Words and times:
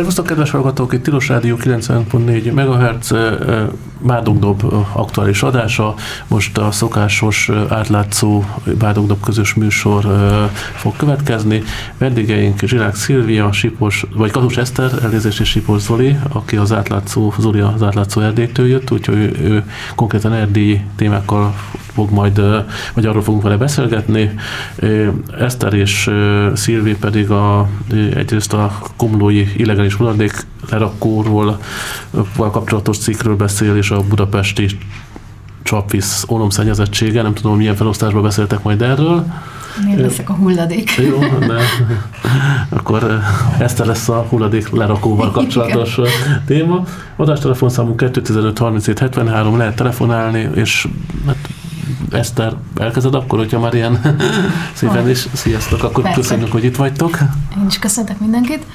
Szervusztok, 0.00 0.26
kedves 0.26 0.50
hallgatók! 0.50 0.92
Itt 0.92 1.02
Tilos 1.02 1.28
Rádió 1.28 1.56
90.4 1.56 2.52
MHz 2.52 3.14
Bádogdob 4.02 4.86
aktuális 4.92 5.42
adása. 5.42 5.94
Most 6.28 6.58
a 6.58 6.70
szokásos 6.70 7.50
átlátszó 7.68 8.44
Bádogdob 8.78 9.20
közös 9.24 9.54
műsor 9.54 10.06
fog 10.74 10.96
következni. 10.96 11.62
Vendégeink 11.98 12.60
Zsirák 12.60 12.94
Szilvia, 12.94 13.52
Sipos, 13.52 14.06
vagy 14.14 14.30
Kadus 14.30 14.56
Eszter, 14.56 14.90
elnézést 15.02 15.40
és 15.40 15.48
Sipos 15.48 15.80
Zoli, 15.80 16.16
aki 16.32 16.56
az 16.56 16.72
átlátszó, 16.72 17.32
Zoli 17.38 17.60
az 17.60 17.82
átlátszó 17.82 18.20
Erdélytől 18.20 18.66
jött, 18.66 18.90
úgyhogy 18.90 19.16
ő, 19.16 19.36
ő 19.42 19.64
konkrétan 19.94 20.32
erdélyi 20.32 20.80
témákkal 20.96 21.54
fog 21.94 22.10
majd, 22.10 22.40
vagy 22.94 23.06
arról 23.06 23.22
fogunk 23.22 23.42
vele 23.42 23.56
beszélgetni. 23.56 24.30
Eszter 25.38 25.72
és 25.72 26.10
Szilvi 26.54 26.96
pedig 26.96 27.30
a, 27.30 27.68
egyrészt 28.14 28.52
a 28.52 28.78
komlói 28.96 29.46
illegális 29.56 29.94
hulladék 29.94 30.46
lerakóról 30.70 31.58
kapcsolatos 32.36 32.98
cikkről 32.98 33.36
beszél, 33.36 33.76
és 33.76 33.90
a 33.90 34.02
budapesti 34.08 34.66
csapvíz 35.62 36.24
ólomszennyezettsége, 36.28 37.22
nem 37.22 37.34
tudom, 37.34 37.56
milyen 37.56 37.76
felosztásban 37.76 38.22
beszéltek 38.22 38.62
majd 38.62 38.82
erről. 38.82 39.26
Miért 39.84 40.00
leszek 40.00 40.30
a 40.30 40.32
hulladék? 40.32 40.90
Jó, 40.96 41.18
de 41.18 41.60
akkor 42.78 43.20
ezt 43.58 43.78
lesz 43.78 44.08
a 44.08 44.26
hulladék 44.28 44.70
lerakóval 44.70 45.30
kapcsolatos 45.30 45.96
Igen. 45.96 46.42
téma. 46.46 46.84
Adásstelefonszámunk 47.16 47.96
215 47.96 48.58
37 48.58 48.98
73, 48.98 49.56
lehet 49.56 49.76
telefonálni, 49.76 50.48
és 50.54 50.88
hát 51.26 51.48
Eszter, 52.12 52.52
elkezded 52.76 53.14
akkor, 53.14 53.38
hogyha 53.38 53.58
már 53.58 53.74
ilyen 53.74 54.00
szépen 54.74 55.08
is, 55.08 55.26
sziasztok, 55.32 55.82
akkor 55.82 56.02
Persze. 56.02 56.20
köszönjük, 56.20 56.52
hogy 56.52 56.64
itt 56.64 56.76
vagytok. 56.76 57.18
Én 57.58 57.66
is 57.66 57.78
köszöntök 57.78 58.20
mindenkit. 58.20 58.66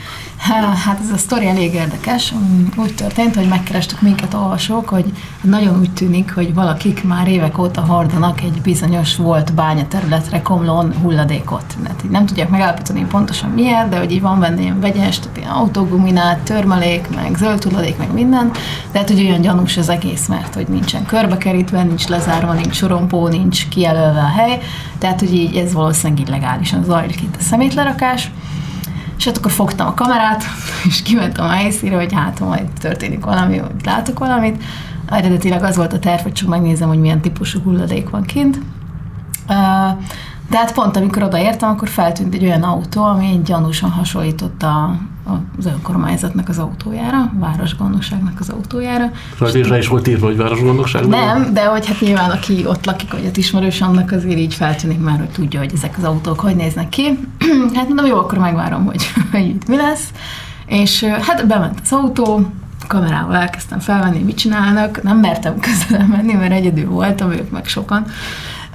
Hát 0.86 1.00
ez 1.04 1.12
a 1.14 1.18
sztori 1.18 1.48
elég 1.48 1.74
érdekes. 1.74 2.34
Úgy 2.78 2.96
történt, 2.96 3.36
hogy 3.36 3.48
megkerestük 3.48 4.02
minket 4.02 4.34
olvasók, 4.34 4.90
hogy 4.90 5.06
nagyon 5.42 5.80
úgy 5.80 5.92
tűnik, 5.92 6.34
hogy 6.34 6.54
valakik 6.54 7.04
már 7.04 7.28
évek 7.28 7.58
óta 7.58 7.82
hordanak 7.82 8.42
egy 8.42 8.62
bizonyos 8.62 9.16
volt 9.16 9.54
bányaterületre 9.54 10.42
komlón 10.42 10.94
hulladékot. 11.02 11.76
Mert 11.84 12.04
így 12.04 12.12
nem 12.12 12.26
tudják 12.26 12.50
megállapítani 12.50 13.06
pontosan 13.06 13.50
miért, 13.50 13.90
de 13.90 13.98
hogy 13.98 14.12
így 14.12 14.22
van 14.22 14.40
benne 14.40 14.62
ilyen 14.62 14.80
vegyes, 14.80 15.20
tehát 15.20 15.38
ilyen 15.38 15.50
autóguminát, 15.50 16.40
törmelék, 16.40 17.16
meg 17.16 17.36
zöld 17.38 17.64
hulladék, 17.64 17.98
meg 17.98 18.14
minden. 18.14 18.52
De 18.92 19.00
hát, 19.00 19.10
hogy 19.10 19.22
olyan 19.22 19.42
gyanús 19.42 19.78
az 19.78 19.90
egész, 19.90 20.28
mert 20.28 20.54
hogy 20.54 20.68
nincsen 20.68 21.06
körbekerítve, 21.06 21.84
nincs 21.84 22.08
lezárva, 22.08 22.54
nincs 22.54 22.76
sorompó, 22.76 23.25
nincs 23.30 23.68
kijelölve 23.68 24.20
a 24.20 24.40
hely. 24.40 24.60
Tehát, 24.98 25.20
hogy 25.20 25.34
így 25.34 25.56
ez 25.56 25.74
valószínűleg 25.74 26.28
illegálisan 26.28 26.84
zajlik 26.84 27.22
itt 27.22 27.36
a 27.36 27.42
szemétlerakás. 27.42 28.32
És 29.18 29.26
hát 29.26 29.38
akkor 29.38 29.52
fogtam 29.52 29.88
a 29.88 29.94
kamerát, 29.94 30.44
és 30.88 31.02
kimentem 31.02 31.46
a 31.46 31.50
helyszínre, 31.50 31.96
hogy 31.96 32.14
hát 32.14 32.40
majd 32.40 32.70
történik 32.80 33.26
valami, 33.26 33.58
hogy 33.58 33.72
látok 33.84 34.20
valamit. 34.20 34.64
Eredetileg 35.10 35.64
az 35.64 35.76
volt 35.76 35.94
a 35.94 36.00
terv, 36.00 36.22
hogy 36.22 36.34
csak 36.34 36.48
megnézem, 36.48 36.88
hogy 36.88 37.00
milyen 37.00 37.22
típusú 37.22 37.60
hulladék 37.60 38.10
van 38.10 38.24
kint. 38.24 38.60
De 40.50 40.58
hát 40.58 40.74
pont 40.74 40.98
amikor 40.98 41.24
odaértem, 41.24 41.70
akkor 41.70 41.88
feltűnt 41.88 42.34
egy 42.34 42.44
olyan 42.44 42.64
autó, 42.64 43.04
ami 43.04 43.42
gyanúsan 43.44 43.90
hasonlított 43.90 44.64
a, 44.64 44.98
az 45.58 45.66
önkormányzatnak 45.66 46.50
az 46.50 46.58
autójára, 46.58 47.32
városgondnokságnak 47.40 48.40
az 48.40 48.50
autójára. 48.50 49.12
Rajta 49.38 49.78
is 49.78 49.88
volt 49.88 50.08
írva, 50.08 50.26
hogy 50.26 50.38
városgondnokság? 50.38 51.08
Nem, 51.08 51.54
de 51.54 51.66
hogy 51.66 51.88
hát 51.88 52.00
nyilván 52.00 52.30
aki 52.30 52.66
ott 52.68 52.86
lakik, 52.86 53.12
vagy 53.12 53.26
ott 53.26 53.38
ismerős 53.38 53.82
annak 53.82 54.12
azért 54.12 54.38
így 54.38 54.54
feltűnik 54.54 55.00
már, 55.00 55.18
hogy 55.18 55.30
tudja, 55.30 55.60
hogy 55.60 55.72
ezek 55.74 55.98
az 55.98 56.04
autók 56.04 56.40
hogy 56.40 56.56
néznek 56.56 56.90
ki. 56.90 57.20
hát 57.76 57.88
mondom, 57.88 58.06
jó, 58.06 58.18
akkor 58.18 58.38
megvárom, 58.38 58.86
hogy, 58.86 59.12
hogy 59.32 59.48
itt 59.48 59.68
mi 59.68 59.76
lesz. 59.76 60.10
És 60.66 61.04
hát 61.04 61.48
bement 61.48 61.80
az 61.84 61.92
autó, 61.92 62.52
kamerával 62.88 63.36
elkezdtem 63.36 63.80
felvenni, 63.80 64.20
mit 64.20 64.38
csinálnak, 64.38 65.04
nem 65.04 65.18
mertem 65.18 65.60
közelem 65.66 66.08
menni, 66.08 66.34
mert 66.34 66.52
egyedül 66.52 66.90
voltam, 66.90 67.32
ők 67.32 67.50
meg 67.50 67.66
sokan. 67.66 68.06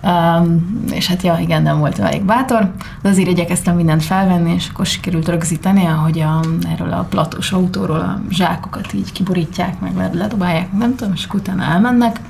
Um, 0.03 0.84
és 0.91 1.06
hát 1.06 1.22
ja, 1.22 1.38
igen, 1.41 1.62
nem 1.62 1.78
volt 1.78 1.99
elég 1.99 2.25
bátor, 2.25 2.72
de 3.03 3.09
azért 3.09 3.28
igyekeztem 3.28 3.77
mindent 3.77 4.03
felvenni, 4.03 4.55
és 4.55 4.69
akkor 4.69 4.87
sikerült 4.87 5.28
rögzíteni, 5.28 5.87
ahogy 5.87 6.21
a, 6.21 6.41
erről 6.72 6.93
a 6.93 7.06
platós 7.09 7.53
autóról 7.53 8.00
a 8.00 8.21
zsákokat 8.31 8.93
így 8.93 9.12
kiborítják, 9.12 9.81
meg 9.81 10.15
ledobálják, 10.15 10.72
nem 10.72 10.94
tudom, 10.94 11.12
és 11.12 11.27
utána 11.33 11.62
elmennek, 11.62 12.21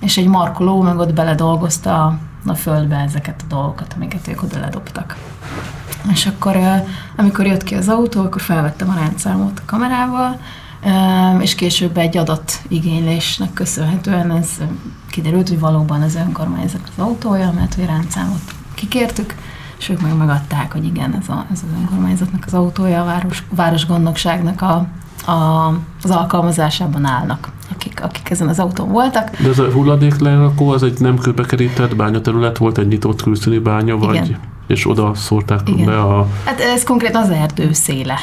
és 0.00 0.16
egy 0.16 0.26
markoló 0.26 0.82
meg 0.82 0.98
ott 0.98 1.12
beledolgozta 1.12 2.04
a, 2.04 2.18
a 2.46 2.54
földbe 2.54 2.96
ezeket 2.96 3.40
a 3.42 3.48
dolgokat, 3.48 3.92
amiket 3.96 4.28
ők 4.28 4.42
oda 4.42 4.60
ledobtak. 4.60 5.16
És 6.12 6.26
akkor, 6.26 6.56
amikor 7.16 7.46
jött 7.46 7.62
ki 7.62 7.74
az 7.74 7.88
autó, 7.88 8.20
akkor 8.20 8.40
felvettem 8.40 8.88
a 8.88 8.98
rendszámot 8.98 9.58
a 9.58 9.62
kamerával, 9.66 10.40
és 11.40 11.54
később 11.54 11.96
egy 11.96 12.20
igénylésnek 12.68 13.52
köszönhetően 13.52 14.30
ez 14.30 14.48
kiderült, 15.14 15.48
hogy 15.48 15.58
valóban 15.60 16.02
az 16.02 16.14
önkormányzat 16.14 16.80
az 16.96 17.04
autója, 17.04 17.52
mert 17.52 17.74
hogy 17.74 17.84
rendszámot 17.84 18.54
kikértük, 18.74 19.34
és 19.78 19.88
ők 19.88 20.00
meg 20.00 20.16
megadták, 20.16 20.72
hogy 20.72 20.84
igen, 20.84 21.14
ez, 21.20 21.28
a, 21.28 21.46
ez 21.52 21.62
az 21.62 21.78
önkormányzatnak 21.80 22.42
az 22.46 22.54
autója, 22.54 23.00
a 23.00 23.04
város, 23.04 23.44
városgondnokságnak 23.50 24.62
a, 24.62 24.86
a, 25.30 25.68
az 26.04 26.10
alkalmazásában 26.10 27.04
állnak, 27.04 27.48
akik, 27.74 28.02
akik 28.02 28.30
ezen 28.30 28.48
az 28.48 28.58
autón 28.58 28.88
voltak. 28.88 29.30
De 29.42 29.48
ez 29.48 29.58
a 29.58 29.70
hulladéklerakó, 29.70 30.68
az 30.68 30.82
egy 30.82 31.00
nem 31.00 31.18
kőbekerített 31.18 31.96
bányaterület 31.96 32.58
volt, 32.58 32.78
egy 32.78 32.88
nyitott 32.88 33.22
külszíni 33.22 33.58
bánya, 33.58 33.98
vagy? 33.98 34.14
Igen 34.14 34.52
és 34.66 34.88
oda 34.88 35.14
szórták 35.14 35.60
Igen. 35.68 35.86
be 35.86 36.00
a... 36.00 36.26
Hát 36.44 36.60
ez 36.60 36.84
konkrétan 36.84 37.22
az 37.22 37.30
erdő 37.30 37.72
széle. 37.72 38.18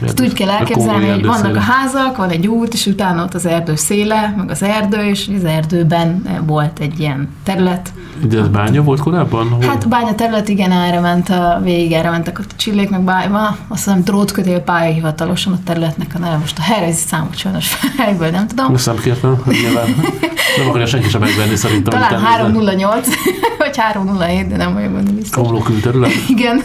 Tehát 0.00 0.20
úgy 0.20 0.32
kell 0.32 0.48
elképzelni, 0.48 1.08
hogy 1.08 1.26
vannak 1.26 1.56
a 1.56 1.60
házak, 1.60 2.16
van 2.16 2.28
egy 2.28 2.46
út, 2.46 2.72
és 2.72 2.86
utána 2.86 3.22
ott 3.22 3.34
az 3.34 3.46
erdő 3.46 3.76
széle, 3.76 4.34
meg 4.36 4.50
az 4.50 4.62
erdő, 4.62 4.96
és 4.96 5.30
az 5.36 5.44
erdőben 5.44 6.22
volt 6.46 6.78
egy 6.78 7.00
ilyen 7.00 7.28
terület. 7.42 7.92
De 8.28 8.38
ez 8.38 8.48
bánya 8.48 8.82
volt 8.82 9.00
korábban? 9.00 9.48
Hol? 9.48 9.66
Hát 9.66 9.88
bánya 9.88 10.14
terület, 10.14 10.48
igen, 10.48 10.72
erre 10.72 11.00
ment 11.00 11.28
a 11.28 11.60
végig, 11.62 11.92
erre 11.92 12.10
mentek 12.10 12.38
a 12.38 12.42
csillék, 12.56 12.90
meg 12.90 13.00
bájma. 13.00 13.56
Azt 13.68 13.84
hiszem 13.84 14.02
drótkötél 14.02 14.60
pálya 14.60 14.92
hivatalosan 14.92 15.52
a 15.52 15.58
területnek 15.64 16.12
a 16.14 16.18
neve. 16.18 16.36
Most 16.36 16.58
a 16.58 16.62
helyrezi 16.62 17.06
számot 17.22 17.36
sajnos 17.36 17.68
fejből 17.96 18.30
nem 18.30 18.46
tudom. 18.46 18.74
Nem 18.84 18.96
kértem, 18.96 19.42
nyilván. 19.46 19.88
Nem 20.58 20.68
akarja 20.68 20.86
senki 20.86 21.08
sem 21.08 21.20
megvenni 21.20 21.56
szerintem. 21.56 22.00
Talán 22.00 22.20
308 22.20 23.08
vagy 23.58 23.76
307, 23.76 24.48
de 24.48 24.56
nem 24.56 24.74
vagyok 24.74 24.90
benne 24.90 25.10
biztos. 25.10 25.42
Komló 25.42 25.58
külterület? 25.58 26.10
Igen, 26.28 26.62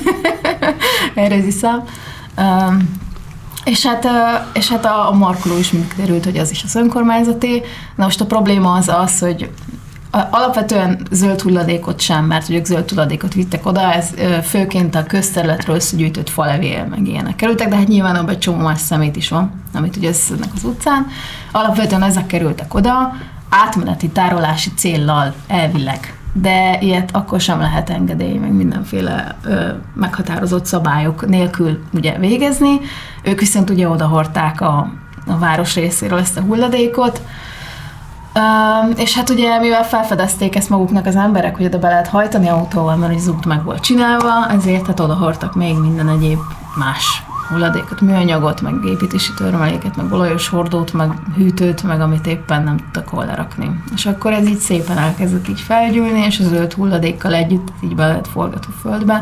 erre 1.13 1.35
ez 1.35 1.53
szám. 1.53 1.83
Um, 2.37 2.99
és 3.65 3.85
hát, 3.85 4.07
és 4.53 4.69
hát 4.69 4.85
a, 4.85 5.09
a 5.09 5.11
markoló 5.11 5.57
is 5.57 5.73
derült, 5.97 6.23
hogy 6.23 6.37
az 6.37 6.51
is 6.51 6.63
az 6.63 6.75
önkormányzati. 6.75 7.61
Na 7.95 8.03
most 8.03 8.21
a 8.21 8.25
probléma 8.25 8.71
az 8.71 8.87
az, 8.87 9.19
hogy 9.19 9.49
alapvetően 10.31 11.07
zöld 11.11 11.41
hulladékot 11.41 11.99
sem, 11.99 12.25
mert 12.25 12.49
ők 12.49 12.65
zöld 12.65 12.89
hulladékot 12.89 13.33
vittek 13.33 13.65
oda, 13.65 13.93
ez 13.93 14.13
főként 14.43 14.95
a 14.95 15.03
közterületről 15.03 15.75
összegyűjtött 15.75 16.29
falevél, 16.29 16.85
meg 16.89 17.07
ilyenek 17.07 17.35
kerültek, 17.35 17.69
de 17.69 17.75
hát 17.75 17.87
nyilván 17.87 18.15
abban 18.15 18.29
egy 18.29 18.39
csomó 18.39 18.63
más 18.63 18.79
szemét 18.79 19.15
is 19.15 19.29
van, 19.29 19.51
amit 19.73 19.95
ugye 19.95 20.07
összednek 20.07 20.49
az 20.55 20.63
utcán. 20.63 21.07
Alapvetően 21.51 22.03
ezek 22.03 22.25
kerültek 22.25 22.73
oda, 22.73 23.15
átmeneti 23.49 24.09
tárolási 24.09 24.69
céllal 24.75 25.33
elvileg 25.47 26.17
de 26.41 26.77
ilyet 26.79 27.09
akkor 27.13 27.41
sem 27.41 27.59
lehet 27.59 27.89
engedély, 27.89 28.37
meg 28.37 28.53
mindenféle 28.53 29.35
ö, 29.43 29.67
meghatározott 29.93 30.65
szabályok 30.65 31.27
nélkül 31.27 31.79
ugye 31.93 32.17
végezni. 32.17 32.79
Ők 33.23 33.39
viszont 33.39 33.69
ugye 33.69 33.89
odahorták 33.89 34.61
a, 34.61 34.91
a 35.27 35.37
város 35.37 35.75
részéről 35.75 36.19
ezt 36.19 36.37
a 36.37 36.41
hulladékot, 36.41 37.21
És 38.95 39.15
hát 39.15 39.29
ugye, 39.29 39.59
mivel 39.59 39.83
felfedezték 39.83 40.55
ezt 40.55 40.69
maguknak 40.69 41.05
az 41.05 41.15
emberek, 41.15 41.55
hogy 41.55 41.65
oda 41.65 41.79
be 41.79 41.87
lehet 41.87 42.07
hajtani 42.07 42.47
autóval, 42.47 42.95
mert 42.95 43.15
az 43.15 43.27
út 43.27 43.45
meg 43.45 43.63
volt 43.63 43.81
csinálva, 43.81 44.49
ezért 44.49 44.85
hát 44.87 44.99
odahortak 44.99 45.55
még 45.55 45.77
minden 45.77 46.09
egyéb 46.09 46.39
más 46.77 47.23
hulladékot, 47.49 48.01
műanyagot, 48.01 48.61
meg 48.61 48.73
építési 48.85 49.33
törmeléket, 49.33 49.95
meg 49.95 50.11
olajos 50.11 50.47
hordót, 50.47 50.93
meg 50.93 51.11
hűtőt, 51.35 51.83
meg 51.83 52.01
amit 52.01 52.27
éppen 52.27 52.63
nem 52.63 52.77
tudtak 52.77 53.07
hol 53.07 53.25
lerakni. 53.25 53.83
És 53.95 54.05
akkor 54.05 54.33
ez 54.33 54.47
így 54.47 54.57
szépen 54.57 54.97
elkezdett 54.97 55.47
így 55.47 55.59
felgyűlni, 55.61 56.25
és 56.25 56.39
az 56.39 56.47
zöld 56.47 56.73
hulladékkal 56.73 57.33
együtt 57.33 57.67
így 57.83 57.95
be 57.95 58.07
lehet 58.07 58.27
forgatva 58.27 58.71
földbe, 58.81 59.21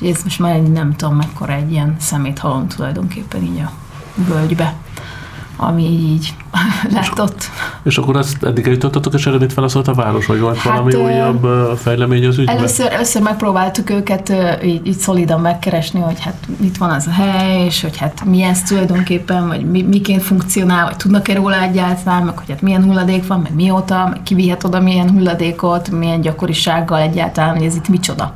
és 0.00 0.08
ez 0.08 0.22
most 0.22 0.38
már 0.38 0.62
nem 0.62 0.96
tudom 0.96 1.16
mekkora 1.16 1.52
egy 1.52 1.72
ilyen 1.72 1.96
szeméthalom 1.98 2.68
tulajdonképpen 2.68 3.42
így 3.42 3.58
a 3.58 3.70
völgybe 4.14 4.74
ami 5.62 5.82
így 5.82 6.34
lett 6.94 7.20
ott. 7.20 7.50
És 7.82 7.98
akkor 7.98 8.16
ezt 8.16 8.42
eddig 8.42 8.66
eljutottatok, 8.66 9.14
és 9.14 9.26
erre 9.26 9.38
mit 9.38 9.54
válaszolt 9.54 9.88
a 9.88 9.94
város, 9.94 10.26
vagy 10.26 10.40
volt 10.40 10.56
hát, 10.56 10.72
valami 10.72 10.94
újabb 10.94 11.46
fejlemény 11.76 12.26
az 12.26 12.38
ügyben? 12.38 12.56
Először, 12.56 12.92
először 12.92 13.22
megpróbáltuk 13.22 13.90
őket 13.90 14.32
így, 14.64 14.86
így 14.86 14.98
szolidan 14.98 15.40
megkeresni, 15.40 16.00
hogy 16.00 16.20
hát 16.20 16.36
mit 16.56 16.76
van 16.76 16.90
az 16.90 17.06
a 17.06 17.10
hely, 17.10 17.64
és 17.64 17.82
hogy 17.82 17.96
hát 17.96 18.24
mi 18.24 18.42
ez 18.42 18.62
tulajdonképpen, 18.62 19.48
vagy 19.48 19.70
mi, 19.70 19.82
miként 19.82 20.22
funkcionál, 20.22 20.84
vagy 20.84 20.96
tudnak-e 20.96 21.34
róla 21.34 21.62
egyáltalán, 21.62 22.22
meg 22.22 22.38
hogy 22.38 22.50
hát 22.50 22.62
milyen 22.62 22.84
hulladék 22.84 23.26
van, 23.26 23.40
meg 23.40 23.54
mióta, 23.54 24.08
meg 24.10 24.22
ki 24.22 24.34
vihet 24.34 24.64
oda 24.64 24.80
milyen 24.80 25.10
hulladékot, 25.10 25.90
milyen 25.90 26.20
gyakorisággal 26.20 27.00
egyáltalán, 27.00 27.56
hogy 27.56 27.66
ez 27.66 27.74
itt 27.74 27.88
micsoda 27.88 28.34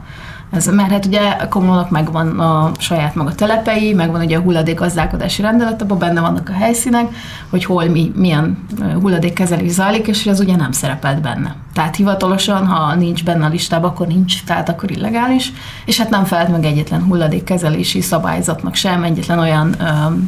Ez, 0.56 0.66
mert 0.66 0.90
hát 0.90 1.06
ugye 1.06 1.20
a 1.20 1.48
kommunalnak 1.48 1.90
megvan 1.90 2.40
a 2.40 2.72
saját 2.78 3.14
maga 3.14 3.34
telepei, 3.34 3.92
megvan 3.92 4.20
ugye 4.20 4.36
a 4.36 4.40
hulladékgazdálkodási 4.40 5.42
rendelet, 5.42 5.82
abban 5.82 5.98
benne 5.98 6.20
vannak 6.20 6.48
a 6.48 6.52
helyszínek, 6.52 7.06
hogy 7.50 7.64
hol 7.64 7.84
mi, 7.84 8.12
milyen 8.14 8.66
hulladékkezelés 9.00 9.70
zajlik, 9.70 10.06
és 10.06 10.26
ez 10.26 10.40
ugye 10.40 10.56
nem 10.56 10.72
szerepelt 10.72 11.20
benne. 11.20 11.54
Tehát 11.74 11.96
hivatalosan, 11.96 12.66
ha 12.66 12.94
nincs 12.94 13.24
benne 13.24 13.44
a 13.44 13.48
listában, 13.48 13.90
akkor 13.90 14.06
nincs, 14.06 14.44
tehát 14.44 14.68
akkor 14.68 14.90
illegális, 14.90 15.52
és 15.84 15.98
hát 15.98 16.10
nem 16.10 16.24
felelt 16.24 16.48
meg 16.48 16.64
egyetlen 16.64 17.02
hulladékkezelési 17.02 18.00
szabályzatnak 18.00 18.74
sem, 18.74 19.02
egyetlen 19.02 19.38
olyan 19.38 19.74
ö, 19.80 19.84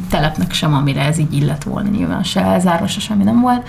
telepnek 0.09 0.51
sem, 0.53 0.73
amire 0.73 1.01
ez 1.01 1.17
így 1.17 1.33
illet 1.33 1.63
volna 1.63 1.89
nyilván, 1.89 2.23
se 2.23 2.41
elzárva, 2.41 2.87
se 2.87 2.99
semmi 2.99 3.23
nem 3.23 3.41
volt. 3.41 3.67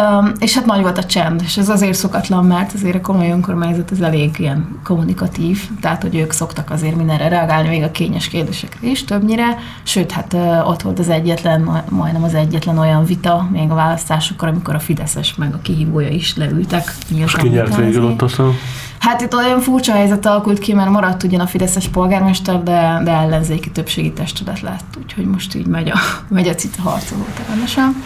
Um, 0.00 0.32
és 0.38 0.54
hát 0.54 0.66
nagy 0.66 0.82
volt 0.82 0.98
a 0.98 1.04
csend, 1.04 1.42
és 1.44 1.56
ez 1.56 1.68
azért 1.68 1.94
szokatlan, 1.94 2.44
mert 2.44 2.72
azért 2.72 2.94
a 2.94 3.00
komoly 3.00 3.30
önkormányzat 3.30 3.90
az 3.90 4.02
elég 4.02 4.36
ilyen 4.38 4.80
kommunikatív, 4.84 5.68
tehát 5.80 6.02
hogy 6.02 6.16
ők 6.16 6.32
szoktak 6.32 6.70
azért 6.70 6.96
mindenre 6.96 7.28
reagálni, 7.28 7.68
még 7.68 7.82
a 7.82 7.90
kényes 7.90 8.28
kérdésekre 8.28 8.88
is 8.88 9.04
többnyire, 9.04 9.58
sőt, 9.82 10.10
hát 10.10 10.32
uh, 10.32 10.68
ott 10.68 10.82
volt 10.82 10.98
az 10.98 11.08
egyetlen, 11.08 11.84
majdnem 11.88 12.22
az 12.22 12.34
egyetlen 12.34 12.78
olyan 12.78 13.04
vita, 13.04 13.48
még 13.50 13.70
a 13.70 13.74
választásokkor, 13.74 14.48
amikor 14.48 14.74
a 14.74 14.78
Fideszes 14.78 15.34
meg 15.34 15.54
a 15.54 15.58
kihívója 15.62 16.08
is 16.08 16.36
leültek. 16.36 16.94
És 17.14 17.32
ki 17.32 17.48
nyert 17.48 17.76
végül 17.76 18.04
ott 18.04 18.22
aztán? 18.22 18.52
Hát 18.98 19.20
itt 19.20 19.34
olyan 19.34 19.60
furcsa 19.60 19.92
helyzet 19.92 20.26
alakult 20.26 20.58
ki, 20.58 20.72
mert 20.72 20.90
maradt 20.90 21.22
ugyan 21.22 21.40
a 21.40 21.46
Fideszes 21.46 21.88
polgármester, 21.88 22.62
de, 22.62 23.00
de 23.04 23.10
ellenzéki 23.10 23.70
többségi 23.70 24.12
testület 24.12 24.60
lett, 24.60 24.98
úgyhogy 25.02 25.24
most 25.24 25.54
így 25.54 25.66
megy 25.66 25.88
a, 25.90 25.98
megy 26.28 26.48
a 26.48 26.54
cica 26.54 26.82
harcoló 26.82 27.26
rendesen. 27.48 28.02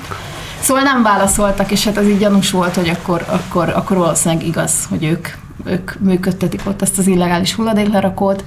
Szóval 0.67 0.83
nem 0.83 1.03
válaszoltak, 1.03 1.71
és 1.71 1.85
hát 1.85 1.97
az 1.97 2.09
így 2.09 2.19
gyanús 2.19 2.51
volt, 2.51 2.75
hogy 2.75 2.89
akkor, 2.89 3.25
akkor, 3.29 3.69
akkor 3.69 3.97
valószínűleg 3.97 4.47
igaz, 4.47 4.87
hogy 4.89 5.05
ők, 5.05 5.29
ők 5.65 6.01
működtetik 6.01 6.61
ott 6.67 6.83
ezt 6.83 6.99
az 6.99 7.07
illegális 7.07 7.55
hulladéklerakót, 7.55 8.45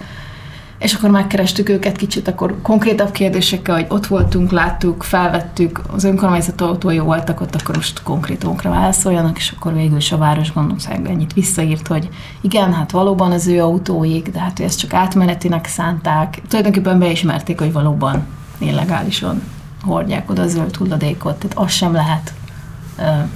és 0.80 0.94
akkor 0.94 1.10
megkerestük 1.10 1.69
őket 1.69 1.95
kicsit, 1.95 2.27
akkor 2.27 2.56
konkrétabb 2.62 3.12
kérdésekkel, 3.12 3.75
hogy 3.75 3.86
ott 3.89 4.07
voltunk, 4.07 4.51
láttuk, 4.51 5.04
felvettük, 5.04 5.81
az 5.95 6.04
önkormányzat 6.04 6.62
autói 6.62 7.00
voltak 7.00 7.42
ott, 7.42 7.56
akkor 7.56 7.75
most 7.75 8.04
konkrétumokra 8.04 8.69
válaszoljanak, 8.69 9.38
és 9.38 9.54
akkor 9.56 9.74
végül 9.74 9.98
is 9.98 10.12
a 10.12 10.18
városgondnokság 10.18 11.10
ennyit 11.10 11.33
visszaírt, 11.33 11.88
hogy 11.88 12.10
igen, 12.42 12.74
hát 12.74 12.92
valóban 12.92 13.31
az 13.31 13.48
ő 13.48 13.62
autóik, 13.62 14.30
de 14.30 14.39
hát 14.39 14.57
hogy 14.57 14.66
ezt 14.66 14.80
csak 14.80 14.94
átmenetinek 14.94 15.68
szánták. 15.68 16.42
Tulajdonképpen 16.48 17.00
beismerték, 17.00 17.60
hogy 17.60 17.71
valóban 17.71 18.27
illegálisan 18.57 19.42
hordják 19.81 20.29
oda 20.29 20.41
a 20.41 20.47
zöld 20.47 20.75
hulladékot, 20.75 21.35
tehát 21.35 21.57
azt 21.57 21.75
sem 21.75 21.93
lehet 21.93 22.33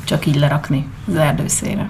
csak 0.04 0.26
így 0.26 0.36
lerakni 0.36 0.88
az 1.08 1.16
erdőszére. 1.16 1.90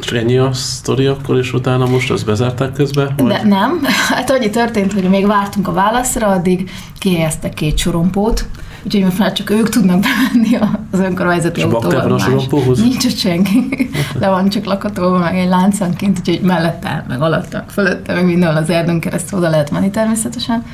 És 0.00 0.12
ennyi 0.12 0.36
a 0.36 0.52
sztori 0.52 1.06
akkor, 1.06 1.38
és 1.38 1.52
utána 1.52 1.86
most 1.86 2.10
azt 2.10 2.24
bezárták 2.24 2.72
közbe? 2.72 3.14
Vagy? 3.16 3.26
De 3.26 3.42
nem. 3.44 3.80
Hát 4.14 4.30
annyi 4.30 4.50
történt, 4.50 4.92
hogy 4.92 5.02
még 5.02 5.26
vártunk 5.26 5.68
a 5.68 5.72
válaszra, 5.72 6.26
addig 6.26 6.70
kihelyeztek 6.98 7.54
két 7.54 7.78
sorompót, 7.78 8.46
úgyhogy 8.82 9.02
most 9.02 9.18
már 9.18 9.32
csak 9.32 9.50
ők 9.50 9.68
tudnak 9.68 10.00
bemenni 10.00 10.56
az 10.90 10.98
önkormányzati 10.98 11.60
autóval. 11.62 12.12
a 12.12 12.18
sorompóhoz? 12.18 12.80
Nincs 12.80 13.04
ott 13.04 13.16
senki. 13.16 13.90
Le 14.20 14.28
van 14.28 14.48
csak 14.48 14.64
lakatolva, 14.64 15.18
meg 15.18 15.38
egy 15.38 15.48
láncanként, 15.48 16.18
úgyhogy 16.18 16.40
mellette, 16.40 17.04
meg 17.08 17.22
alatta, 17.22 17.64
fölötte, 17.68 18.14
meg 18.14 18.24
mindenhol 18.24 18.62
az 18.62 18.70
erdőn 18.70 19.00
keresztül 19.00 19.38
oda 19.38 19.48
lehet 19.48 19.70
menni 19.70 19.90
természetesen 19.90 20.64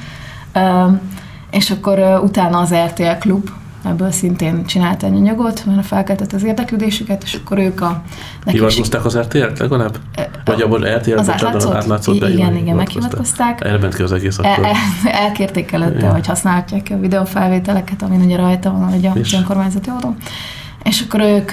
és 1.52 1.70
akkor 1.70 1.98
uh, 1.98 2.22
utána 2.22 2.58
az 2.58 2.74
RTL 2.74 3.18
Klub 3.20 3.50
ebből 3.84 4.10
szintén 4.10 4.64
csinált 4.64 5.02
egy 5.02 5.14
anyagot, 5.14 5.64
mert 5.66 5.86
felkeltett 5.86 6.32
az 6.32 6.42
érdeklődésüket, 6.44 7.22
és 7.22 7.34
akkor 7.34 7.58
ők 7.58 7.80
a... 7.80 8.02
Hivatkozták 8.44 9.04
az 9.04 9.18
RTL-t 9.18 9.58
legalább? 9.58 9.98
Vagy 10.44 10.60
abban 10.60 10.84
RTL 10.96 11.18
az 11.18 11.30
átlátszót? 11.30 11.74
átlátszót 11.74 12.14
igen, 12.14 12.30
igen, 12.30 12.56
igen 12.56 12.76
meghivatkozták. 12.76 13.64
Erre 13.64 13.78
ment 13.78 13.94
ki 13.94 14.02
az 14.02 14.12
egész 14.12 14.38
akkor. 14.38 14.64
El, 14.64 14.64
el, 14.64 15.12
elkérték 15.12 15.72
előtte, 15.72 15.98
igen. 15.98 16.12
hogy 16.12 16.26
használhatják 16.26 16.86
a 16.90 16.98
videófelvételeket, 16.98 18.02
amin 18.02 18.20
ugye 18.20 18.36
rajta 18.36 18.70
van 18.70 18.90
hogy 18.90 19.06
a 19.06 19.12
önkormányzati 19.36 19.90
oldalon. 19.90 20.16
És 20.84 21.00
akkor 21.00 21.20
ők 21.20 21.50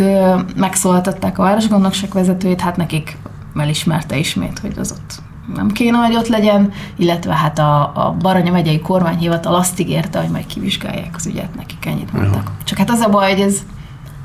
megszólaltatták 0.56 1.38
a 1.38 1.41
városgondnokság 1.44 2.12
vezetőjét, 2.12 2.62
hát 2.62 2.77
nekik 2.77 3.18
elismerte 3.56 4.18
ismét, 4.18 4.60
hogy 4.60 4.74
az 4.77 4.91
ott 4.91 5.28
nem 5.56 5.68
kéne, 5.68 5.98
hogy 5.98 6.15
ott 6.15 6.27
legyen, 6.27 6.72
illetve 6.96 7.34
hát 7.34 7.60
a, 7.60 7.82
a 7.82 8.15
Baranya 8.20 8.51
megyei 8.51 8.79
kormányhivatal 8.79 9.56
azt 9.56 9.79
ígérte, 9.79 10.20
hogy 10.20 10.29
majd 10.29 10.46
kivizsgálják 10.46 11.15
az 11.15 11.25
ügyet, 11.25 11.56
nekik 11.56 11.86
ennyit 11.86 12.13
mondtak. 12.13 12.44
Ja. 12.44 12.63
Csak 12.63 12.77
hát 12.77 12.89
az 12.89 13.00
a 13.00 13.10
baj, 13.10 13.32
hogy 13.32 13.41
ez 13.41 13.63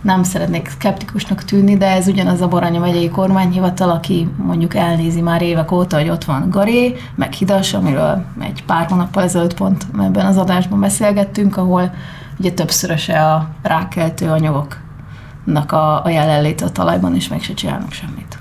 nem 0.02 0.22
szeretnék 0.22 0.68
szkeptikusnak 0.68 1.44
tűnni, 1.44 1.76
de 1.76 1.86
ez 1.86 2.06
ugyanaz 2.06 2.40
a 2.40 2.48
Baranya 2.48 2.80
megyei 2.80 3.08
kormányhivatal, 3.08 3.90
aki 3.90 4.28
mondjuk 4.36 4.74
elnézi 4.74 5.20
már 5.20 5.42
évek 5.42 5.72
óta, 5.72 5.96
hogy 5.96 6.08
ott 6.08 6.24
van 6.24 6.50
Garé, 6.50 6.96
meg 7.14 7.32
Hidas, 7.32 7.74
amiről 7.74 8.24
egy 8.40 8.64
pár 8.66 8.86
hónappal 8.86 9.22
ezelőtt 9.22 9.54
pont 9.54 9.86
ebben 10.00 10.26
az 10.26 10.36
adásban 10.36 10.80
beszélgettünk, 10.80 11.56
ahol 11.56 11.94
ugye 12.38 12.52
többszöröse 12.52 13.32
a 13.32 13.48
rákeltő 13.62 14.30
anyagoknak 14.30 15.72
a, 15.72 16.04
a 16.04 16.08
jelenléte 16.08 16.64
a 16.64 16.70
talajban, 16.70 17.14
és 17.14 17.28
meg 17.28 17.42
se 17.42 17.54
csinálnak 17.54 17.92
semmit. 17.92 18.38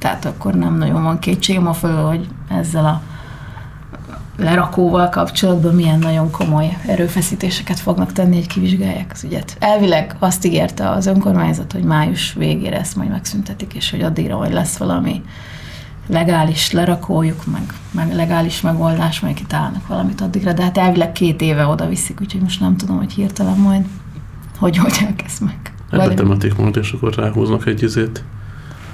Tehát 0.00 0.24
akkor 0.24 0.54
nem 0.54 0.76
nagyon 0.76 1.02
van 1.02 1.18
kétségem 1.18 1.66
a 1.66 1.72
föl, 1.72 2.06
hogy 2.06 2.28
ezzel 2.48 2.84
a 2.84 3.02
lerakóval 4.36 5.08
kapcsolatban 5.08 5.74
milyen 5.74 5.98
nagyon 5.98 6.30
komoly 6.30 6.76
erőfeszítéseket 6.86 7.78
fognak 7.78 8.12
tenni, 8.12 8.34
hogy 8.34 8.46
kivizsgálják 8.46 9.10
az 9.14 9.24
ügyet. 9.24 9.56
Elvileg 9.58 10.16
azt 10.18 10.44
ígérte 10.44 10.90
az 10.90 11.06
önkormányzat, 11.06 11.72
hogy 11.72 11.82
május 11.82 12.32
végére 12.32 12.78
ezt 12.78 12.96
majd 12.96 13.10
megszüntetik, 13.10 13.74
és 13.74 13.90
hogy 13.90 14.02
addigra 14.02 14.36
majd 14.36 14.52
lesz 14.52 14.76
valami 14.76 15.22
legális 16.06 16.72
lerakójuk, 16.72 17.46
meg, 17.46 17.74
meg 17.90 18.14
legális 18.14 18.60
megoldás, 18.60 19.20
majd 19.20 19.34
kitálnak 19.34 19.86
valamit 19.86 20.20
addigra, 20.20 20.52
de 20.52 20.62
hát 20.62 20.78
elvileg 20.78 21.12
két 21.12 21.40
éve 21.40 21.66
oda 21.66 21.88
viszik, 21.88 22.20
úgyhogy 22.20 22.40
most 22.40 22.60
nem 22.60 22.76
tudom, 22.76 22.96
hogy 22.96 23.12
hirtelen 23.12 23.56
majd 23.56 23.84
hogy 24.60 24.76
hogyan 24.76 25.14
ezt 25.24 25.40
meg. 25.40 25.74
Betemetik 25.90 26.56
majd, 26.56 26.76
és 26.76 26.92
akkor 26.92 27.14
ráhúznak 27.14 27.66
egy 27.66 27.82
izét. 27.82 28.24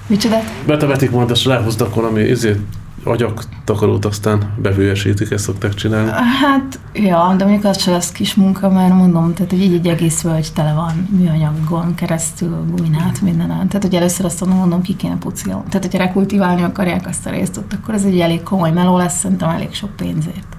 Micsoda? 0.06 0.36
Betemetik 0.66 1.10
majd, 1.10 1.30
és 1.30 1.44
ráhúznak 1.44 1.94
valami 1.94 2.20
izét, 2.20 2.58
agyak 3.04 3.44
takarót, 3.64 4.04
aztán 4.04 4.52
bevőesítik, 4.62 5.30
ezt 5.30 5.44
szokták 5.44 5.74
csinálni. 5.74 6.10
Hát, 6.42 6.78
ja, 6.92 7.34
de 7.38 7.44
mondjuk 7.44 7.64
az 7.64 7.82
sem 7.82 7.92
lesz 7.92 8.12
kis 8.12 8.34
munka, 8.34 8.70
mert 8.70 8.94
mondom, 8.94 9.34
tehát 9.34 9.50
hogy 9.50 9.62
így 9.62 9.74
egy 9.74 9.86
egész 9.86 10.22
völgy 10.22 10.52
tele 10.54 10.72
van 10.72 11.08
műanyagon 11.10 11.94
keresztül, 11.94 12.64
guminát, 12.70 13.20
mindenen. 13.20 13.68
Tehát, 13.68 13.82
hogy 13.82 13.94
először 13.94 14.24
azt 14.24 14.46
mondom, 14.46 14.82
ki 14.82 14.96
kéne 14.96 15.16
pucilni. 15.16 15.60
Tehát, 15.68 15.84
hogyha 15.84 15.98
rekultiválni 15.98 16.62
akarják 16.62 17.06
azt 17.06 17.26
a 17.26 17.30
részt 17.30 17.56
ott, 17.56 17.72
akkor 17.72 17.94
ez 17.94 18.04
egy 18.04 18.20
elég 18.20 18.42
komoly 18.42 18.70
meló 18.70 18.96
lesz, 18.96 19.18
szerintem 19.18 19.48
elég 19.48 19.74
sok 19.74 19.90
pénzért. 19.96 20.56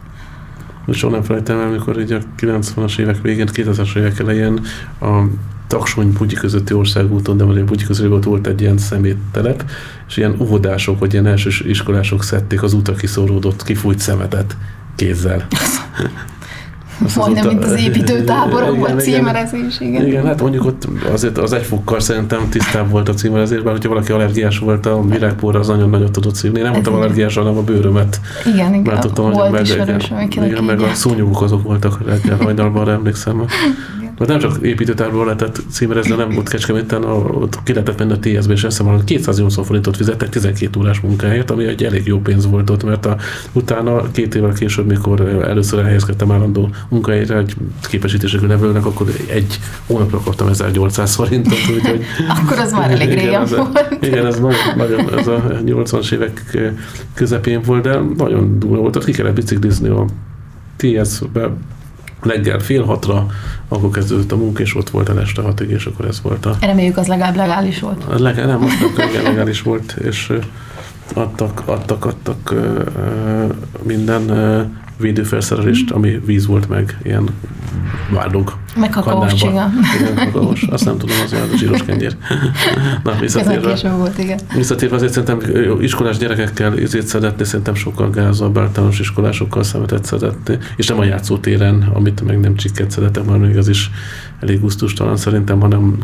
Soha 0.91 1.13
nem 1.13 1.23
felejtem 1.23 1.59
el, 1.59 1.67
amikor 1.67 1.99
így 1.99 2.11
a 2.11 2.19
90-as 2.39 2.99
évek 2.99 3.21
végén, 3.21 3.47
2000-es 3.53 3.97
évek 3.97 4.19
elején 4.19 4.59
a 5.01 5.21
Taksony 5.67 6.13
Bugyi 6.17 6.35
közötti 6.35 6.73
országúton, 6.73 7.37
de 7.37 7.43
a 7.43 7.63
Bugyi 7.63 7.83
között 7.83 8.23
volt 8.23 8.47
egy 8.47 8.61
ilyen 8.61 8.77
szeméttelep, 8.77 9.63
és 10.07 10.17
ilyen 10.17 10.35
óvodások, 10.39 10.99
vagy 10.99 11.13
ilyen 11.13 11.27
elsős 11.27 11.59
iskolások 11.59 12.23
szedték 12.23 12.63
az 12.63 12.73
utak 12.73 12.97
kiszóródott, 12.97 13.63
kifújt 13.63 13.99
szemetet 13.99 14.57
kézzel. 14.95 15.47
Majdnem, 17.15 17.47
mint 17.47 17.63
az 17.63 17.79
építőtáborokban 17.79 18.97
címerezés, 18.97 19.79
igen. 19.79 20.05
Igen, 20.07 20.25
hát 20.25 20.41
mondjuk 20.41 20.65
ott 20.65 20.87
azért 21.11 21.37
az 21.37 21.53
egy 21.53 21.65
fokkal 21.65 21.99
szerintem 21.99 22.49
tisztább 22.49 22.89
volt 22.89 23.09
a 23.09 23.13
címerezés, 23.13 23.61
bár 23.61 23.73
hogyha 23.73 23.89
valaki 23.89 24.11
allergiás 24.11 24.59
volt 24.59 24.85
a 24.85 25.01
virágpórra, 25.01 25.59
az 25.59 25.67
nagyon 25.67 25.89
nagyot 25.89 26.11
tudott 26.11 26.35
szívni. 26.35 26.61
Nem 26.61 26.71
voltam 26.71 26.93
allergiás, 26.93 27.35
hanem 27.35 27.57
a 27.57 27.61
bőrömet. 27.61 28.21
Igen, 28.45 28.73
igen. 28.73 28.81
Már 28.93 28.99
tudtam, 28.99 29.31
hogy 29.31 29.51
meg, 29.51 29.67
igen, 29.67 30.45
igen, 30.45 30.63
meg 30.63 30.81
a 30.81 30.93
szúnyogok 30.93 31.41
azok 31.41 31.63
voltak 31.63 32.05
reggel 32.05 32.37
hajnalban, 32.37 32.89
emlékszem. 32.89 33.45
Mert 34.17 34.29
nem 34.29 34.39
csak 34.39 34.57
építőtárból 34.61 35.25
lehetett 35.25 35.61
címerezni, 35.71 36.15
nem 36.15 36.37
ott 36.37 36.49
Kecskeméten, 36.49 37.03
ott 37.03 37.63
ki 37.63 37.73
lehetett 37.73 37.97
menni 37.97 38.11
a 38.11 38.19
TSB, 38.19 38.51
és 38.51 38.63
azt 38.63 38.77
hiszem, 38.77 39.03
280 39.05 39.65
forintot 39.65 39.95
fizettek 39.95 40.29
12 40.29 40.79
órás 40.79 40.99
munkáért, 40.99 41.51
ami 41.51 41.65
egy 41.65 41.83
elég 41.83 42.07
jó 42.07 42.19
pénz 42.19 42.49
volt 42.49 42.69
ott, 42.69 42.83
mert 42.83 43.05
a, 43.05 43.17
utána 43.53 44.11
két 44.11 44.35
évvel 44.35 44.53
később, 44.53 44.87
mikor 44.87 45.21
először 45.21 45.79
elhelyezkedtem 45.79 46.31
állandó 46.31 46.69
munkahelyre, 46.89 47.37
egy 47.37 47.55
képesítésű 47.89 48.39
nevelőnek, 48.39 48.85
akkor 48.85 49.07
egy 49.29 49.59
hónapra 49.87 50.19
kaptam 50.19 50.47
1800 50.47 51.15
forintot. 51.15 51.57
Úgyhogy, 51.75 52.03
akkor 52.41 52.59
az 52.59 52.71
már 52.71 52.91
elég 52.91 53.13
régen 53.13 53.45
volt. 53.45 53.97
Igen, 54.01 54.25
ez 54.25 54.39
nagyon, 54.39 54.57
nagyon 54.77 55.17
ez 55.17 55.27
a 55.27 55.43
80-as 55.65 56.11
évek 56.11 56.57
közepén 57.13 57.61
volt, 57.65 57.83
de 57.83 57.99
nagyon 58.17 58.59
durva 58.59 58.77
volt, 58.77 59.03
ki 59.03 59.11
kellett 59.11 59.35
biciklizni 59.35 59.89
a 59.89 60.05
TS-be 60.77 61.51
reggel 62.21 62.59
fél 62.59 62.83
hatra, 62.83 63.25
akkor 63.67 63.89
kezdődött 63.89 64.31
a 64.31 64.35
munka, 64.35 64.61
és 64.61 64.75
ott 64.75 64.89
volt 64.89 65.09
el 65.09 65.19
este 65.19 65.41
hatig, 65.41 65.69
és 65.69 65.85
akkor 65.85 66.05
ez 66.05 66.21
volt 66.21 66.45
a... 66.45 66.55
Reméljük, 66.61 66.97
az 66.97 67.07
legalább 67.07 67.35
legális 67.35 67.79
volt. 67.79 68.03
A 68.03 68.19
leg, 68.21 68.45
nem, 68.45 68.59
most 68.59 68.97
nem 68.97 69.23
legális 69.23 69.61
volt, 69.61 69.95
és 70.03 70.33
adtak, 71.13 71.61
adtak, 71.65 72.05
adtak 72.05 72.53
minden 73.83 74.31
védőfelszerelést, 74.97 75.91
ami 75.91 76.21
víz 76.25 76.45
volt 76.45 76.69
meg, 76.69 76.97
ilyen 77.03 77.29
várdog. 78.09 78.57
Meg 78.75 78.89
kakaós 78.89 79.33
csiga. 79.33 79.71
Igen, 79.99 80.15
kakaós. 80.15 80.63
Azt 80.63 80.85
nem 80.85 80.97
tudom, 80.97 81.15
az 81.25 81.33
olyan 81.33 81.47
zsíros 81.57 81.83
kenyér. 81.83 82.17
Na, 83.03 83.13
visszatérve. 83.19 83.89
volt, 83.89 84.17
igen. 84.17 84.39
Visszatérve 84.55 84.95
azért 84.95 85.11
szerintem 85.11 85.39
iskolás 85.81 86.17
gyerekekkel 86.17 86.77
izét 86.77 87.07
szedetni, 87.07 87.45
szerintem 87.45 87.75
sokkal 87.75 88.09
gázabb 88.09 88.57
általános 88.57 88.99
iskolásokkal 88.99 89.63
szemetet 89.63 90.05
szedetni, 90.05 90.57
és 90.75 90.87
nem 90.87 90.99
a 90.99 91.03
játszótéren, 91.03 91.89
amit 91.93 92.21
meg 92.25 92.39
nem 92.39 92.55
csikket 92.55 92.91
szedetek, 92.91 93.25
mert 93.25 93.39
még 93.39 93.57
az 93.57 93.67
is 93.67 93.91
elég 94.39 94.59
gusztustalan 94.59 95.17
szerintem, 95.17 95.59
hanem 95.59 95.97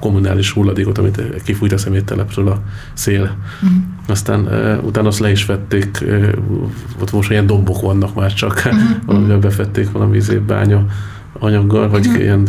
kommunális 0.00 0.50
hulladékot, 0.50 0.98
amit 0.98 1.42
kifújt 1.44 1.72
a 1.72 1.78
szeméttelepről 1.78 2.48
a 2.48 2.62
szél. 2.92 3.36
Mm. 3.66 3.76
Aztán 4.08 4.40
uh, 4.40 4.84
utána 4.84 5.08
azt 5.08 5.18
le 5.18 5.30
is 5.30 5.44
vették, 5.44 5.98
uh, 6.02 6.28
ott 7.00 7.12
most 7.12 7.30
ilyen 7.30 7.46
dombok 7.46 7.80
vannak 7.80 8.14
már 8.14 8.32
csak, 8.32 8.62
mm. 8.74 8.78
valamivel 9.06 9.38
befették 9.38 9.90
valami 9.90 10.20
bánya 10.46 10.86
anyaggal, 11.38 11.88
vagy 11.88 12.06
uh-huh. 12.06 12.22
ilyen, 12.22 12.48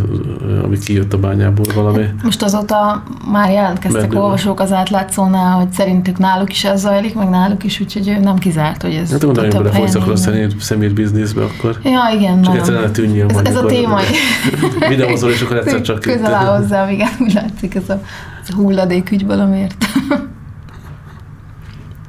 ami 0.64 0.78
kijött 0.78 1.14
a 1.14 1.18
bányából 1.18 1.66
valami. 1.76 2.06
Most 2.24 2.44
azóta 2.44 3.04
már 3.32 3.52
jelentkeztek 3.52 4.02
Bendő. 4.02 4.18
olvasók 4.18 4.60
az 4.60 4.72
átlátszónál, 4.72 5.58
hogy 5.58 5.72
szerintük 5.72 6.18
náluk 6.18 6.52
is 6.52 6.64
ez 6.64 6.80
zajlik, 6.80 7.16
meg 7.16 7.30
náluk 7.30 7.64
is, 7.64 7.80
úgyhogy 7.80 8.18
nem 8.22 8.36
kizárt, 8.36 8.82
hogy 8.82 8.94
ez 8.94 9.10
Hát 9.10 9.20
tudom, 9.20 9.46
nagyon 9.46 9.64
belefolysz 9.64 9.96
a 9.96 10.16
szemét, 10.16 10.60
szemét 10.60 10.94
bizniszbe, 10.94 11.44
akkor 11.44 11.80
ja, 11.84 12.02
igen, 12.18 12.42
csak 12.42 12.56
egyszerűen 12.56 12.84
ne 12.84 12.92
tűnjön. 12.92 13.30
Ez, 13.30 13.38
ez 13.44 13.56
a 13.56 13.66
téma. 13.66 14.00
Videózol, 14.90 15.32
és 15.32 15.42
akkor 15.42 15.58
egyszer 15.58 15.82
csak... 15.82 16.00
Közel 16.00 16.34
áll 16.34 16.60
hozzá, 16.60 16.92
igen, 16.92 17.10
úgy 17.20 17.34
látszik 17.34 17.76
ez 17.76 17.90
a, 17.90 18.02
ez 18.42 18.50
a 18.50 18.56
hulladékügy 18.56 19.26
valamiért. 19.26 19.86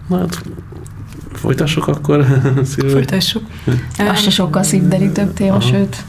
Na, 0.09 0.19
hát 0.19 0.43
folytassuk 1.33 1.89
akkor. 1.89 2.27
Folytassuk. 2.93 3.43
Az 3.99 4.21
se 4.21 4.31
sokkal 4.31 4.63
szívderítőbb 4.63 5.33
téma, 5.33 5.51
Aha. 5.51 5.61
sőt. 5.61 6.05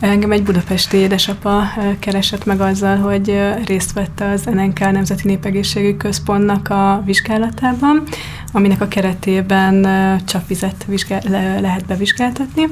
Engem 0.00 0.32
egy 0.32 0.42
budapesti 0.42 0.96
édesapa 0.96 1.62
keresett 1.98 2.44
meg 2.44 2.60
azzal, 2.60 2.96
hogy 2.96 3.40
részt 3.66 3.92
vette 3.92 4.28
az 4.28 4.44
NNK 4.44 4.78
Nemzeti 4.78 5.28
Népegészségügyi 5.28 5.96
Központnak 5.96 6.68
a 6.68 7.02
vizsgálatában, 7.04 8.02
aminek 8.52 8.80
a 8.80 8.88
keretében 8.88 9.86
csapvizet 10.24 10.84
vizsgál, 10.86 11.20
lehet 11.60 11.86
bevizsgáltatni, 11.86 12.68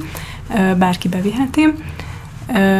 bárki 0.77 1.07
beviheti. 1.07 1.67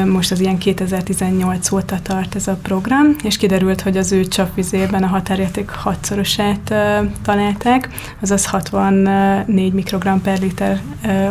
Most 0.05 0.31
az 0.31 0.39
ilyen 0.39 0.57
2018 0.57 1.71
óta 1.71 1.99
tart 2.01 2.35
ez 2.35 2.47
a 2.47 2.57
program, 2.61 3.15
és 3.23 3.37
kiderült, 3.37 3.81
hogy 3.81 3.97
az 3.97 4.11
ő 4.11 4.25
csapvizében 4.25 5.03
a 5.03 5.07
határérték 5.07 5.69
hatszorosát 5.69 6.73
találták, 7.21 7.89
azaz 8.21 8.45
64 8.45 9.73
mikrogram 9.73 10.21
per 10.21 10.39
liter 10.39 10.81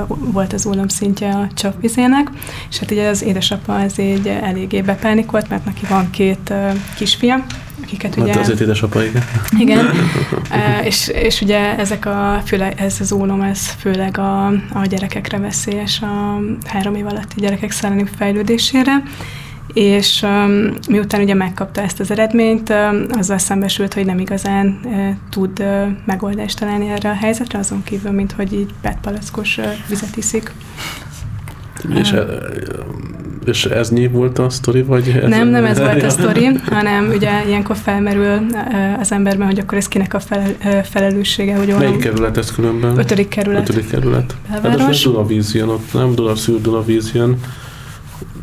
volt 0.09 0.53
az 0.53 0.69
szintje 0.87 1.35
a 1.35 1.49
csapvizének, 1.55 2.31
és 2.71 2.79
hát 2.79 2.91
ugye 2.91 3.09
az 3.09 3.23
édesapa 3.23 3.81
ez 3.81 3.99
így 3.99 4.27
eléggé 4.27 4.81
bepánikolt, 4.81 5.49
mert 5.49 5.65
neki 5.65 5.87
van 5.87 6.11
két 6.11 6.53
kisfia, 6.97 7.45
akiket 7.89 8.17
ugye... 8.17 8.33
Hát 8.33 8.41
azért 8.41 8.61
édesapa, 8.61 9.05
igen. 9.05 9.23
Igen, 9.59 9.87
e, 10.51 10.85
és, 10.85 11.09
és 11.09 11.41
ugye 11.41 11.79
ezek 11.79 12.07
a, 12.07 12.43
főleg, 12.45 12.81
ez 12.81 12.97
az 13.01 13.13
ólom, 13.13 13.41
ez 13.41 13.67
főleg 13.67 14.19
a, 14.19 14.47
a 14.49 14.87
gyerekekre 14.89 15.39
veszélyes, 15.39 16.01
a 16.01 16.41
három 16.67 16.95
év 16.95 17.07
alatti 17.07 17.41
gyerekek 17.41 17.71
szellemi 17.71 18.05
fejlődésére, 18.17 19.03
és 19.73 20.23
um, 20.23 20.73
miután 20.89 21.21
ugye 21.21 21.35
megkapta 21.35 21.81
ezt 21.81 22.01
az 22.01 22.11
eredményt, 22.11 22.71
um, 22.71 23.07
azzal 23.11 23.39
szembesült, 23.39 23.95
hogy 23.95 24.07
nem 24.07 24.19
igazán 24.19 24.81
uh, 24.85 25.09
tud 25.31 25.61
uh, 25.61 25.87
megoldást 26.05 26.59
találni 26.59 26.89
erre 26.89 27.11
a 27.11 27.15
helyzetre, 27.15 27.59
azon 27.59 27.83
kívül, 27.83 28.11
mint 28.11 28.33
hogy 28.33 28.53
így 28.53 28.75
petpalackos 28.81 29.59
uh, 29.59 29.65
vizet 29.89 30.17
iszik. 30.17 30.53
És, 31.95 32.15
és 33.45 33.65
ez 33.65 33.91
nyív 33.91 34.11
volt 34.11 34.39
a 34.39 34.51
sztori, 34.51 34.83
vagy? 34.83 35.09
Ez 35.23 35.29
nem, 35.29 35.49
nem 35.49 35.65
ez 35.65 35.79
volt 35.79 36.03
a 36.03 36.11
sztori, 36.19 36.47
hanem 36.71 37.13
ugye 37.15 37.31
ilyenkor 37.47 37.77
felmerül 37.77 38.47
az 39.01 39.13
emberben, 39.13 39.47
hogy 39.47 39.59
akkor 39.59 39.79
ez 39.79 39.89
kinek 39.89 40.15
a 40.15 40.21
felelőssége, 40.83 41.57
hogy 41.57 41.75
Melyik 41.79 41.99
kerület 41.99 42.37
ez 42.37 42.53
különben? 42.53 42.99
Ötödik 42.99 43.29
kerület. 43.29 43.69
Ötödik 43.69 43.91
kerület. 43.91 44.35
Hát 44.51 44.87
most 44.87 45.05
Dulavíz 45.05 45.55
jön 45.55 45.69
ott, 45.69 45.93
nem? 45.93 46.15
Dula 46.15 46.35
szűr 46.35 46.61
Dulavíz 46.61 47.11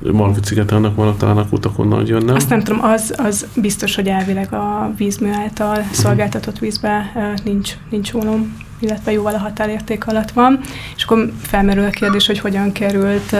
jön. 0.05 0.15
Margit 0.15 0.45
szigeten 0.45 0.77
annak 0.77 0.95
vannak 0.95 1.17
talán 1.17 1.37
a 1.37 1.49
kutak 1.49 1.79
onnan 1.79 2.05
jön, 2.05 2.25
nem? 2.25 2.35
Azt 2.35 2.49
nem 2.49 2.63
tudom, 2.63 2.83
az, 2.83 3.13
az 3.17 3.45
biztos, 3.55 3.95
hogy 3.95 4.07
elvileg 4.07 4.53
a 4.53 4.93
vízmű 4.97 5.31
által 5.31 5.83
szolgáltatott 5.91 6.59
vízbe 6.59 7.11
nincs, 7.43 7.73
nincs 7.89 8.13
ólom 8.13 8.63
illetve 8.79 9.11
jóval 9.11 9.33
a 9.33 9.37
határérték 9.37 10.07
alatt 10.07 10.31
van, 10.31 10.59
és 10.95 11.03
akkor 11.03 11.31
felmerül 11.41 11.85
a 11.85 11.89
kérdés, 11.89 12.27
hogy 12.27 12.39
hogyan 12.39 12.71
került 12.71 13.31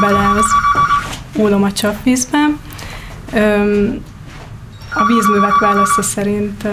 bele 0.00 0.28
az 0.36 0.46
ólom 1.36 1.62
a 1.62 1.72
csapvízbe. 1.72 2.46
A 4.94 5.06
vízművek 5.06 5.58
válasza 5.58 6.02
szerint 6.02 6.64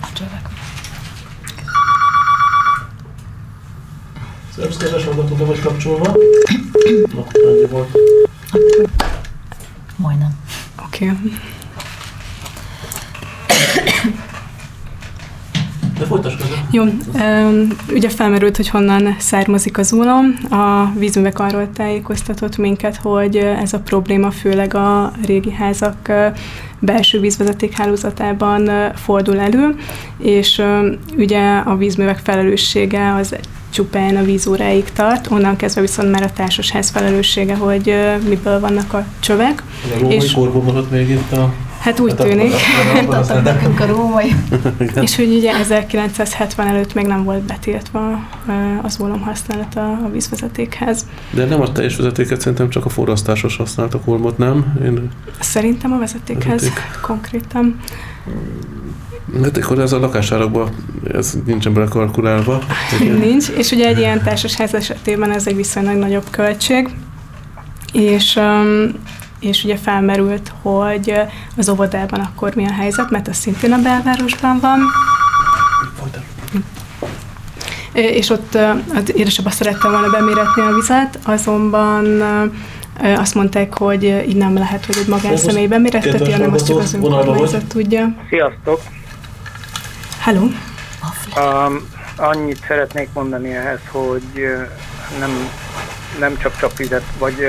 a 0.00 0.08
csövek. 0.12 0.48
Szervusz, 4.60 4.78
kedves 4.78 5.04
hallgatók, 5.04 5.46
vagy 5.46 5.60
kapcsolva? 5.60 6.16
No, 7.14 7.24
volt. 7.70 7.98
Majdnem. 9.96 10.38
Oké. 10.86 11.04
Okay. 11.04 11.32
De 16.00 16.06
folytasd 16.06 16.38
Jó, 16.70 16.84
ugye 17.94 18.08
felmerült, 18.08 18.56
hogy 18.56 18.68
honnan 18.68 19.16
származik 19.18 19.78
az 19.78 19.92
ólom. 19.92 20.38
A 20.50 20.92
vízművek 20.98 21.38
arról 21.38 21.68
tájékoztatott 21.74 22.56
minket, 22.56 22.96
hogy 22.96 23.36
ez 23.36 23.72
a 23.72 23.78
probléma 23.78 24.30
főleg 24.30 24.74
a 24.74 25.12
régi 25.26 25.52
házak 25.52 26.12
belső 26.78 27.20
vízvezeték 27.20 27.76
hálózatában 27.76 28.92
fordul 28.94 29.38
elő, 29.38 29.76
és 30.18 30.62
ugye 31.16 31.56
a 31.56 31.76
vízművek 31.76 32.18
felelőssége 32.18 33.14
az 33.14 33.36
csupán 33.70 34.16
a 34.16 34.22
vízóráig 34.22 34.84
tart, 34.92 35.30
onnan 35.30 35.56
kezdve 35.56 35.80
viszont 35.80 36.10
már 36.10 36.22
a 36.22 36.32
társasház 36.32 36.90
felelőssége, 36.90 37.54
hogy 37.54 37.94
miből 38.28 38.60
vannak 38.60 38.92
a 38.92 39.04
csövek. 39.20 39.62
A 39.96 39.98
római 40.00 40.14
és 40.14 40.32
korban 40.32 40.64
maradt 40.64 40.90
még 40.90 41.08
itt 41.08 41.32
a 41.32 41.52
Hát 41.80 42.00
úgy 42.00 42.14
hát 42.18 42.26
tűnik. 42.26 42.52
Adtak 43.08 43.42
nekünk 43.42 43.80
a 43.80 43.86
római. 43.86 44.34
És 45.04 45.16
hogy 45.16 45.34
ugye 45.34 45.54
1970 45.54 46.66
előtt 46.66 46.94
még 46.94 47.06
nem 47.06 47.24
volt 47.24 47.42
betiltva 47.42 48.28
az 48.82 49.00
ólom 49.00 49.20
használata 49.20 49.80
a 49.82 50.10
vízvezetékhez. 50.12 51.06
De 51.30 51.44
nem 51.44 51.60
a 51.60 51.72
teljes 51.72 51.96
vezetéket, 51.96 52.40
szerintem 52.40 52.68
csak 52.68 52.84
a 52.84 52.88
forrasztásos 52.88 53.56
használtak 53.56 54.08
olmot, 54.08 54.38
nem? 54.38 54.78
Én... 54.84 55.08
Szerintem 55.40 55.92
a 55.92 55.98
vezetékhez 55.98 56.60
vezeték. 56.60 57.00
konkrétan. 57.02 57.80
Hát 59.42 59.56
akkor 59.56 59.78
ez 59.78 59.92
a 59.92 59.98
lakásárakban 59.98 60.68
ez 61.12 61.38
nincsen 61.46 61.74
belekalkulálva. 61.74 62.62
Nincs, 63.24 63.48
és 63.48 63.70
ugye 63.70 63.86
egy 63.86 63.98
ilyen 63.98 64.22
társasház 64.22 64.74
esetében 64.74 65.30
ez 65.32 65.46
egy 65.46 65.56
viszonylag 65.56 65.96
nagyobb 65.96 66.26
költség, 66.30 66.88
és 67.92 68.36
um, 68.36 68.94
és 69.40 69.64
ugye 69.64 69.76
felmerült, 69.76 70.52
hogy 70.62 71.14
az 71.56 71.68
óvodában 71.68 72.20
akkor 72.20 72.54
mi 72.54 72.66
a 72.66 72.72
helyzet, 72.72 73.10
mert 73.10 73.28
az 73.28 73.36
szintén 73.36 73.72
a 73.72 73.78
belvárosban 73.78 74.60
van. 74.60 74.80
És 77.92 78.30
ott 78.30 78.54
az 78.94 79.16
édesapja 79.16 79.50
szerette 79.50 79.88
volna 79.88 80.10
beméretni 80.10 80.62
a 80.62 80.74
vizet, 80.74 81.18
azonban 81.22 82.22
azt 83.16 83.34
mondták, 83.34 83.78
hogy 83.78 84.04
így 84.04 84.36
nem 84.36 84.54
lehet, 84.54 84.84
hogy 84.84 84.96
egy 84.98 85.08
magánszemély 85.08 85.66
beméretteti, 85.66 86.32
hanem 86.32 86.52
azt 86.52 86.66
csak 86.66 86.78
az 86.78 86.94
önkormányzat 86.94 87.64
tudja. 87.64 88.14
Sziasztok! 88.28 88.80
Hello! 90.20 90.40
Um, 91.36 91.88
annyit 92.16 92.64
szeretnék 92.66 93.08
mondani 93.12 93.54
ehhez, 93.54 93.80
hogy 93.90 94.46
nem, 95.18 95.30
nem 96.18 96.38
csak 96.38 96.58
csapvizet, 96.58 97.04
vagy 97.18 97.48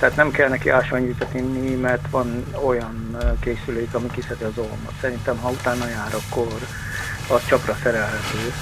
tehát 0.00 0.16
nem 0.16 0.30
kell 0.30 0.48
neki 0.48 0.68
ásványvizet 0.68 1.34
inni, 1.34 1.74
mert 1.74 2.10
van 2.10 2.44
olyan 2.64 3.16
készülék, 3.40 3.94
ami 3.94 4.10
kiszedi 4.10 4.44
az 4.44 4.58
olmot. 4.58 4.92
Szerintem, 5.00 5.36
ha 5.36 5.50
utána 5.50 5.88
jár, 5.88 6.14
akkor 6.14 6.58
az 7.28 7.46
csapra 7.46 7.76
szerelhető. 7.82 8.52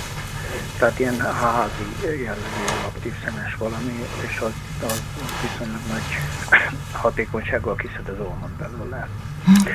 Tehát 0.79 0.99
ilyen 0.99 1.21
házi 1.21 1.85
jellegű 2.03 2.65
aktív 2.87 3.13
szemes 3.25 3.55
valami, 3.55 4.05
és 4.27 4.39
az, 4.41 4.53
az 4.87 5.03
viszonylag 5.43 5.81
nagy 5.89 6.19
hatékonysággal 7.03 7.77
kiszed 7.77 8.09
az 8.09 8.27
olmot 8.27 8.51
belőle. 8.51 9.09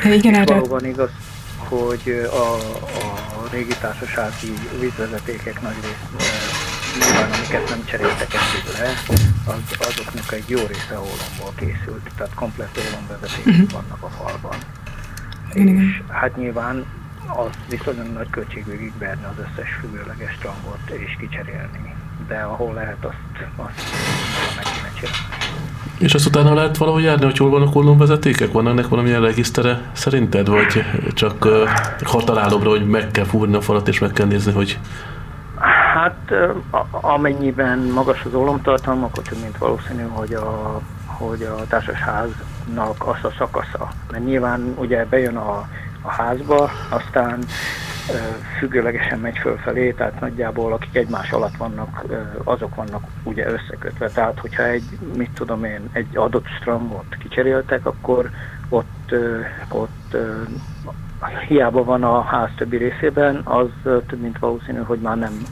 Igen, 0.04 0.34
és 0.34 0.44
valóban 0.46 0.86
igaz, 0.86 1.10
hogy 1.58 2.28
a, 2.32 2.54
a 3.40 3.48
régi 3.52 3.76
társasági 3.82 4.54
vízvezetékek 4.80 5.62
nagy 5.62 5.76
részt 5.82 6.73
nyilván 7.00 7.32
amiket 7.32 7.70
nem 7.70 7.86
cseréltek 7.86 8.34
le, 8.78 8.90
az, 9.46 9.88
azoknak 9.88 10.32
egy 10.32 10.50
jó 10.50 10.60
része 10.68 10.96
ólomból 10.98 11.54
készült, 11.56 12.10
tehát 12.18 12.34
komplett 12.34 12.80
ólomvezetékek 12.88 13.54
uh-huh. 13.54 13.72
vannak 13.72 14.02
a 14.04 14.10
falban. 14.10 14.58
Igen, 15.54 15.82
és 15.82 16.02
hát 16.08 16.36
nyilván 16.38 16.86
az 17.28 17.50
viszonylag 17.70 18.08
nagy 18.08 18.30
költség 18.30 18.66
végigverni 18.66 19.24
az 19.24 19.46
összes 19.46 19.70
függőleges 19.82 20.38
trangot 20.40 20.90
és 20.90 21.16
kicserélni 21.20 21.94
de 22.28 22.36
ahol 22.36 22.74
lehet, 22.74 22.98
azt, 23.06 23.48
azt 23.56 23.76
meg 24.56 24.64
kéne 24.64 24.92
csinálni. 25.00 25.42
És 25.98 26.14
azt 26.14 26.26
utána 26.26 26.54
lehet 26.54 26.78
valahogy 26.78 27.04
járni, 27.04 27.26
hogy 27.26 27.38
hol 27.38 27.50
vannak 27.50 27.76
ollóvezetékek? 27.76 28.52
Van 28.52 28.68
ennek 28.68 28.88
valamilyen 28.88 29.22
regisztere 29.22 29.92
szerinted? 29.94 30.48
Vagy 30.48 30.84
csak 31.14 31.46
uh, 31.46 31.70
hatalálomra, 32.04 32.70
hogy 32.70 32.88
meg 32.88 33.12
kell 33.12 33.26
fúrni 33.26 33.56
a 33.56 33.62
falat 33.62 33.88
és 33.88 34.00
meg 34.00 34.12
kell 34.12 34.28
nézni, 34.28 34.52
hogy... 34.52 34.80
Hát 35.94 36.34
amennyiben 36.92 37.80
magas 37.80 38.24
az 38.26 38.34
ólomtartalma, 38.34 39.06
akkor 39.06 39.24
több 39.24 39.42
mint 39.42 39.58
valószínű, 39.58 40.02
hogy 40.02 40.34
a, 40.34 40.82
hogy 41.06 41.44
a 41.44 41.56
társasháznak 41.68 43.08
az 43.08 43.24
a 43.24 43.34
szakasza. 43.38 43.90
Mert 44.12 44.26
nyilván 44.26 44.74
ugye 44.78 45.06
bejön 45.06 45.36
a, 45.36 45.68
a 46.02 46.10
házba, 46.10 46.70
aztán 46.90 47.46
függőlegesen 48.58 49.20
megy 49.20 49.38
fölfelé, 49.38 49.92
tehát 49.92 50.20
nagyjából 50.20 50.74
akik 50.74 50.96
egymás 50.96 51.32
alatt 51.32 51.58
vannak, 51.58 52.04
azok 52.44 52.76
vannak 52.76 53.04
ugye 53.24 53.46
összekötve. 53.52 54.10
Tehát, 54.10 54.40
hogyha 54.40 54.64
egy, 54.64 54.98
mit 55.16 55.32
tudom 55.34 55.64
én, 55.64 55.90
egy 55.92 56.18
adott 56.18 56.48
strangot 56.62 57.18
kicseréltek, 57.20 57.86
akkor 57.86 58.30
ott, 58.70 59.16
ott 59.70 60.16
hiába 61.48 61.84
van 61.84 62.04
a 62.04 62.22
ház 62.22 62.50
többi 62.58 62.78
részében, 62.78 63.42
az 63.44 63.68
több 63.84 64.20
mint 64.22 64.40
valószínű, 64.40 64.80
hogy 64.80 65.00
már 65.00 65.18
nem 65.18 65.44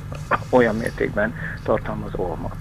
olyan 0.49 0.75
mértékben 0.75 1.33
tartalmaz 1.63 2.11
olmat. 2.15 2.55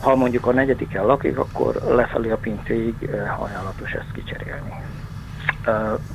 Ha 0.00 0.16
mondjuk 0.16 0.46
a 0.46 0.52
negyediken 0.52 1.06
lakik, 1.06 1.38
akkor 1.38 1.74
lefelé 1.74 2.30
a 2.30 2.36
pincéig 2.36 2.94
ajánlatos 3.38 3.92
ezt 3.92 4.12
kicserélni 4.12 4.72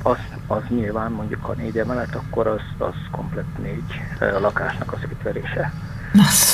az, 0.02 0.18
az 0.46 0.62
nyilván 0.68 1.12
mondjuk 1.12 1.44
ha 1.44 1.54
négy 1.56 1.78
emelet, 1.78 2.14
akkor 2.14 2.46
az, 2.46 2.60
az 2.78 2.94
komplet 3.10 3.58
négy 3.62 4.00
lakásnak 4.40 4.92
a 4.92 4.98
szétverése. 5.00 5.72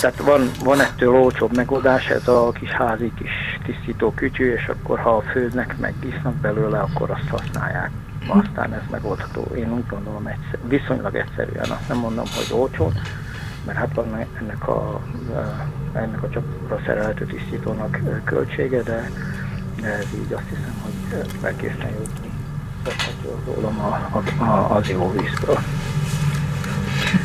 Tehát 0.00 0.16
van, 0.16 0.50
van 0.64 0.80
ettől 0.80 1.14
olcsóbb 1.14 1.56
megoldás, 1.56 2.08
ez 2.08 2.28
a 2.28 2.50
kis 2.50 2.70
házi 2.70 3.12
kis 3.14 3.30
tisztító 3.64 4.12
kütyű, 4.12 4.52
és 4.52 4.68
akkor 4.68 4.98
ha 4.98 5.20
főznek, 5.20 5.78
meg 5.78 5.94
isznak 6.00 6.34
belőle, 6.34 6.78
akkor 6.78 7.10
azt 7.10 7.28
használják. 7.28 7.90
Aztán 8.26 8.72
ez 8.72 8.82
megoldható. 8.90 9.54
Én 9.54 9.72
úgy 9.72 9.86
gondolom 9.86 10.26
egyszer, 10.26 10.58
viszonylag 10.68 11.14
egyszerűen. 11.14 11.70
Azt 11.70 11.88
nem 11.88 11.98
mondom, 11.98 12.24
hogy 12.34 12.58
olcsó, 12.58 12.92
mert 13.66 13.78
hát 13.78 13.94
van 13.94 14.26
ennek 14.38 14.68
a, 14.68 15.00
ennek 15.92 16.22
a 16.22 16.28
csapra 16.28 16.80
szerelhető 16.86 17.24
tisztítónak 17.24 18.00
költsége, 18.24 18.82
de 18.82 19.10
ez 19.82 20.06
így 20.14 20.32
azt 20.32 20.48
hiszem, 20.48 20.74
hogy 20.82 21.26
egészen 21.42 21.90
jó 21.90 23.52
rólam 23.54 23.78
a, 23.78 24.44
a, 24.44 24.76
az 24.76 24.88
jó 24.88 25.12
vízből. 25.12 25.58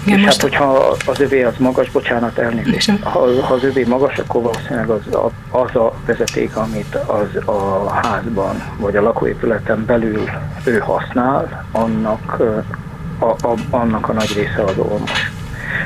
Igen, 0.05 0.19
és 0.19 0.25
hát, 0.25 0.41
hogyha 0.41 0.95
az 1.05 1.19
övé 1.19 1.43
az 1.43 1.53
magas, 1.57 1.89
bocsánat, 1.89 2.37
elnézést, 2.37 2.91
ha, 3.03 3.19
ha 3.41 3.53
az 3.53 3.63
övé 3.63 3.83
magas, 3.83 4.17
akkor 4.17 4.41
valószínűleg 4.41 4.89
az 4.89 5.13
a, 5.13 5.31
az 5.57 5.75
a 5.75 5.93
vezeték, 6.05 6.55
amit 6.55 6.95
az 6.95 7.47
a 7.47 7.89
házban, 7.89 8.63
vagy 8.77 8.95
a 8.95 9.01
lakóépületen 9.01 9.85
belül 9.85 10.29
ő 10.63 10.77
használ, 10.77 11.65
annak 11.71 12.41
a, 13.19 13.25
a, 13.25 13.53
annak 13.69 14.09
a 14.09 14.13
nagy 14.13 14.33
része 14.35 14.63
az 14.63 14.77
olmos. 14.77 15.31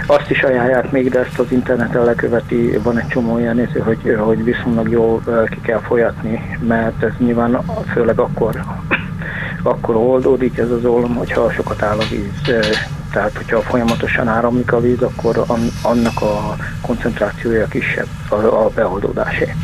Azt 0.06 0.30
is 0.30 0.44
ajánlják 0.44 0.92
még, 0.92 1.10
de 1.10 1.20
ezt 1.20 1.40
az 1.40 1.52
interneten 1.52 2.04
leköveti, 2.04 2.78
van 2.84 3.00
egy 3.00 3.08
csomó 3.08 3.40
ilyen 3.40 3.56
néző, 3.56 3.80
hogy, 3.80 4.16
hogy 4.20 4.44
viszonylag 4.44 4.90
jól 4.90 5.22
ki 5.50 5.60
kell 5.62 5.80
folyatni, 5.80 6.58
mert 6.68 7.04
ez 7.04 7.12
nyilván 7.18 7.60
főleg 7.94 8.20
akkor 8.20 8.64
akkor 9.64 9.96
oldódik 9.96 10.58
ez 10.58 10.72
az 10.72 10.86
ólom, 10.86 11.16
hogyha 11.16 11.52
sokat 11.52 11.82
áll 11.82 11.98
a 11.98 12.08
víz. 12.10 12.62
Tehát, 13.12 13.38
hogyha 13.38 13.62
folyamatosan 13.62 14.28
áramlik 14.28 14.74
a 14.74 14.80
víz, 14.80 15.02
akkor 15.02 15.46
annak 15.82 16.22
a 16.22 16.56
koncentrációja 16.82 17.68
kisebb 17.68 18.08
a 18.30 18.70
beoldódásé. 18.76 19.56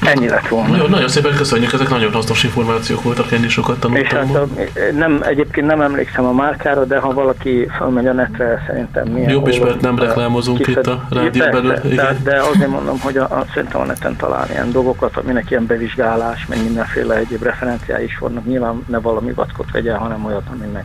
Ennyi 0.00 0.28
lett 0.28 0.48
volna. 0.48 0.68
Nagyon, 0.68 0.90
nagyon 0.90 1.08
szépen 1.08 1.34
köszönjük, 1.34 1.72
ezek 1.72 1.88
nagyon 1.88 2.12
hasznos 2.12 2.44
információk 2.44 3.02
voltak, 3.02 3.30
én 3.30 3.44
is 3.44 3.52
sokat 3.52 3.80
tanultam. 3.80 4.04
És 4.04 4.12
hát 4.12 4.34
a, 4.34 4.48
nem, 4.92 5.20
egyébként 5.22 5.66
nem 5.66 5.80
emlékszem 5.80 6.24
a 6.24 6.32
márkára, 6.32 6.84
de 6.84 6.98
ha 6.98 7.12
valaki 7.12 7.66
felmegy 7.78 8.06
a 8.06 8.12
netre, 8.12 8.64
szerintem 8.66 9.08
milyen... 9.08 9.30
Jobb 9.30 9.46
is, 9.46 9.58
mert 9.58 9.80
nem 9.80 9.98
reklámozunk 9.98 10.66
itt 10.66 10.86
a 10.86 11.06
rádió 11.10 11.44
belül. 11.50 11.72
De, 11.94 12.16
de 12.22 12.42
azért 12.42 12.70
mondom, 12.70 13.00
hogy 13.00 13.16
a, 13.16 13.22
a, 13.22 13.44
szerintem 13.54 13.80
a 13.80 13.84
neten 13.84 14.16
talál 14.16 14.46
ilyen 14.50 14.72
dolgokat, 14.72 15.16
aminek 15.16 15.50
ilyen 15.50 15.66
bevizsgálás, 15.66 16.46
meg 16.46 16.62
mindenféle 16.62 17.16
egyéb 17.16 17.42
referenciái 17.42 18.04
is 18.04 18.18
vannak. 18.18 18.46
Nyilván 18.46 18.84
ne 18.86 18.98
valami 18.98 19.32
vackot 19.32 19.70
vegyen, 19.70 19.96
hanem 19.96 20.24
olyat, 20.24 20.46
aminek, 20.52 20.84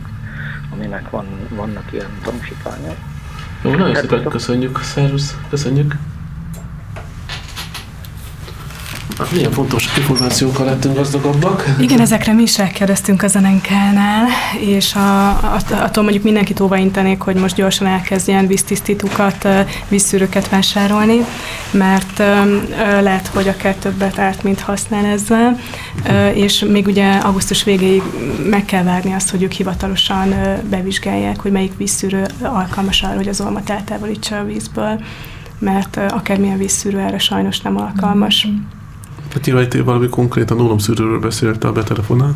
aminek 0.72 1.10
van, 1.10 1.26
vannak 1.48 1.84
ilyen 1.90 2.18
tanúsítványai. 2.24 2.96
Jó, 3.62 3.70
nagyon 3.70 3.94
szépen 3.94 4.22
köszönjük, 4.22 4.78
szervusz, 4.82 5.36
köszönjük. 5.50 5.94
Hát 9.05 9.05
milyen 9.32 9.52
fontos 9.52 9.96
információkkal 9.96 10.64
lettünk 10.64 10.96
gazdagabbak. 10.96 11.74
Igen, 11.80 12.00
ezekre 12.00 12.32
mi 12.32 12.42
is 12.42 12.58
rákérdeztünk 12.58 13.22
a 13.22 13.28
zenenkánál, 13.28 14.26
és 14.60 14.94
a, 14.94 15.28
a, 15.28 15.60
attól 15.70 16.02
mondjuk 16.02 16.24
mindenkit 16.24 16.60
óvaintenék, 16.60 17.20
hogy 17.20 17.34
most 17.34 17.54
gyorsan 17.54 17.86
elkezdjen 17.86 18.46
víztisztítókat, 18.46 19.48
vízszűrőket 19.88 20.48
vásárolni, 20.48 21.24
mert 21.70 22.18
lehet, 23.00 23.26
hogy 23.26 23.48
akár 23.48 23.74
többet 23.74 24.18
árt, 24.18 24.42
mint 24.42 24.60
használ 24.60 25.04
ezzel, 25.04 25.60
és 26.34 26.64
még 26.68 26.86
ugye 26.86 27.12
augusztus 27.12 27.64
végéig 27.64 28.02
meg 28.50 28.64
kell 28.64 28.82
várni 28.82 29.12
azt, 29.12 29.30
hogy 29.30 29.42
ők 29.42 29.52
hivatalosan 29.52 30.34
bevizsgálják, 30.70 31.40
hogy 31.40 31.50
melyik 31.50 31.76
vízszűrő 31.76 32.26
alkalmas 32.42 33.02
arra, 33.02 33.14
hogy 33.14 33.28
az 33.28 33.40
olmat 33.40 33.70
eltávolítsa 33.70 34.38
a 34.38 34.44
vízből 34.44 35.00
mert 35.58 35.96
akármilyen 35.96 36.58
vízszűrő 36.58 36.98
erre 36.98 37.18
sajnos 37.18 37.60
nem 37.60 37.76
alkalmas. 37.76 38.46
Mm-hmm. 38.46 38.75
Peti 39.36 39.50
Rajté 39.50 39.80
valami 39.80 40.08
konkrétan 40.08 40.60
ólomszűrőről 40.60 41.18
beszélte 41.18 41.68
a 41.68 41.72
betelefonál. 41.72 42.34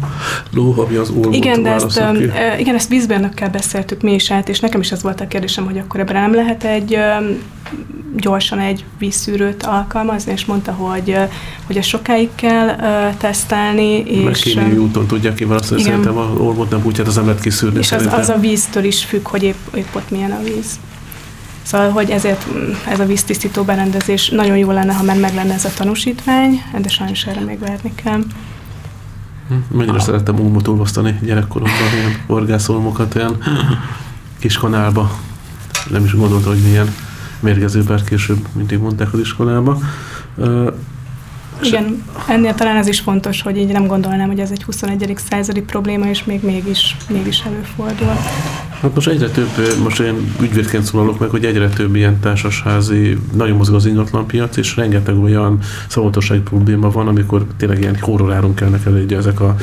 ami 0.54 0.96
az 0.96 1.10
ólmot 1.10 1.34
igen, 1.34 1.62
de 1.62 1.70
ezt, 1.70 2.02
ki. 2.12 2.30
igen, 2.58 2.74
ezt 2.74 2.88
vízbérnökkel 2.88 3.50
beszéltük 3.50 4.00
mi 4.00 4.14
is 4.14 4.30
át, 4.30 4.48
és 4.48 4.60
nekem 4.60 4.80
is 4.80 4.92
az 4.92 5.02
volt 5.02 5.20
a 5.20 5.26
kérdésem, 5.26 5.64
hogy 5.64 5.78
akkor 5.78 6.00
ebben 6.00 6.14
nem 6.14 6.34
lehet 6.34 6.64
egy 6.64 6.98
gyorsan 8.16 8.58
egy 8.58 8.84
vízszűrőt 8.98 9.62
alkalmazni, 9.62 10.32
és 10.32 10.44
mondta, 10.44 10.72
hogy, 10.72 11.16
hogy 11.66 11.76
ezt 11.76 11.88
sokáig 11.88 12.28
kell 12.34 12.76
tesztelni. 13.16 13.98
És, 13.98 14.40
kémiai 14.40 14.76
úton 14.76 15.06
tudják 15.06 15.34
ki 15.34 15.44
választani, 15.44 15.82
szerintem 15.82 16.16
a 16.16 16.32
olmot 16.38 16.70
nem 16.70 16.80
úgy, 16.84 16.98
hát 16.98 17.06
az 17.06 17.14
nem 17.14 17.24
lehet 17.26 17.40
kiszűrni. 17.40 17.78
És 17.78 17.92
az, 17.92 18.08
az, 18.12 18.28
a 18.28 18.38
víztől 18.38 18.84
is 18.84 19.04
függ, 19.04 19.28
hogy 19.28 19.42
épp, 19.42 19.74
épp 19.74 19.94
ott 19.94 20.10
milyen 20.10 20.30
a 20.30 20.42
víz. 20.42 20.78
Szóval, 21.62 21.90
hogy 21.90 22.10
ezért 22.10 22.46
mm, 22.52 22.72
ez 22.88 23.00
a 23.00 23.04
víztisztító 23.04 23.62
berendezés 23.62 24.28
nagyon 24.28 24.56
jó 24.56 24.70
lenne, 24.70 24.92
ha 24.92 25.02
már 25.02 25.18
meg 25.18 25.34
lenne 25.34 25.54
ez 25.54 25.64
a 25.64 25.70
tanúsítvány, 25.76 26.62
de 26.78 26.88
sajnos 26.88 27.24
erre 27.26 27.40
még 27.40 27.58
várni 27.58 27.94
kell. 27.94 28.22
Hm, 29.48 29.76
mennyire 29.76 29.96
ah. 29.96 30.02
szerettem 30.02 30.38
ulmot 30.38 30.68
olvasztani 30.68 31.18
gyerekkoromban, 31.22 31.92
ilyen 31.94 32.22
orgászolmokat, 32.26 33.14
ilyen 33.14 33.36
kis 34.38 34.56
kanálba. 34.56 35.18
Nem 35.90 36.04
is 36.04 36.14
gondoltam, 36.14 36.52
hogy 36.52 36.62
milyen 36.62 36.94
mérgező, 37.40 37.82
bár 37.82 38.04
később 38.04 38.46
mindig 38.52 38.78
mondták 38.78 39.12
az 39.12 39.18
iskolába. 39.18 39.78
Igen, 41.62 42.04
ennél 42.28 42.54
talán 42.54 42.76
ez 42.76 42.86
is 42.86 43.00
fontos, 43.00 43.42
hogy 43.42 43.56
így 43.56 43.72
nem 43.72 43.86
gondolnám, 43.86 44.28
hogy 44.28 44.40
ez 44.40 44.50
egy 44.50 44.62
21. 44.62 45.18
századi 45.30 45.60
probléma, 45.60 46.06
és 46.06 46.24
még 46.24 46.42
mégis, 46.42 46.96
mégis 47.08 47.42
előfordul. 47.46 48.16
Hát 48.80 48.94
most 48.94 49.08
egyre 49.08 49.28
több, 49.28 49.48
most 49.82 50.00
én 50.00 50.34
ügyvédként 50.40 50.84
szólalok 50.84 51.18
meg, 51.18 51.30
hogy 51.30 51.44
egyre 51.44 51.68
több 51.68 51.94
ilyen 51.94 52.20
társasházi, 52.20 53.18
nagyon 53.32 53.56
mozog 53.56 53.74
az 53.74 53.86
ingatlanpiac, 53.86 54.56
és 54.56 54.76
rengeteg 54.76 55.18
olyan 55.18 55.58
szavatossági 55.88 56.40
probléma 56.40 56.90
van, 56.90 57.08
amikor 57.08 57.44
tényleg 57.56 57.80
ilyen 57.80 57.96
horroráron 58.00 58.54
kellnek 58.54 58.86
el, 58.86 58.92
hogy 58.92 59.12
ezek 59.12 59.40
a 59.40 59.56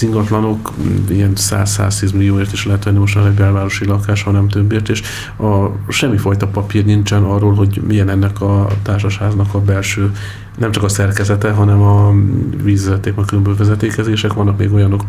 ingatlanok 0.00 0.72
ilyen 1.08 1.32
100-110 1.36 2.14
millióért 2.14 2.52
is 2.52 2.66
lehet 2.66 2.84
venni 2.84 2.98
most 2.98 3.16
egy 3.16 3.32
belvárosi 3.32 3.84
lakás, 3.86 4.22
ha 4.22 4.30
nem 4.30 4.48
többért, 4.48 4.88
és 4.88 5.02
a, 5.38 5.66
semmifajta 5.88 6.46
papír 6.46 6.84
nincsen 6.84 7.22
arról, 7.22 7.54
hogy 7.54 7.80
milyen 7.86 8.08
ennek 8.08 8.40
a 8.40 8.66
társasháznak 8.82 9.54
a 9.54 9.60
belső 9.60 10.10
nem 10.58 10.70
csak 10.70 10.82
a 10.82 10.88
szerkezete, 10.88 11.50
hanem 11.50 11.82
a 11.82 12.14
vízvezeték, 12.62 13.16
a 13.16 13.24
különböző 13.24 13.56
vezetékezések, 13.56 14.32
vannak 14.32 14.58
még 14.58 14.72
olyanok 14.72 15.04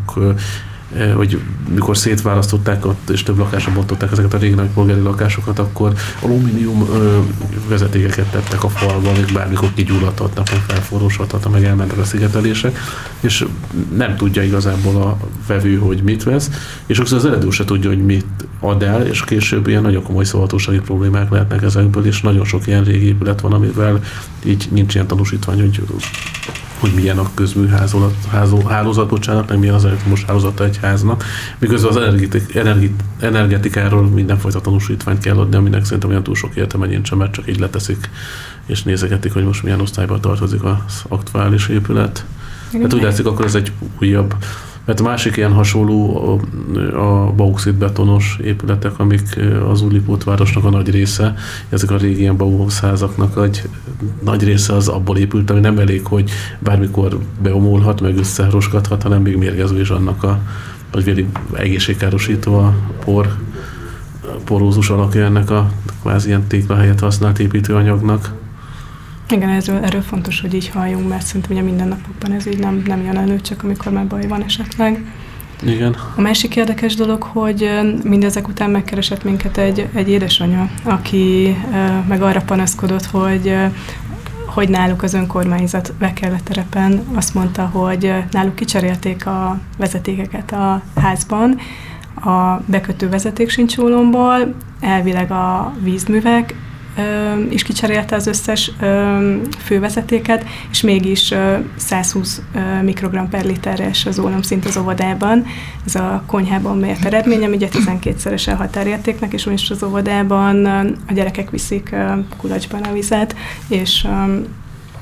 hogy 1.15 1.39
mikor 1.73 1.97
szétválasztották 1.97 2.85
ott, 2.85 3.09
és 3.09 3.23
több 3.23 3.37
lakásra 3.37 3.71
bontották 3.73 4.11
ezeket 4.11 4.33
a 4.33 4.37
régi 4.37 4.53
nagy 4.53 4.69
polgári 4.73 5.01
lakásokat, 5.01 5.59
akkor 5.59 5.93
alumínium 6.21 6.87
vezetékeket 7.67 8.31
tettek 8.31 8.63
a 8.63 8.69
falba, 8.69 9.11
még 9.11 9.33
bármikor 9.33 9.69
kigyulladhatnak, 9.73 10.51
meg 10.51 10.59
felforrósodhatnak, 10.67 11.51
meg 11.51 11.63
elmentek 11.63 11.97
a 11.97 12.03
szigetelések, 12.03 12.79
és 13.19 13.45
nem 13.95 14.15
tudja 14.15 14.43
igazából 14.43 15.01
a 15.01 15.17
vevő, 15.47 15.75
hogy 15.75 16.03
mit 16.03 16.23
vesz, 16.23 16.49
és 16.85 16.97
sokszor 16.97 17.17
az 17.17 17.25
eredő 17.25 17.49
se 17.49 17.65
tudja, 17.65 17.89
hogy 17.89 18.05
mit 18.05 18.25
ad 18.59 18.83
el, 18.83 19.05
és 19.07 19.23
később 19.23 19.67
ilyen 19.67 19.81
nagyon 19.81 20.03
komoly 20.03 20.23
szolgatósági 20.23 20.79
problémák 20.79 21.29
lehetnek 21.29 21.61
ezekből, 21.61 22.05
és 22.05 22.21
nagyon 22.21 22.45
sok 22.45 22.67
ilyen 22.67 22.83
régi 22.83 23.05
épület 23.05 23.41
van, 23.41 23.53
amivel 23.53 23.99
így 24.45 24.67
nincs 24.71 24.93
ilyen 24.93 25.07
tanúsítvány, 25.07 25.59
hogy 25.59 25.81
hogy 26.83 26.93
milyen 26.93 27.17
a 27.17 27.29
közműhálózat, 27.33 28.13
hálózat, 28.67 29.07
bocsánat, 29.07 29.49
meg 29.49 29.59
milyen 29.59 29.75
az 29.75 29.85
elektromos 29.85 30.23
hálózata 30.23 30.63
egy 30.63 30.77
háznak, 30.81 31.23
miközben 31.59 31.89
az 31.89 31.97
energetik, 31.97 32.55
energetik, 32.55 32.93
energetikáról 33.19 34.03
mindenfajta 34.03 34.61
tanúsítványt 34.61 35.19
kell 35.19 35.37
adni, 35.37 35.55
aminek 35.55 35.85
szerintem 35.85 36.09
olyan 36.09 36.23
túl 36.23 36.35
sok 36.35 36.55
értelme 36.55 36.87
nincsen, 36.87 37.17
mert 37.17 37.31
csak 37.33 37.49
így 37.49 37.59
leteszik 37.59 38.09
és 38.65 38.83
nézegetik, 38.83 39.33
hogy 39.33 39.43
most 39.43 39.63
milyen 39.63 39.79
osztályban 39.79 40.21
tartozik 40.21 40.63
az 40.63 41.03
aktuális 41.07 41.67
épület. 41.67 42.25
Hát 42.81 42.93
úgy 42.93 43.01
látszik, 43.01 43.25
akkor 43.25 43.45
ez 43.45 43.55
egy 43.55 43.71
újabb 43.99 44.35
mert 44.85 44.99
a 44.99 45.03
másik 45.03 45.37
ilyen 45.37 45.53
hasonló 45.53 46.17
a, 46.17 46.99
a 46.99 47.31
bauxit 47.31 47.75
betonos 47.75 48.37
épületek, 48.43 48.99
amik 48.99 49.39
az 49.69 49.81
Újlipót 49.81 50.23
városnak 50.23 50.63
a 50.63 50.69
nagy 50.69 50.89
része, 50.89 51.35
ezek 51.69 51.91
a 51.91 51.97
régi 51.97 52.19
ilyen 52.19 52.37
Bauhaus 52.37 52.79
házaknak 52.79 53.43
egy 53.43 53.61
nagy 54.23 54.43
része 54.43 54.73
az 54.73 54.87
abból 54.87 55.17
épült, 55.17 55.49
ami 55.49 55.59
nem 55.59 55.79
elég, 55.79 56.05
hogy 56.05 56.31
bármikor 56.59 57.19
beomolhat, 57.41 58.01
meg 58.01 58.17
összeroskadhat, 58.17 59.03
hanem 59.03 59.21
még 59.21 59.37
mérgező 59.37 59.79
is 59.79 59.89
annak 59.89 60.23
a, 60.23 60.39
vagy 60.91 61.03
véli 61.03 61.27
egészségkárosító 61.53 62.57
a 62.57 62.73
por, 63.05 63.35
porózus 64.43 64.89
alakja 64.89 65.25
ennek 65.25 65.49
a 65.49 65.71
kvázi 66.01 66.27
ilyen 66.27 66.47
tékla 66.47 66.75
helyett 66.75 66.99
használt 66.99 67.39
építőanyagnak. 67.39 68.42
Igen, 69.33 69.49
erről, 69.49 69.83
erről 69.83 70.01
fontos, 70.01 70.41
hogy 70.41 70.53
így 70.53 70.69
halljunk, 70.69 71.09
mert 71.09 71.25
szerintem 71.25 71.51
ugye 71.51 71.61
mindennapokban 71.61 72.31
ez 72.31 72.47
így 72.47 72.59
nem, 72.59 72.83
nem 72.85 73.03
jön 73.03 73.17
elő, 73.17 73.41
csak 73.41 73.63
amikor 73.63 73.91
már 73.91 74.07
baj 74.07 74.27
van 74.27 74.43
esetleg. 74.43 75.05
Igen. 75.65 75.95
A 76.15 76.21
másik 76.21 76.55
érdekes 76.55 76.95
dolog, 76.95 77.23
hogy 77.23 77.69
mindezek 78.03 78.47
után 78.47 78.69
megkeresett 78.69 79.23
minket 79.23 79.57
egy, 79.57 79.87
egy 79.93 80.09
édesanyja, 80.09 80.69
aki 80.83 81.55
meg 82.07 82.21
arra 82.21 82.41
panaszkodott, 82.41 83.05
hogy 83.05 83.55
hogy 84.45 84.69
náluk 84.69 85.03
az 85.03 85.13
önkormányzat 85.13 85.93
Vekelle 85.99 86.39
terepen 86.43 87.03
azt 87.13 87.33
mondta, 87.33 87.65
hogy 87.65 88.13
náluk 88.31 88.55
kicserélték 88.55 89.25
a 89.25 89.59
vezetékeket 89.77 90.51
a 90.51 90.81
házban, 90.95 91.59
a 92.15 92.61
bekötő 92.65 93.09
vezeték 93.09 93.49
sincs 93.49 93.75
elvileg 94.79 95.31
a 95.31 95.73
vízművek 95.79 96.55
is 97.49 97.63
kicserélte 97.63 98.15
az 98.15 98.27
összes 98.27 98.71
fővezetéket, 99.59 100.45
és 100.71 100.81
mégis 100.81 101.33
120 101.75 102.41
mikrogram 102.81 103.29
per 103.29 103.45
literes 103.45 104.05
az 104.05 104.19
ólomszint 104.19 104.65
az 104.65 104.77
óvodában. 104.77 105.45
Ez 105.85 105.95
a 105.95 106.23
konyhában 106.25 106.77
mért 106.77 107.05
eredmény, 107.05 107.43
ami 107.43 107.55
ugye 107.55 107.67
12-szeres 107.71 108.51
a 108.51 108.55
határértéknek, 108.55 109.33
és 109.33 109.45
most 109.45 109.71
az 109.71 109.83
óvodában 109.83 110.65
a 111.07 111.13
gyerekek 111.13 111.49
viszik 111.49 111.95
kulacsban 112.37 112.83
a 112.83 112.93
vizet, 112.93 113.35
és 113.67 114.07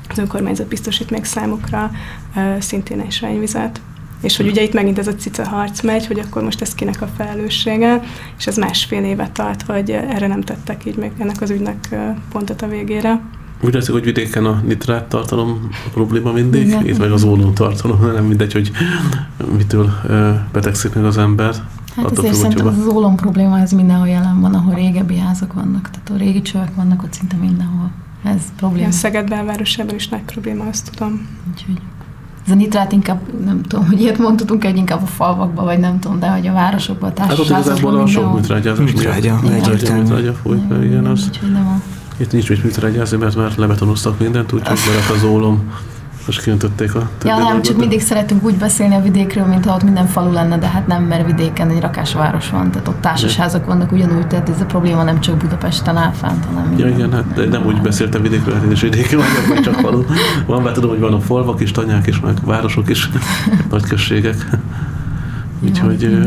az 0.09 0.17
önkormányzat 0.17 0.67
biztosít 0.67 1.09
még 1.09 1.23
számukra 1.23 1.91
szintén 2.59 2.99
esványvizet. 2.99 3.81
És 4.21 4.37
hogy 4.37 4.47
ugye 4.47 4.63
itt 4.63 4.73
megint 4.73 4.99
ez 4.99 5.07
a 5.07 5.15
cica 5.15 5.47
harc 5.47 5.81
megy, 5.81 6.07
hogy 6.07 6.19
akkor 6.19 6.43
most 6.43 6.61
ez 6.61 6.75
kinek 6.75 7.01
a 7.01 7.07
felelőssége, 7.17 8.01
és 8.37 8.47
ez 8.47 8.57
másfél 8.57 9.03
évet 9.03 9.31
tart, 9.31 9.61
hogy 9.61 9.89
erre 9.89 10.27
nem 10.27 10.41
tettek 10.41 10.85
így 10.85 10.95
még 10.95 11.11
ennek 11.17 11.41
az 11.41 11.49
ügynek 11.49 11.95
pontot 12.31 12.61
a 12.61 12.67
végére. 12.67 13.21
Úgy 13.63 13.73
látszik, 13.73 13.93
hogy 13.93 14.03
vidéken 14.03 14.45
a 14.45 14.61
nitrát 14.65 15.05
tartalom 15.05 15.69
a 15.85 15.89
probléma 15.93 16.31
mindig, 16.31 16.67
Igen. 16.67 16.87
itt 16.87 16.97
meg 16.97 17.11
az 17.11 17.23
ólom 17.23 17.53
tartalom, 17.53 18.11
nem 18.13 18.25
mindegy, 18.25 18.53
hogy 18.53 18.71
mitől 19.57 19.91
betegszik 20.51 20.93
meg 20.93 21.05
az 21.05 21.17
ember. 21.17 21.55
Hát 21.95 22.17
ezért 22.17 22.33
szerintem 22.33 22.67
az 22.67 22.87
ólom 22.87 23.15
probléma 23.15 23.59
ez 23.59 23.71
mindenhol 23.71 24.07
jelen 24.07 24.41
van, 24.41 24.53
ahol 24.53 24.73
régebbi 24.73 25.17
házak 25.17 25.53
vannak, 25.53 25.89
tehát 25.89 26.09
a 26.09 26.25
régi 26.25 26.41
csövek 26.41 26.75
vannak 26.75 27.03
ott 27.03 27.13
szinte 27.13 27.35
mindenhol. 27.35 27.91
Ez 28.23 28.41
probléma. 28.57 28.85
Ja, 28.85 28.91
Szeged 28.91 29.29
belvárosában 29.29 29.95
is 29.95 30.07
nagy 30.07 30.21
probléma, 30.21 30.63
azt 30.69 30.91
tudom. 30.91 31.27
Úgyhogy. 31.51 31.77
Ez 32.45 32.51
a 32.51 32.55
nitrát 32.55 32.91
inkább, 32.91 33.19
nem 33.45 33.61
tudom, 33.61 33.87
hogy 33.87 34.01
ilyet 34.01 34.17
mondhatunk 34.17 34.65
egy 34.65 34.77
inkább 34.77 35.01
a 35.01 35.05
falvakba, 35.05 35.63
vagy 35.63 35.79
nem 35.79 35.99
tudom, 35.99 36.19
de 36.19 36.27
hogy 36.27 36.47
a 36.47 36.53
városokban, 36.53 37.09
a 37.09 37.13
társaságban. 37.13 37.55
Hát 37.55 37.65
ott 37.65 37.73
igazából 37.73 38.01
a 38.01 38.07
sok 38.07 38.33
műtrágyázás. 38.33 38.85
Műtrágya, 38.85 39.39
egyértelmű. 39.51 40.01
Műtrágya 40.01 40.33
folyik, 40.33 40.63
igen, 40.83 41.05
az. 41.05 41.29
Itt 42.17 42.31
nincs 42.31 42.49
mit 42.49 42.63
műtrágyázni, 42.63 43.17
mert 43.17 43.35
már 43.35 43.51
lebetonoztak 43.55 44.19
mindent, 44.19 44.51
úgyhogy 44.51 44.79
berak 44.87 45.09
az 45.15 45.23
ólom 45.23 45.71
most 46.25 46.41
kiöntötték 46.41 46.95
a 46.95 47.09
Ja, 47.23 47.37
nem, 47.37 47.61
csak 47.61 47.77
mindig 47.77 48.01
szeretünk 48.01 48.43
úgy 48.43 48.55
beszélni 48.55 48.95
a 48.95 49.01
vidékről, 49.01 49.45
mintha 49.45 49.75
ott 49.75 49.83
minden 49.83 50.07
falu 50.07 50.31
lenne, 50.31 50.57
de 50.57 50.67
hát 50.67 50.87
nem, 50.87 51.03
mert 51.03 51.25
vidéken 51.25 51.69
egy 51.69 51.81
rakásváros 51.81 52.49
van, 52.49 52.71
tehát 52.71 52.87
ott 52.87 53.01
társasházak 53.01 53.65
vannak 53.65 53.91
ugyanúgy, 53.91 54.27
tehát 54.27 54.49
ez 54.49 54.61
a 54.61 54.65
probléma 54.65 55.03
nem 55.03 55.19
csak 55.19 55.37
Budapesten 55.37 55.97
áll 55.97 56.11
fent, 56.11 56.45
hanem 56.45 56.77
Ja, 56.77 56.87
igen, 56.87 57.11
hát 57.11 57.33
de 57.33 57.45
nem 57.45 57.65
úgy 57.65 57.81
beszéltem 57.81 58.21
vidékről, 58.21 58.53
hát 58.53 58.63
én 58.63 58.71
is 58.71 58.81
vidéki 58.81 59.15
vagyok, 59.15 59.47
vagy 59.47 59.61
csak 59.61 59.73
falu. 59.73 60.03
Van, 60.45 60.61
mert 60.61 60.75
tudom, 60.75 60.89
hogy 60.89 60.99
van 60.99 61.13
a 61.13 61.19
falvak 61.19 61.61
is, 61.61 61.71
tanyák 61.71 62.07
is, 62.07 62.19
meg 62.19 62.33
városok 62.45 62.89
is, 62.89 63.09
nagy 63.71 63.83
községek. 63.83 64.47
Úgyhogy 65.59 66.19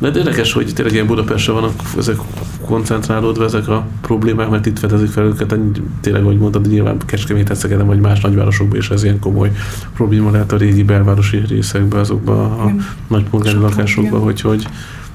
de 0.00 0.18
érdekes, 0.18 0.52
hogy 0.52 0.72
tényleg 0.74 0.94
ilyen 0.94 1.06
Budapesten 1.06 1.54
vannak 1.54 1.72
ezek 1.98 2.16
koncentrálódva 2.64 3.44
ezek 3.44 3.68
a 3.68 3.86
problémák, 4.00 4.48
mert 4.48 4.66
itt 4.66 4.78
fedezik 4.78 5.08
fel 5.08 5.24
őket, 5.24 5.56
tényleg, 6.00 6.22
ahogy 6.22 6.38
mondtad, 6.38 6.68
nyilván 6.68 6.98
Kecskemét, 7.06 7.54
Szegeden 7.54 7.86
vagy 7.86 8.00
más 8.00 8.20
nagyvárosokban 8.20 8.78
is 8.78 8.90
ez 8.90 9.04
ilyen 9.04 9.18
komoly 9.18 9.52
probléma 9.94 10.30
lehet 10.30 10.52
a 10.52 10.56
régi 10.56 10.82
belvárosi 10.82 11.42
részekben, 11.48 12.00
azokban 12.00 12.52
a 12.52 12.64
nem. 12.64 12.86
nagy 13.08 13.24
polgári 13.24 13.58
lakásokban, 13.58 14.20
hogy, 14.20 14.40
hogy 14.40 14.66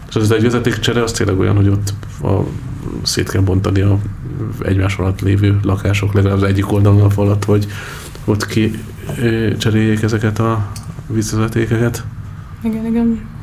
és 0.10 0.16
az 0.16 0.32
egy 0.32 0.42
vezetékcsere, 0.42 1.04
az 1.04 1.12
tényleg 1.12 1.40
olyan, 1.40 1.56
hogy 1.56 1.68
ott 1.68 1.94
a, 2.24 2.44
szét 3.04 3.30
kell 3.30 3.42
bontani 3.42 3.82
a 3.82 3.98
egymás 4.62 4.98
alatt 4.98 5.22
lévő 5.22 5.60
lakások, 5.64 6.14
legalább 6.14 6.38
az 6.38 6.44
egyik 6.44 6.72
oldalon 6.72 7.02
a 7.02 7.10
falat, 7.10 7.44
hogy 7.44 7.68
ott 8.26 8.46
ki 8.46 8.72
cseréljék 9.58 10.02
ezeket 10.02 10.40
a 10.40 10.72
vízvezetékeket. 11.08 12.04
Igen, 12.64 12.86
igen. 12.86 13.35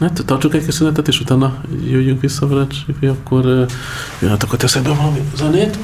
Hát 0.00 0.22
tartsuk 0.26 0.54
egy 0.54 0.64
köszönetet, 0.64 1.08
és 1.08 1.20
utána 1.20 1.60
jöjjünk 1.84 2.20
vissza 2.20 2.48
vele, 2.48 2.66
akkor 3.00 3.46
uh, 3.46 3.68
jöhet 4.20 4.42
akkor 4.42 4.58
teszek 4.58 4.82
be 4.82 4.88
valami 4.88 5.20
zenét. 5.36 5.78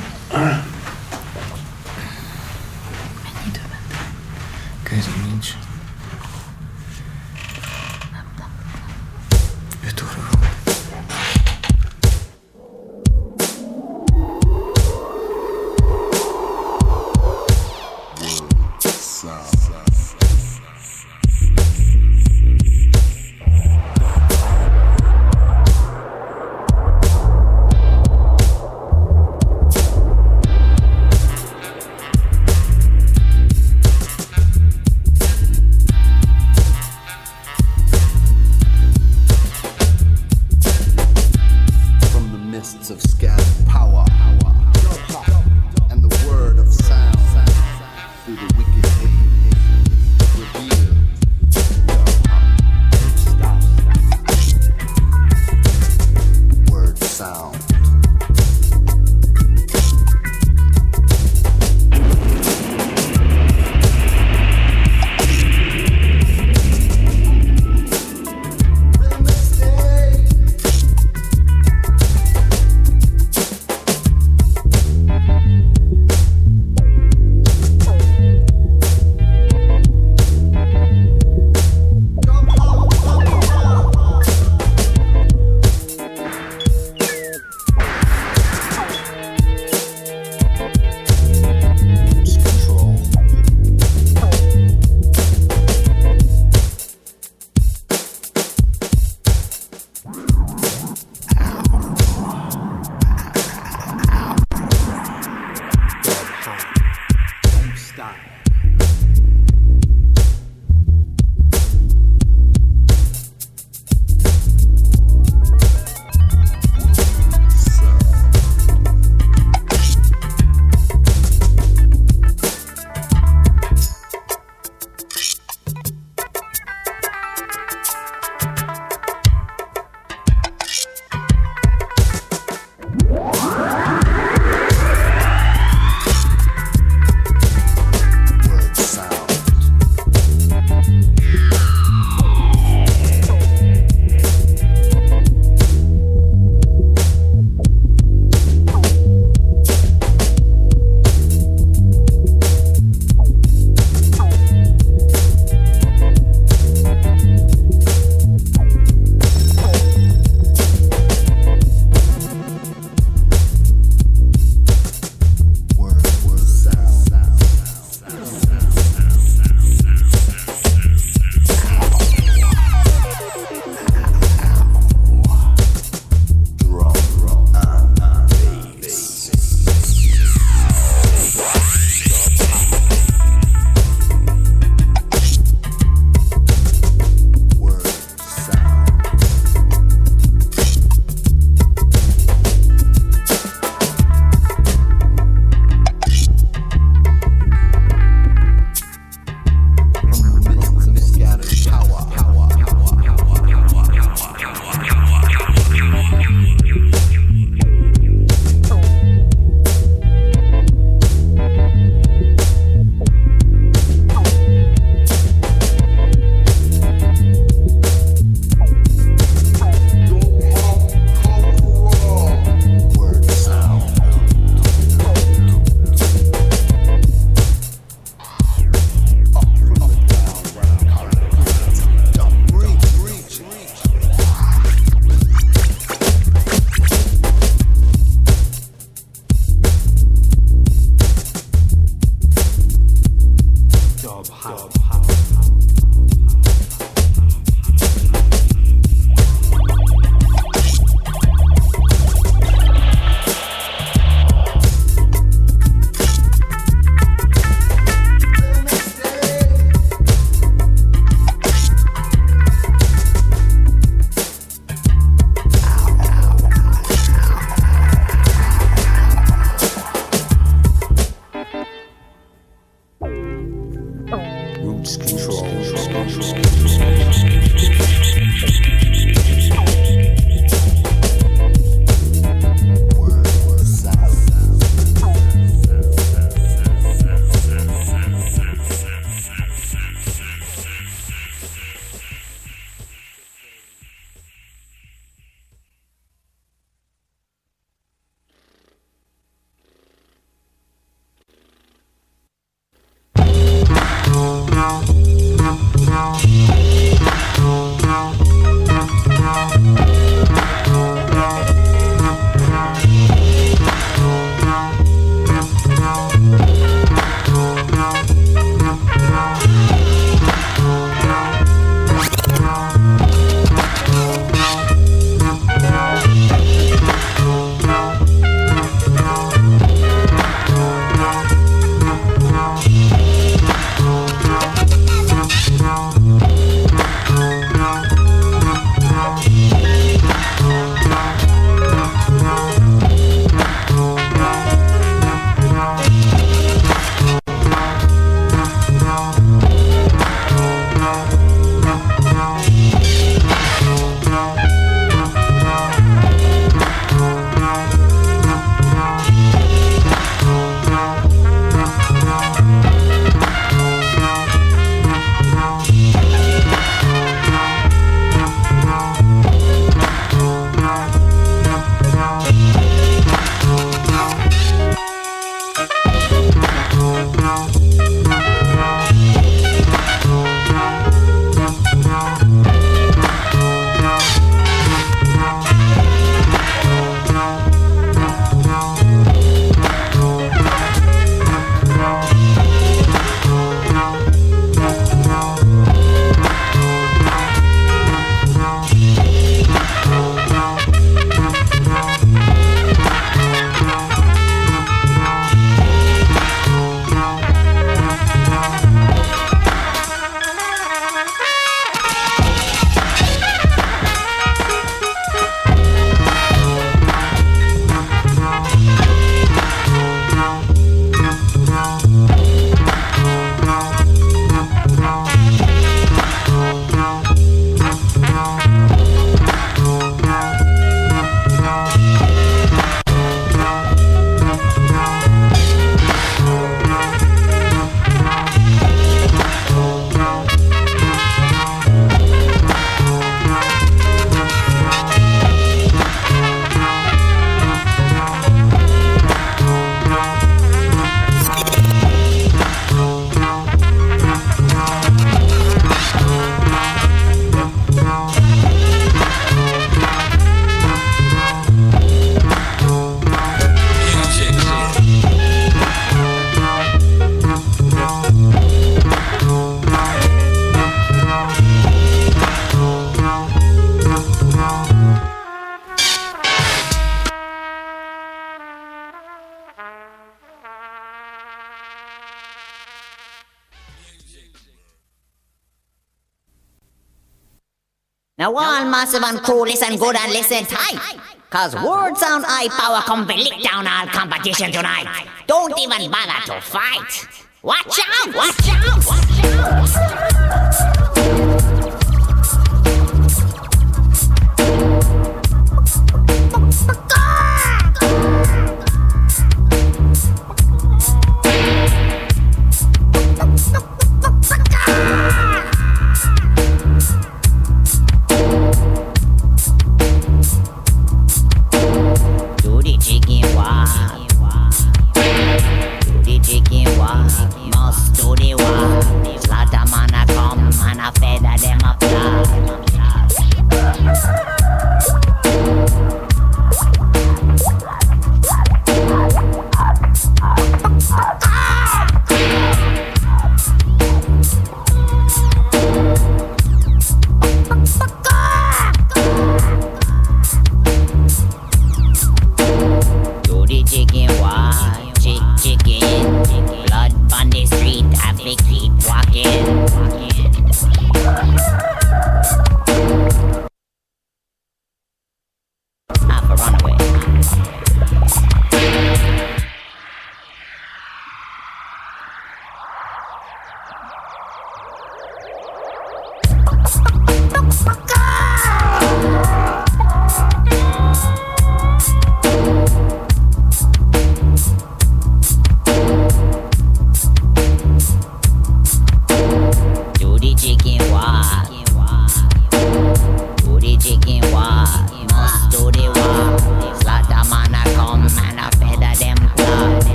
massive 488.81 489.03
and 489.03 489.19
cool, 489.23 489.43
listen 489.43 489.77
good 489.77 489.95
and 489.95 490.11
listen 490.11 490.43
tight. 490.47 490.99
Cause 491.29 491.55
word 491.55 491.99
sound 491.99 492.25
eye 492.27 492.49
power 492.49 492.81
come 492.81 493.07
lick 493.07 493.43
down 493.43 493.67
our 493.67 493.87
competition 493.87 494.51
tonight. 494.51 495.07
Don't 495.27 495.53
even 495.61 495.91
bother 495.91 496.25
to 496.25 496.41
fight. 496.41 497.07
Watch 497.43 497.79
out! 497.79 498.15
Watch 498.15 498.49
out! 498.49 498.87
Watch 498.87 499.77
out! 499.77 500.20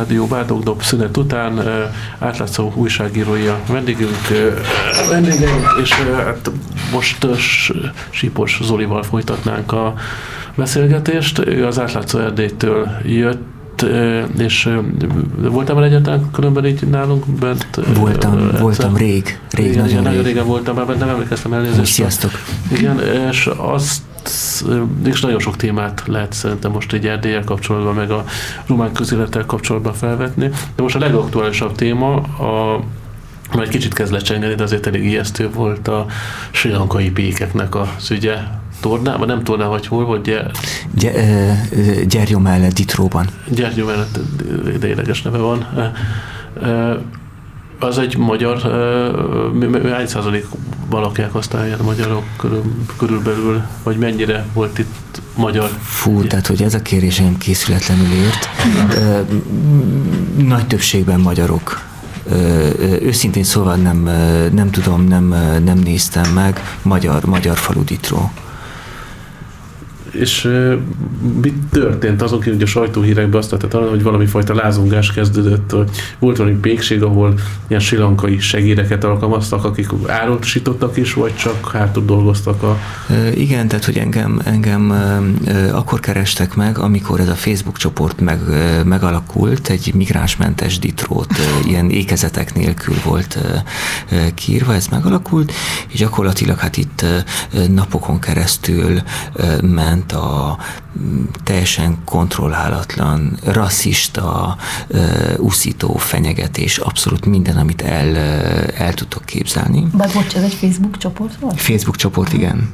Hallgatók, 0.00 0.08
itt 0.08 0.08
Tilos 0.08 0.08
Rádió, 0.08 0.26
Bádogdob 0.26 0.82
szünet 0.82 1.16
után 1.16 1.60
átlátszó 2.18 2.72
újságírói 2.74 3.46
a 3.46 3.58
vendégünk, 3.68 4.28
vendégeink, 5.10 5.66
és 5.82 5.92
hát 5.92 6.50
most 6.92 7.26
Sipos 8.10 8.60
Zolival 8.62 9.02
folytatnánk 9.02 9.72
a 9.72 9.94
beszélgetést. 10.56 11.46
Ő 11.46 11.66
az 11.66 11.78
átlátszó 11.78 12.18
Erdélytől 12.18 12.88
jött, 13.04 13.82
és 14.38 14.68
voltam 15.36 15.76
el 15.76 15.84
egyáltalán 15.84 16.30
különben 16.32 16.66
így 16.66 16.86
nálunk 16.86 17.26
bent? 17.26 17.66
Voltam, 17.94 18.38
egyszer. 18.38 18.60
voltam 18.60 18.96
rég, 18.96 19.38
rég, 19.50 19.66
igen, 19.66 19.80
nagyon, 19.80 19.90
igen, 19.90 20.02
rég. 20.02 20.02
nagyon 20.02 20.22
régen 20.22 20.46
voltam 20.46 20.74
már, 20.74 20.98
nem 20.98 21.08
emlékeztem 21.08 21.52
elnézést. 21.52 21.92
Sziasztok! 21.92 22.30
Igen, 22.72 23.00
és 23.30 23.50
azt 23.56 24.02
és 25.04 25.20
nagyon 25.20 25.38
sok 25.38 25.56
témát 25.56 26.02
lehet 26.06 26.32
szerintem 26.32 26.70
most 26.70 26.92
egy 26.92 27.06
Erdélyel 27.06 27.44
kapcsolatban, 27.44 27.94
meg 27.94 28.10
a 28.10 28.24
román 28.66 28.92
közélettel 28.92 29.46
kapcsolatban 29.46 29.92
felvetni. 29.92 30.50
De 30.76 30.82
most 30.82 30.96
a 30.96 30.98
legaktuálisabb 30.98 31.74
téma, 31.74 32.14
a, 32.16 32.82
majd 33.54 33.68
kicsit 33.68 33.94
kezd 33.94 34.12
lecsengeni, 34.12 34.54
de 34.54 34.62
azért 34.62 34.86
elég 34.86 35.04
ijesztő 35.04 35.50
volt 35.50 35.88
a 35.88 36.06
sri 36.50 36.70
lankai 36.70 37.10
pékeknek 37.10 37.74
az 37.74 38.10
ügye 38.10 38.36
tornában, 38.80 39.26
nem 39.26 39.44
torná, 39.44 39.66
vagy 39.66 39.86
hol, 39.86 40.04
vagy 40.04 40.20
gyere, 40.20 40.50
Gy- 40.94 42.08
Gyergyó 42.08 42.38
mellett 42.38 42.74
Ditróban. 42.74 43.26
Gyergyó 43.48 43.86
mellett 43.86 44.18
ideileges 44.74 45.22
neve 45.22 45.38
van. 45.38 45.66
Az 47.78 47.98
egy 47.98 48.16
magyar, 48.16 48.60
hány 49.92 50.06
százalékban 50.06 50.58
lakják 50.98 51.34
azt 51.34 51.54
a 51.54 51.64
magyarok 51.82 52.24
körül, 52.36 52.62
körülbelül, 52.96 53.62
vagy 53.82 53.96
mennyire 53.96 54.46
volt 54.52 54.78
itt 54.78 55.20
magyar? 55.36 55.70
Fú, 55.82 56.26
tehát 56.26 56.46
hogy 56.46 56.62
ez 56.62 56.74
a 56.74 56.82
kérés 56.82 57.18
engem 57.18 57.38
készületlenül 57.38 58.12
ért. 58.12 58.48
Ö, 58.94 59.20
Nagy 60.42 60.66
többségben 60.66 61.20
magyarok. 61.20 61.88
Őszintén 63.02 63.44
szóval 63.44 63.76
nem, 63.76 64.02
nem 64.52 64.70
tudom, 64.70 65.04
nem, 65.08 65.24
nem 65.64 65.78
néztem 65.78 66.32
meg. 66.32 66.60
Magyar, 66.82 67.24
magyar 67.24 67.56
falu 67.56 67.84
Ditró. 67.84 68.30
És 70.10 70.48
mi 71.42 71.52
történt 71.70 72.22
azon 72.22 72.38
kívül, 72.38 72.54
hogy 72.54 72.62
a 72.62 72.66
sajtóhírekben 72.66 73.40
azt 73.40 73.50
lehetett 73.50 73.72
hallani, 73.72 73.90
hogy 73.90 74.02
valami 74.02 74.26
fajta 74.26 74.54
lázongás 74.54 75.12
kezdődött, 75.12 75.70
hogy 75.70 75.90
volt 76.18 76.36
valami 76.36 76.56
pékség, 76.56 77.02
ahol 77.02 77.34
ilyen 77.68 77.80
silankai 77.80 78.38
segédeket 78.38 79.04
alkalmaztak, 79.04 79.64
akik 79.64 79.88
árulsítottak 80.06 80.96
is, 80.96 81.14
vagy 81.14 81.36
csak 81.36 81.70
hátul 81.70 82.04
dolgoztak 82.04 82.62
a... 82.62 82.78
Igen, 83.34 83.68
tehát 83.68 83.84
hogy 83.84 83.96
engem, 83.98 84.40
engem 84.44 84.92
akkor 85.72 86.00
kerestek 86.00 86.54
meg, 86.54 86.78
amikor 86.78 87.20
ez 87.20 87.28
a 87.28 87.34
Facebook 87.34 87.76
csoport 87.76 88.20
meg, 88.20 88.40
megalakult, 88.84 89.68
egy 89.68 89.92
migránsmentes 89.94 90.78
ditrót, 90.78 91.34
ilyen 91.66 91.90
ékezetek 91.90 92.54
nélkül 92.54 92.94
volt 93.04 93.38
kiírva, 94.34 94.74
ez 94.74 94.86
megalakult, 94.86 95.52
és 95.88 95.98
gyakorlatilag 95.98 96.58
hát 96.58 96.76
itt 96.76 97.04
napokon 97.68 98.18
keresztül 98.18 98.98
ö, 99.32 99.44
ment 100.00 100.12
a 100.12 100.58
mm, 100.98 101.24
teljesen 101.44 101.98
kontrollálatlan, 102.04 103.38
rasszista, 103.44 104.56
ö, 104.86 105.34
uszító 105.36 105.96
fenyegetés, 105.96 106.78
abszolút 106.78 107.26
minden, 107.26 107.56
amit 107.56 107.82
el, 107.82 108.16
el 108.76 108.94
tudtok 108.94 109.24
képzelni. 109.24 109.86
Bár 109.92 110.10
bocs, 110.12 110.36
ez 110.36 110.42
egy 110.42 110.54
Facebook 110.54 110.96
csoport 110.96 111.40
volt? 111.40 111.60
Facebook 111.60 111.96
csoport, 111.96 112.32
igen. 112.32 112.70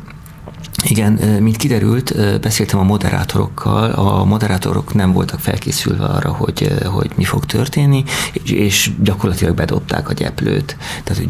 Igen, 0.89 1.13
mint 1.41 1.57
kiderült, 1.57 2.15
beszéltem 2.41 2.79
a 2.79 2.83
moderátorokkal, 2.83 3.91
a 3.91 4.25
moderátorok 4.25 4.95
nem 4.95 5.13
voltak 5.13 5.41
felkészülve 5.41 6.05
arra, 6.05 6.31
hogy, 6.33 6.69
hogy 6.85 7.11
mi 7.17 7.25
fog 7.25 7.45
történni, 7.47 8.05
és- 8.33 8.51
és 8.51 8.91
gyakorlatilag 9.03 9.55
bedobták 9.55 10.09
a 10.09 10.13
gyeplőt. 10.13 10.77
Tehát 11.05 11.27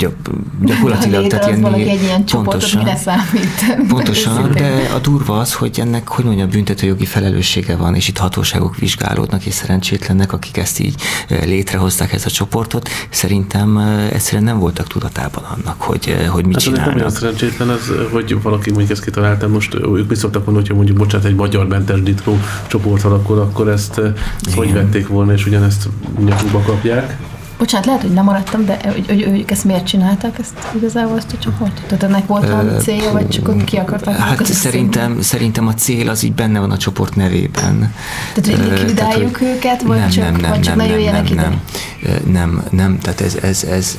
gyakorlatilag... 0.65 1.23
Létre 1.23 1.39
tehát 1.39 1.55
az 1.55 1.61
valaki 1.61 1.89
egy 1.89 2.03
ilyen 2.03 2.25
pontosan, 2.25 2.83
mire 2.83 2.97
számít? 2.97 3.87
Pontosan, 3.89 4.53
de 4.53 4.91
a 4.95 4.99
durva 4.99 5.39
az, 5.39 5.53
hogy 5.55 5.81
ennek, 5.81 6.09
hogy 6.09 6.25
mondjam, 6.25 6.49
büntetőjogi 6.51 7.05
felelőssége 7.05 7.77
van, 7.77 7.95
és 7.95 8.09
itt 8.09 8.19
hatóságok 8.19 8.77
vizsgálódnak, 8.77 9.45
és 9.45 9.55
szerencsétlenek, 9.55 10.33
akik 10.33 10.57
ezt 10.57 10.79
így 10.81 10.95
létrehozták, 11.29 12.13
ezt 12.13 12.27
a 12.27 12.31
csoportot, 12.31 12.89
szerintem 13.11 13.79
egyszerűen 14.13 14.43
nem 14.45 14.59
voltak 14.59 14.87
tudatában 14.87 15.45
annak, 15.45 15.83
hogy, 15.83 16.27
hogy 16.31 16.47
mit 16.47 16.63
Hát 16.63 16.65
nem 16.75 16.85
csinálnak. 16.85 17.11
szerencsétlen, 17.11 17.71
ez, 17.71 17.81
hogy 18.13 18.43
valaki 18.43 18.71
mondjuk 18.71 18.91
ezt 18.91 19.05
kitalálta, 19.05 19.46
most 19.49 19.75
ők 19.75 20.09
mit 20.09 20.19
szoktak 20.19 20.45
mondani, 20.45 20.57
hogyha 20.57 20.75
mondjuk, 20.75 20.97
bocsánat, 20.99 21.27
egy 21.27 21.35
magyar 21.35 21.67
mentes 21.67 22.03
ditró 22.03 22.39
csoport 22.67 23.05
alakul, 23.05 23.39
akkor 23.39 23.69
ezt, 23.69 23.99
ezt 24.47 24.55
hogy 24.57 24.73
vették 24.73 25.09
volna, 25.09 25.33
és 25.33 25.47
ugyanezt 25.47 25.89
nyakukba 26.25 26.61
kapják. 26.61 27.17
Bocsánat, 27.59 27.87
lehet, 27.87 28.03
hogy 28.03 28.13
nem 28.13 28.25
maradtam, 28.25 28.65
de 28.65 28.79
hogy, 28.85 29.05
hogy, 29.09 29.23
hogy 29.25 29.39
ők 29.41 29.51
ezt 29.51 29.65
miért 29.65 29.87
csinálták, 29.87 30.39
ezt 30.39 30.53
igazából 30.77 31.17
ezt 31.17 31.33
a 31.33 31.39
csoportot? 31.39 31.85
Tehát 31.87 32.03
ennek 32.03 32.27
volt 32.27 32.49
valami 32.49 32.71
Ö, 32.71 32.79
célja, 32.81 33.13
vagy 33.13 33.29
csak 33.29 33.49
ott 33.49 33.65
ki 33.65 33.77
akarták 33.77 34.17
Hát 34.17 34.45
szerintem, 34.45 35.21
szerintem 35.21 35.67
a 35.67 35.75
cél 35.75 36.09
az 36.09 36.23
így 36.23 36.33
benne 36.33 36.61
van 36.61 36.71
a 36.71 36.77
csoport 36.77 37.15
nevében. 37.17 37.93
Tehát, 38.35 38.61
hogy 38.61 38.79
likvidáljuk 38.79 39.37
hogy- 39.37 39.47
őket, 39.49 39.83
vagy 39.83 39.99
nem, 39.99 40.09
csak- 40.09 40.25
nem, 40.25 40.41
nem, 40.41 40.51
vagy 40.51 40.61
csak 40.61 40.77
nem, 40.77 40.87
ne 40.87 40.91
nem, 40.93 41.01
jöjjenek 41.01 41.35
nem, 41.35 41.61
ide? 42.03 42.11
nem, 42.11 42.33
nem, 42.33 42.63
nem, 42.71 42.99
tehát 42.99 43.21
ez, 43.21 43.35
ez, 43.43 43.65
ez, 43.65 43.99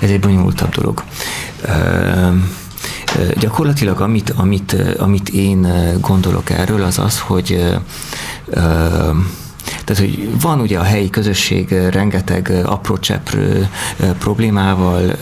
ez 0.00 0.10
egy 0.10 0.20
bonyolultabb 0.20 0.74
dolog. 0.74 1.02
Ö, 1.62 1.68
Gyakorlatilag 3.38 4.00
amit, 4.00 4.30
amit, 4.30 4.76
amit 4.98 5.28
én 5.28 5.64
ö, 5.64 5.98
gondolok 6.00 6.50
erről, 6.50 6.82
az 6.82 6.98
az, 6.98 7.20
hogy 7.20 7.52
ö, 7.52 7.74
ö, 8.46 9.10
tehát, 9.84 10.02
hogy 10.02 10.40
van 10.40 10.60
ugye 10.60 10.78
a 10.78 10.82
helyi 10.82 11.10
közösség 11.10 11.74
rengeteg 11.90 12.52
apró 12.64 12.98
cseprő 12.98 13.68
problémával, 14.18 15.12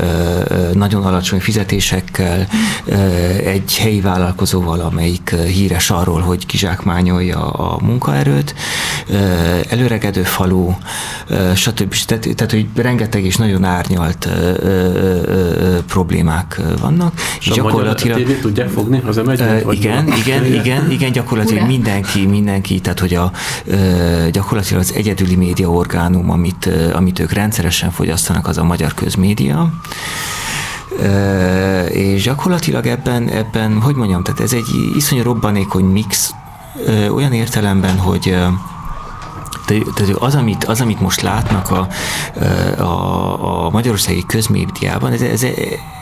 nagyon 0.72 1.04
alacsony 1.04 1.40
fizetésekkel, 1.40 2.46
egy 3.44 3.76
helyi 3.76 4.00
vállalkozóval, 4.00 4.80
amelyik 4.80 5.34
híres 5.34 5.90
arról, 5.90 6.20
hogy 6.20 6.46
kizsákmányolja 6.46 7.50
a 7.50 7.78
munkaerőt, 7.82 8.54
előregedő 9.68 10.22
falu, 10.22 10.72
stb. 11.54 11.94
Tehát, 12.06 12.28
tehát, 12.34 12.52
hogy 12.52 12.66
rengeteg 12.76 13.24
és 13.24 13.36
nagyon 13.36 13.64
árnyalt 13.64 14.26
ö, 14.26 14.30
ö, 14.30 14.54
ö, 14.62 15.22
ö, 15.26 15.78
problémák 15.86 16.60
vannak, 16.80 17.12
És 17.40 17.48
a 17.48 17.54
gyakorlatilag... 17.54 18.16
tévét 18.16 18.40
tudják 18.40 18.68
fogni 18.68 19.02
az 19.06 19.16
Ö, 19.16 19.72
igen, 19.72 20.12
igen, 20.12 20.44
igen, 20.44 20.90
igen, 20.90 21.12
gyakorlatilag 21.12 21.62
Ura. 21.62 21.70
mindenki, 21.70 22.26
mindenki, 22.26 22.80
tehát 22.80 22.98
hogy 22.98 23.14
a, 23.14 23.32
ö, 23.64 24.28
gyakorlatilag 24.38 24.82
az 24.82 24.92
egyedüli 24.94 25.36
média 25.36 25.70
orgánum, 25.70 26.30
amit, 26.30 26.70
amit 26.92 27.18
ők 27.18 27.32
rendszeresen 27.32 27.90
fogyasztanak, 27.90 28.46
az 28.46 28.58
a 28.58 28.64
magyar 28.64 28.94
közmédia. 28.94 29.72
Ö, 30.98 31.84
és 31.84 32.22
gyakorlatilag 32.22 32.86
ebben, 32.86 33.28
ebben, 33.28 33.80
hogy 33.80 33.94
mondjam, 33.94 34.22
tehát 34.22 34.40
ez 34.40 34.52
egy 34.52 34.66
iszonyú 34.96 35.22
robbanékony 35.22 35.84
mix, 35.84 36.30
olyan 37.14 37.32
értelemben, 37.32 37.98
hogy 37.98 38.36
tehát 39.68 40.14
az, 40.18 40.34
amit, 40.34 40.64
az, 40.64 40.80
amit 40.80 41.00
most 41.00 41.20
látnak 41.20 41.70
a, 41.70 41.88
a, 42.82 43.66
a 43.66 43.70
magyarországi 43.70 44.26
közmédiában, 44.26 45.12
ez, 45.12 45.20
ez 45.20 45.46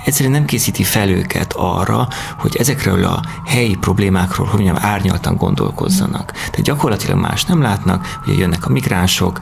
egyszerűen 0.05 0.35
nem 0.35 0.45
készíti 0.45 0.83
fel 0.83 1.09
őket 1.09 1.53
arra, 1.57 2.09
hogy 2.39 2.57
ezekről 2.57 3.05
a 3.05 3.23
helyi 3.45 3.77
problémákról, 3.77 4.47
hogy 4.47 4.61
mondjam, 4.63 4.85
árnyaltan 4.91 5.37
gondolkozzanak. 5.37 6.33
Tehát 6.33 6.63
gyakorlatilag 6.63 7.19
más 7.19 7.45
nem 7.45 7.63
látnak, 7.63 8.19
hogy 8.25 8.39
jönnek 8.39 8.67
a 8.67 8.71
migránsok, 8.71 9.39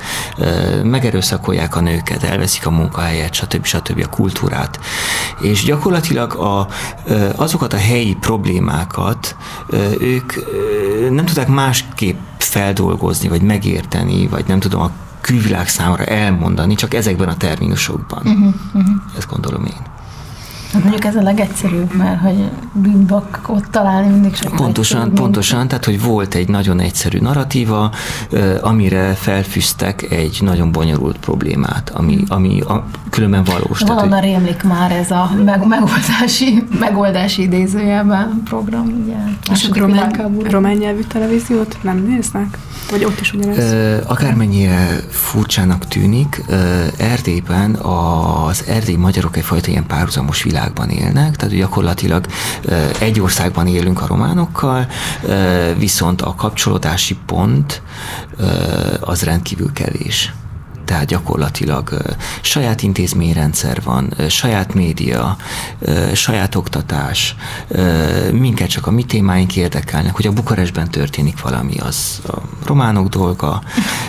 megerőszakolják 0.83 1.77
a 1.77 1.81
nőket, 1.81 2.23
elveszik 2.23 2.67
a 2.67 2.71
munkahelyet, 2.71 3.35
stb. 3.35 3.65
stb. 3.65 4.03
a 4.05 4.09
kultúrát. 4.09 4.81
És 5.41 5.65
gyakorlatilag 5.65 6.35
a, 6.35 6.69
azokat 7.37 7.73
a 7.73 7.79
helyi 7.79 8.15
problémákat 8.15 9.37
ők 10.01 10.33
nem 11.11 11.25
tudták 11.25 11.49
másképp 11.49 12.19
feldolgozni, 12.55 13.29
vagy 13.29 13.43
megérteni, 13.43 14.27
vagy 14.27 14.45
nem 14.47 14.59
tudom, 14.61 14.81
a 14.81 14.91
külvilág 15.21 15.69
számára 15.69 16.05
elmondani, 16.05 16.75
csak 16.75 16.95
ezekben 16.95 17.29
a 17.29 17.37
terminusokban. 17.37 18.23
Uh-huh, 18.25 18.55
uh-huh. 18.75 18.95
Ezt 19.17 19.29
gondolom 19.29 19.65
én. 19.65 19.94
Mondjuk 20.83 21.05
ez 21.05 21.17
a 21.17 21.23
legegyszerűbb, 21.23 21.95
mert 21.95 22.21
hogy 22.21 22.51
bűnbakot 22.73 23.71
találni 23.71 24.09
mindig 24.09 24.35
sokkal 24.35 24.57
Pontosan, 24.57 24.97
egyszerűbb, 24.97 25.05
mint- 25.05 25.21
pontosan, 25.21 25.69
tehát 25.69 25.85
hogy 25.85 26.03
volt 26.03 26.35
egy 26.35 26.49
nagyon 26.49 26.81
egyszerű 26.81 27.19
narratíva, 27.19 27.91
amire 28.61 29.15
felfűztek 29.15 30.03
egy 30.11 30.39
nagyon 30.41 30.73
bonyolult 30.73 31.19
problémát, 31.19 31.91
ami, 31.95 32.19
ami 32.29 32.61
a, 32.61 32.85
különben 33.11 33.45
valós. 33.45 33.81
Valahonnan 33.81 34.19
hogy, 34.19 34.29
rémlik 34.29 34.63
már 34.63 34.93
ez 34.93 35.11
a 35.11 35.31
meg, 35.45 35.67
megoldási, 35.67 36.65
megoldási 36.79 37.43
idézőjelben 37.43 38.43
program, 38.45 39.03
ugye? 39.05 39.17
És 39.53 39.69
a 39.71 39.79
román, 39.79 40.37
román 40.51 40.77
nyelvű 40.77 41.03
televíziót 41.03 41.77
nem 41.83 42.05
néznek? 42.09 42.59
Vagy 42.91 43.05
ott 43.05 43.21
is 43.21 43.33
ugyanez? 43.33 43.75
Akármennyire 44.07 45.01
furcsának 45.11 45.89
tűnik, 45.89 46.43
Erdélyben 46.97 47.75
az 47.75 48.65
erdélyi 48.69 48.97
magyarok 48.97 49.37
egyfajta 49.37 49.71
ilyen 49.71 49.87
párhuzamos 49.87 50.43
világ 50.43 50.64
országban 50.65 50.91
élnek, 50.91 51.37
tehát 51.37 51.55
gyakorlatilag 51.55 52.27
egy 52.99 53.21
országban 53.21 53.67
élünk 53.67 54.01
a 54.01 54.07
románokkal, 54.07 54.87
viszont 55.79 56.23
a 56.23 56.35
kapcsolódási 56.35 57.17
pont 57.27 57.83
az 59.01 59.23
rendkívül 59.23 59.73
kevés 59.73 60.33
tehát 60.85 61.07
gyakorlatilag 61.07 62.03
saját 62.41 62.83
intézményrendszer 62.83 63.83
van, 63.85 64.15
saját 64.29 64.75
média, 64.75 65.37
saját 66.15 66.55
oktatás, 66.55 67.37
minket 68.33 68.69
csak 68.69 68.87
a 68.87 68.91
mi 68.91 69.05
témáink 69.05 69.57
érdekelnek, 69.57 70.15
hogy 70.15 70.27
a 70.27 70.33
Bukarestben 70.33 70.91
történik 70.91 71.41
valami, 71.41 71.79
az 71.79 72.21
a 72.27 72.37
románok 72.67 73.09
dolga, 73.09 73.63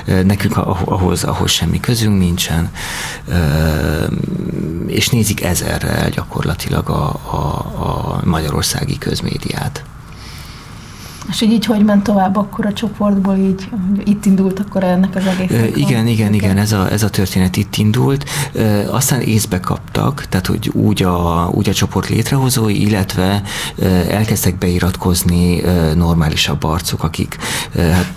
nekünk 0.06 0.58
ahhoz, 0.58 1.24
ahhoz 1.24 1.52
semmi 1.52 1.80
közünk 1.80 2.20
nincsen, 2.20 2.72
és 4.88 5.10
nézik 5.10 5.44
ezerrel 5.44 6.10
gyakorlatilag 6.10 6.90
a, 6.90 7.20
a, 7.32 7.36
a 7.80 8.22
magyarországi 8.24 8.98
közmédiát. 8.98 9.84
És 11.30 11.42
így, 11.42 11.52
így 11.52 11.66
hogy 11.66 11.86
ment 11.86 12.04
tovább 12.04 12.36
akkor 12.36 12.66
a 12.66 12.74
csoportból, 12.74 13.36
így 13.36 13.70
itt 14.04 14.26
indult 14.26 14.60
akkor 14.60 14.84
ennek 14.84 15.16
az 15.16 15.26
egész? 15.26 15.58
E, 15.58 15.68
igen, 15.68 16.08
igen, 16.08 16.34
igen, 16.34 16.58
ez 16.58 16.72
a, 16.72 16.92
ez 16.92 17.04
a 17.04 17.10
történet 17.10 17.58
itt 17.58 17.76
indult. 17.76 18.30
E, 18.56 18.92
aztán 18.92 19.22
észbe 19.22 19.60
kaptak, 19.60 20.26
tehát 20.30 20.48
hogy 20.48 20.70
úgy 20.74 21.04
a, 21.04 21.50
úgy 21.52 21.70
a 21.70 21.74
csoport 21.74 22.10
létrehozói, 22.10 22.82
illetve 22.82 23.42
e, 23.82 23.86
elkezdtek 24.10 24.58
beiratkozni 24.58 25.64
e, 25.64 25.94
normálisabb 25.94 26.64
arcok, 26.64 27.04
akik 27.04 27.38
e, 27.76 27.82
hát, 27.82 28.14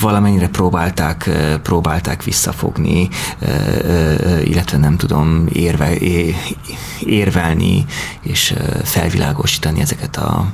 valamennyire 0.00 0.48
próbálták, 0.48 1.26
e, 1.26 1.58
próbálták 1.58 2.22
visszafogni, 2.22 3.08
e, 3.38 3.46
e, 3.46 4.42
illetve 4.42 4.78
nem 4.78 4.96
tudom, 4.96 5.46
érve, 5.52 5.90
érvelni 7.00 7.84
és 8.20 8.54
felvilágosítani 8.82 9.80
ezeket 9.80 10.16
a 10.16 10.46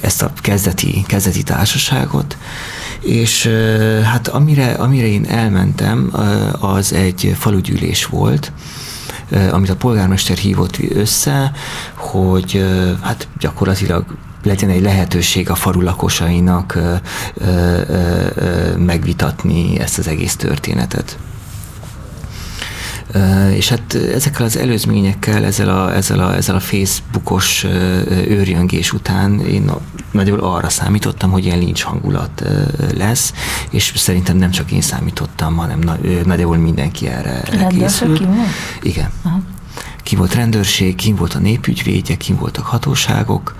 ezt 0.00 0.22
a 0.22 0.32
kezdeti, 0.40 1.04
kezdeti 1.06 1.42
társaságot, 1.42 2.36
és 3.00 3.50
hát 4.04 4.28
amire, 4.28 4.72
amire 4.72 5.06
én 5.06 5.26
elmentem, 5.26 6.12
az 6.60 6.92
egy 6.92 7.34
falugyűlés 7.38 8.06
volt, 8.06 8.52
amit 9.50 9.70
a 9.70 9.76
polgármester 9.76 10.36
hívott 10.36 10.78
össze, 10.94 11.52
hogy 11.94 12.64
hát 13.00 13.28
gyakorlatilag 13.38 14.04
legyen 14.42 14.70
egy 14.70 14.82
lehetőség 14.82 15.50
a 15.50 15.54
falu 15.54 15.80
lakosainak 15.80 16.78
megvitatni 18.76 19.78
ezt 19.78 19.98
az 19.98 20.08
egész 20.08 20.36
történetet. 20.36 21.18
És 23.54 23.68
hát 23.68 23.94
ezekkel 23.94 24.44
az 24.44 24.56
előzményekkel, 24.56 25.44
ezzel 25.44 25.68
a, 25.68 25.94
ezzel 25.94 26.18
a, 26.18 26.34
ezzel 26.34 26.54
a 26.54 26.60
Facebookos 26.60 27.64
őrjöngés 28.28 28.92
után 28.92 29.40
én 29.40 29.70
nagyjából 30.10 30.54
arra 30.54 30.68
számítottam, 30.68 31.30
hogy 31.30 31.44
ilyen 31.44 31.58
lincs 31.58 31.82
hangulat 31.82 32.44
lesz, 32.94 33.32
és 33.70 33.92
szerintem 33.96 34.36
nem 34.36 34.50
csak 34.50 34.70
én 34.70 34.80
számítottam, 34.80 35.56
hanem 35.56 35.78
nagyjából 36.24 36.56
mindenki 36.56 37.08
erre, 37.08 37.66
készült. 37.68 38.22
Igen. 38.82 39.10
Aha. 39.22 39.40
Ki 40.02 40.16
volt 40.16 40.34
rendőrség, 40.34 40.94
ki 40.94 41.12
volt 41.12 41.34
a 41.34 41.38
népügyvédje, 41.38 42.16
ki 42.16 42.32
voltak 42.32 42.66
hatóságok, 42.66 43.54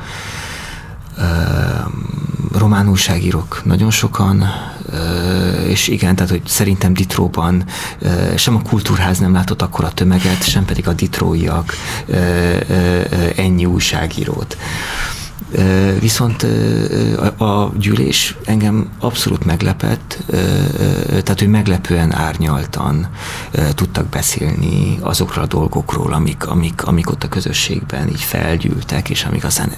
román 2.59 2.89
újságírók 2.89 3.63
nagyon 3.65 3.91
sokan, 3.91 4.45
és 5.67 5.89
igen, 5.89 6.15
tehát 6.17 6.31
hogy 6.31 6.43
szerintem 6.47 6.93
Ditróban 6.93 7.65
sem 8.37 8.57
a 8.57 8.63
kultúrház 8.63 9.19
nem 9.19 9.33
látott 9.33 9.63
akkora 9.63 9.91
tömeget, 9.91 10.49
sem 10.49 10.65
pedig 10.65 10.89
a 10.89 10.93
ditróiak 10.93 11.75
ennyi 13.37 13.65
újságírót. 13.65 14.57
Viszont 16.01 16.47
a 17.39 17.73
gyűlés 17.79 18.37
engem 18.45 18.89
abszolút 19.01 19.45
meglepett, 19.45 20.19
tehát 21.09 21.41
ő 21.41 21.49
meglepően 21.49 22.15
árnyaltan 22.15 23.09
tudtak 23.75 24.07
beszélni 24.07 24.99
azokról 25.01 25.45
a 25.45 25.47
dolgokról, 25.47 26.13
amik, 26.13 26.47
amik, 26.47 26.83
amik 26.87 27.11
ott 27.11 27.23
a 27.23 27.29
közösségben 27.29 28.09
így 28.09 28.21
felgyűltek, 28.21 29.11
és 29.11 29.25
amik 29.25 29.45
aztán 29.45 29.73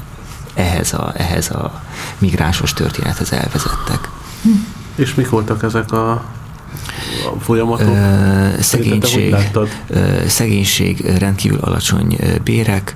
ehhez 0.54 0.92
a, 0.92 1.12
ehhez 1.16 1.50
a 1.50 1.82
migránsos 2.18 2.72
történethez 2.72 3.32
elvezettek. 3.32 4.10
Hm. 4.42 4.50
És 4.94 5.14
mik 5.14 5.28
voltak 5.28 5.62
ezek 5.62 5.92
a, 5.92 6.10
a 6.12 7.40
folyamatok? 7.40 7.88
Ö, 7.88 8.60
szegénység, 8.60 9.34
ö, 9.88 10.26
szegénység, 10.26 11.18
rendkívül 11.18 11.58
alacsony 11.58 12.18
bérek, 12.44 12.94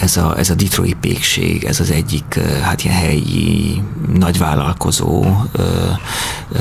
ez 0.00 0.16
a, 0.16 0.38
ez 0.38 0.50
a 0.50 0.54
ditrói 0.54 0.94
pékség, 0.94 1.64
ez 1.64 1.80
az 1.80 1.90
egyik 1.90 2.40
hát 2.62 2.84
ilyen 2.84 2.96
helyi 2.96 3.82
nagyvállalkozó. 4.14 5.24
Ö, 5.52 5.62
ö, 6.52 6.58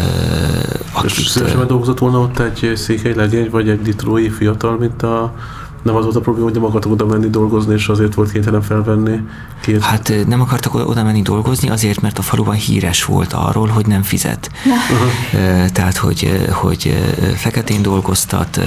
akit, 0.91 1.18
És 1.18 1.28
szívesen 1.28 1.68
dolgozott 1.68 1.99
volna 1.99 2.20
ott 2.20 2.39
egy 2.39 2.72
székely 2.76 3.14
legény, 3.14 3.49
vagy 3.49 3.70
egy 3.70 3.82
ditrói 3.82 4.30
fiatal, 4.30 4.78
mint 4.78 5.03
a 5.03 5.34
nem 5.82 5.95
az 5.95 6.03
volt 6.03 6.15
a 6.15 6.19
probléma, 6.19 6.45
hogy 6.45 6.55
nem 6.55 6.65
akartak 6.65 6.91
oda 6.91 7.05
menni 7.05 7.30
dolgozni, 7.30 7.73
és 7.73 7.88
azért 7.88 8.13
volt 8.13 8.32
kénytelen 8.32 8.61
felvenni 8.61 9.19
két. 9.61 9.84
Hát 9.84 10.13
nem 10.27 10.41
akartak 10.41 10.73
oda 10.73 11.03
menni 11.03 11.21
dolgozni, 11.21 11.69
azért, 11.69 12.01
mert 12.01 12.17
a 12.17 12.21
faluban 12.21 12.55
híres 12.55 13.05
volt 13.05 13.34
arról, 13.34 13.67
hogy 13.67 13.86
nem 13.88 14.03
fizet. 14.03 14.51
Uh-huh. 14.65 15.69
Tehát, 15.69 15.97
hogy, 15.97 16.47
hogy 16.51 16.95
feketén 17.36 17.82
dolgoztat, 17.82 18.59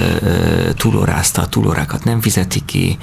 túlóráztat, 0.77 1.51
túlórákat 1.51 2.05
nem 2.05 2.21
fizeti 2.21 2.63
ki, 2.65 2.99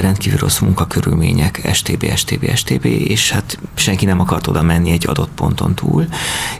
rendkívül 0.00 0.38
rossz 0.38 0.58
munkakörülmények, 0.58 1.70
STB, 1.72 2.12
STB, 2.14 2.54
STB, 2.54 2.84
és 2.84 3.30
hát 3.30 3.58
senki 3.74 4.04
nem 4.04 4.20
akart 4.20 4.46
oda 4.46 4.62
menni 4.62 4.90
egy 4.90 5.06
adott 5.08 5.30
ponton 5.34 5.74
túl, 5.74 6.06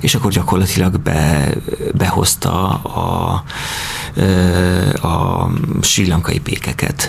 és 0.00 0.14
akkor 0.14 0.30
gyakorlatilag 0.30 1.00
be, 1.00 1.48
behozta 1.94 2.68
a, 2.74 3.44
a 5.06 5.50
sri 5.80 6.06
lankai 6.06 6.38
pékeket. 6.60 7.08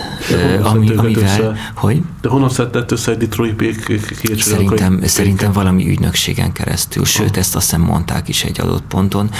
Ami, 0.62 0.94
amivel, 0.96 1.22
össze? 1.22 1.56
hogy? 1.74 2.02
De 2.20 2.28
honnan 2.28 2.48
szedett 2.48 2.90
össze 2.90 3.10
egy 3.10 3.18
detroit 3.18 3.54
pék 3.54 3.84
két 4.20 4.42
Szerintem, 4.42 5.00
szerintem 5.04 5.52
valami 5.52 5.88
ügynökségen 5.88 6.52
keresztül, 6.52 7.04
sőt, 7.04 7.30
ah. 7.30 7.36
ezt 7.36 7.56
azt 7.56 7.64
hiszem 7.64 7.80
mondták 7.80 8.28
is 8.28 8.44
egy 8.44 8.60
adott 8.60 8.84
ponton, 8.88 9.30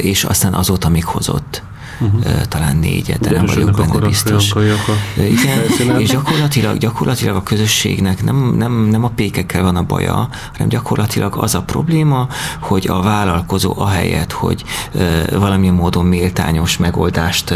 és 0.00 0.24
aztán 0.24 0.54
azóta 0.54 0.88
még 0.88 1.04
hozott 1.04 1.62
uh-huh. 2.00 2.40
talán 2.48 2.76
négyet, 2.76 3.20
de 3.20 3.30
nem 3.30 3.46
vagyok 3.46 3.70
benne 3.70 4.06
biztos. 4.06 4.52
Igen, 5.16 5.98
és 5.98 6.08
gyakorlatilag, 6.08 6.78
gyakorlatilag 6.78 7.36
a 7.36 7.42
közösségnek 7.42 8.24
nem, 8.24 8.54
nem, 8.58 8.72
nem 8.72 9.04
a 9.04 9.08
pékekkel 9.08 9.62
van 9.62 9.76
a 9.76 9.82
baja, 9.82 10.28
hanem 10.52 10.68
gyakorlatilag 10.68 11.36
az 11.36 11.54
a 11.54 11.62
probléma, 11.62 12.28
hogy 12.60 12.86
a 12.88 13.02
vállalkozó 13.02 13.74
ahelyett, 13.78 14.32
hogy 14.32 14.64
valamilyen 15.32 15.74
módon 15.74 16.04
méltányos 16.04 16.76
megoldást 16.76 17.54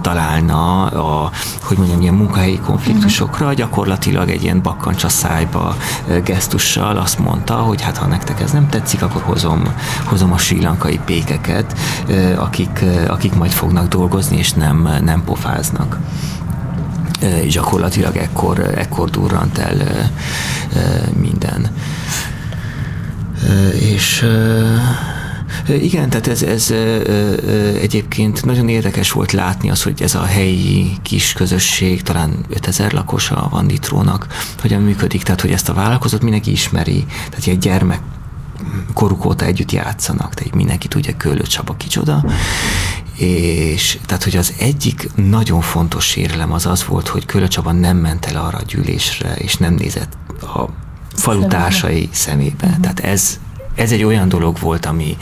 találna 0.00 0.84
a, 0.84 1.30
hogy 1.62 1.76
mondjam, 1.76 2.00
ilyen 2.00 2.14
munkahelyi 2.14 2.58
konfliktusokra, 2.58 3.44
uh-huh. 3.44 3.58
gyakorlatilag 3.58 4.30
egy 4.30 4.42
ilyen 4.42 4.62
bakkancsa 4.62 5.08
szájba 5.08 5.76
gesztussal 6.24 6.96
azt 6.96 7.18
mondta, 7.18 7.54
hogy 7.54 7.82
hát 7.82 7.96
ha 7.96 8.06
nektek 8.06 8.40
ez 8.40 8.50
nem 8.50 8.68
tetszik, 8.68 9.02
akkor 9.02 9.22
hozom, 9.22 9.62
hozom 10.04 10.32
a 10.32 10.38
sri 10.38 10.62
lankai 10.62 11.00
pékeket, 11.04 11.78
akik, 12.36 12.84
akik 13.08 13.34
majd 13.34 13.50
fog 13.50 13.65
fognak 13.66 13.88
dolgozni, 13.88 14.36
és 14.38 14.52
nem, 14.52 14.88
nem 15.04 15.24
pofáznak. 15.24 15.98
Gyakorlatilag 17.48 18.16
ekkor, 18.16 18.58
ekkor 18.60 19.10
durrant 19.10 19.58
el 19.58 20.10
minden. 21.20 21.70
És 23.78 24.26
igen, 25.68 26.10
tehát 26.10 26.26
ez, 26.26 26.42
ez 26.42 26.70
egyébként 27.80 28.44
nagyon 28.44 28.68
érdekes 28.68 29.12
volt 29.12 29.32
látni 29.32 29.70
az, 29.70 29.82
hogy 29.82 30.02
ez 30.02 30.14
a 30.14 30.24
helyi 30.24 30.96
kis 31.02 31.32
közösség, 31.32 32.02
talán 32.02 32.44
5000 32.48 32.92
lakosa 32.92 33.48
van 33.50 33.66
Ditrónak, 33.66 34.26
hogyan 34.60 34.82
működik, 34.82 35.22
tehát 35.22 35.40
hogy 35.40 35.52
ezt 35.52 35.68
a 35.68 35.74
vállalkozót 35.74 36.22
mindenki 36.22 36.50
ismeri, 36.50 37.04
tehát 37.30 37.46
egy 37.46 37.58
gyermek 37.58 38.00
koruk 38.94 39.24
óta 39.24 39.44
együtt 39.44 39.72
játszanak, 39.72 40.34
tehát 40.34 40.54
mindenki 40.54 40.88
tudja 40.88 41.16
Köllő 41.16 41.42
Csaba 41.42 41.74
kicsoda, 41.74 42.24
és 43.16 43.98
tehát, 44.06 44.24
hogy 44.24 44.36
az 44.36 44.52
egyik 44.58 45.10
nagyon 45.14 45.60
fontos 45.60 46.04
sérelem 46.04 46.52
az 46.52 46.66
az 46.66 46.84
volt, 46.84 47.08
hogy 47.08 47.26
Köllő 47.26 47.48
Csaba 47.48 47.72
nem 47.72 47.96
ment 47.96 48.26
el 48.26 48.44
arra 48.44 48.58
a 48.58 48.62
gyűlésre, 48.62 49.34
és 49.34 49.56
nem 49.56 49.74
nézett 49.74 50.16
a 50.40 50.68
falutársai 51.14 52.08
szemébe. 52.12 52.66
Uh-huh. 52.66 52.80
Tehát 52.80 53.00
ez, 53.00 53.40
ez 53.74 53.92
egy 53.92 54.02
olyan 54.02 54.28
dolog 54.28 54.58
volt, 54.58 54.86
ami 54.86 55.16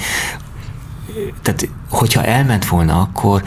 tehát 1.43 1.69
hogyha 1.89 2.25
elment 2.25 2.67
volna, 2.67 3.01
akkor 3.01 3.43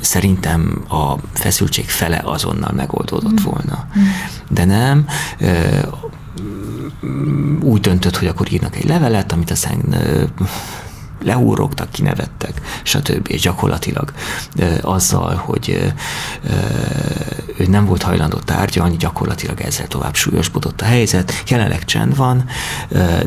szerintem 0.00 0.84
a 0.88 1.14
feszültség 1.32 1.88
fele 1.88 2.20
azonnal 2.24 2.72
megoldódott 2.72 3.32
uh-huh. 3.32 3.52
volna. 3.52 3.86
Uh-huh. 3.88 4.02
De 4.48 4.64
nem, 4.64 5.06
úgy 7.60 7.80
döntött, 7.80 8.16
hogy 8.16 8.28
akkor 8.28 8.52
írnak 8.52 8.76
egy 8.76 8.88
levelet, 8.88 9.32
amit 9.32 9.50
aztán 9.50 9.96
leúrogtak, 11.24 11.90
kinevettek, 11.90 12.60
stb. 12.82 13.28
És 13.30 13.40
gyakorlatilag 13.40 14.12
azzal, 14.80 15.34
hogy 15.34 15.92
ő 17.56 17.66
nem 17.66 17.84
volt 17.86 18.02
hajlandó 18.02 18.38
tárgyalni, 18.38 18.96
gyakorlatilag 18.96 19.60
ezzel 19.60 19.86
tovább 19.86 20.14
súlyosbodott 20.14 20.80
a 20.80 20.84
helyzet. 20.84 21.42
Jelenleg 21.48 21.84
csend 21.84 22.16
van, 22.16 22.44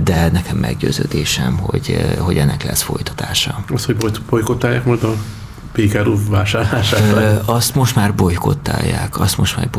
de 0.03 0.29
nekem 0.31 0.57
meggyőződésem, 0.57 1.57
hogy, 1.57 2.15
hogy 2.19 2.37
ennek 2.37 2.63
lesz 2.63 2.81
folytatása. 2.81 3.63
Az, 3.73 3.85
hogy 3.85 3.97
bolykottálják 4.29 4.85
majd 4.85 5.03
a 5.03 5.15
Pékerú 5.71 6.17
vásárlását? 6.29 7.41
Azt 7.45 7.75
most 7.75 7.95
már 7.95 8.15
bolykottálják, 8.15 9.19
azt 9.19 9.37
most 9.37 9.55
már 9.55 9.69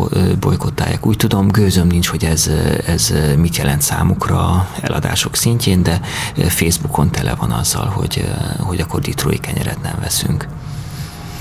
bolykottálják. 0.40 1.06
Úgy 1.06 1.16
tudom, 1.16 1.48
gőzöm 1.48 1.86
nincs, 1.86 2.08
hogy 2.08 2.24
ez, 2.24 2.50
ez 2.86 3.12
mit 3.36 3.56
jelent 3.56 3.82
számukra 3.82 4.68
eladások 4.80 5.36
szintjén, 5.36 5.82
de 5.82 6.00
Facebookon 6.48 7.10
tele 7.10 7.34
van 7.34 7.50
azzal, 7.50 7.86
hogy, 7.86 8.24
hogy 8.58 8.80
akkor 8.80 9.00
Detroit 9.00 9.40
kenyeret 9.40 9.82
nem 9.82 9.96
veszünk. 10.00 10.46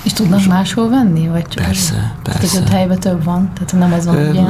És 0.03 0.13
tudnak 0.13 0.45
máshol 0.45 0.89
venni? 0.89 1.27
Vagy 1.27 1.47
csak 1.47 1.65
persze, 1.65 2.13
az, 2.23 2.33
persze. 2.33 2.53
Tehát 2.53 2.69
helyben 2.69 2.99
több 2.99 3.23
van? 3.23 3.51
Tehát 3.53 3.73
nem 3.73 3.99
ez 3.99 4.05
van, 4.05 4.27
ugye? 4.29 4.41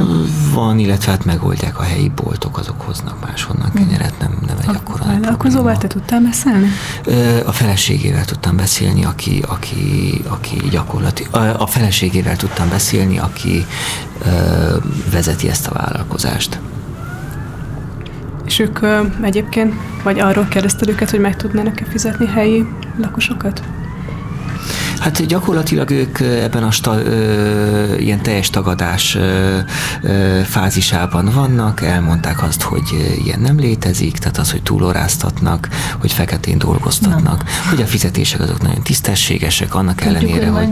Van, 0.54 0.78
illetve 0.78 1.10
hát 1.10 1.24
megoldják 1.24 1.78
a 1.78 1.82
helyi 1.82 2.08
boltok, 2.08 2.58
azok 2.58 2.80
hoznak 2.80 3.26
máshonnan 3.26 3.70
kenyeret, 3.74 4.14
nem, 4.18 4.38
nem 4.46 4.56
egy 4.62 4.76
akkora 4.76 5.04
A 5.04 5.06
vállalkozóval 5.06 5.76
te 5.76 5.86
tudtál 5.86 6.20
beszélni? 6.20 6.68
A 7.46 7.52
feleségével 7.52 8.24
tudtam 8.24 8.56
beszélni, 8.56 9.04
aki, 9.04 9.42
aki, 9.48 10.20
aki 10.28 10.56
gyakorlati, 10.70 11.26
a 11.58 11.66
feleségével 11.66 12.36
tudtam 12.36 12.68
beszélni, 12.68 13.18
aki 13.18 13.66
vezeti 15.10 15.48
ezt 15.48 15.66
a 15.66 15.72
vállalkozást. 15.72 16.60
És 18.44 18.58
ők 18.58 18.78
egyébként, 19.22 19.74
vagy 20.02 20.20
arról 20.20 20.46
kérdezted 20.48 20.88
őket, 20.88 21.10
hogy 21.10 21.20
meg 21.20 21.36
tudnának-e 21.36 21.84
fizetni 21.84 22.26
helyi 22.26 22.66
lakosokat? 22.96 23.62
Hát 24.98 25.26
gyakorlatilag 25.26 25.90
ők 25.90 26.20
ebben 26.20 26.62
a 26.62 26.70
sta, 26.70 27.02
ö, 27.02 27.96
ilyen 27.96 28.22
teljes 28.22 28.50
tagadás 28.50 29.14
ö, 29.14 29.58
ö, 30.02 30.40
fázisában 30.44 31.30
vannak, 31.34 31.82
elmondták 31.82 32.42
azt, 32.42 32.62
hogy 32.62 33.18
ilyen 33.24 33.40
nem 33.40 33.58
létezik, 33.58 34.18
tehát 34.18 34.38
az, 34.38 34.50
hogy 34.50 34.62
túloráztatnak, 34.62 35.68
hogy 35.98 36.12
feketén 36.12 36.58
dolgoztatnak, 36.58 37.44
Na. 37.44 37.70
hogy 37.70 37.82
a 37.82 37.86
fizetések 37.86 38.40
azok 38.40 38.62
nagyon 38.62 38.82
tisztességesek, 38.82 39.74
annak 39.74 39.94
Tudjuk, 39.94 40.16
ellenére, 40.16 40.48
hogy... 40.48 40.68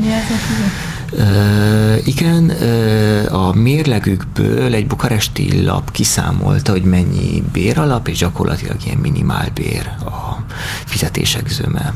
Ö, 1.12 1.95
igen, 2.05 2.51
ö, 2.62 3.32
a 3.34 3.53
mérlegükből 3.55 4.74
egy 4.74 4.86
bukaresti 4.86 5.62
lap 5.62 5.91
kiszámolta, 5.91 6.72
hogy 6.72 6.82
mennyi 6.82 7.43
béralap, 7.53 8.09
és 8.09 8.18
gyakorlatilag 8.18 8.76
ilyen 8.84 8.99
minimálbér 8.99 9.91
a 10.05 10.45
fizetések 10.84 11.49
zöme. 11.49 11.95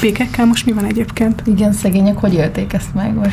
Pékekkel 0.00 0.46
most 0.46 0.66
mi 0.66 0.72
van 0.72 0.84
egyébként? 0.84 1.42
Igen, 1.46 1.72
szegények, 1.72 2.18
hogy 2.18 2.34
élték 2.34 2.72
ezt 2.72 2.94
meg? 2.94 3.14
Vagy 3.14 3.30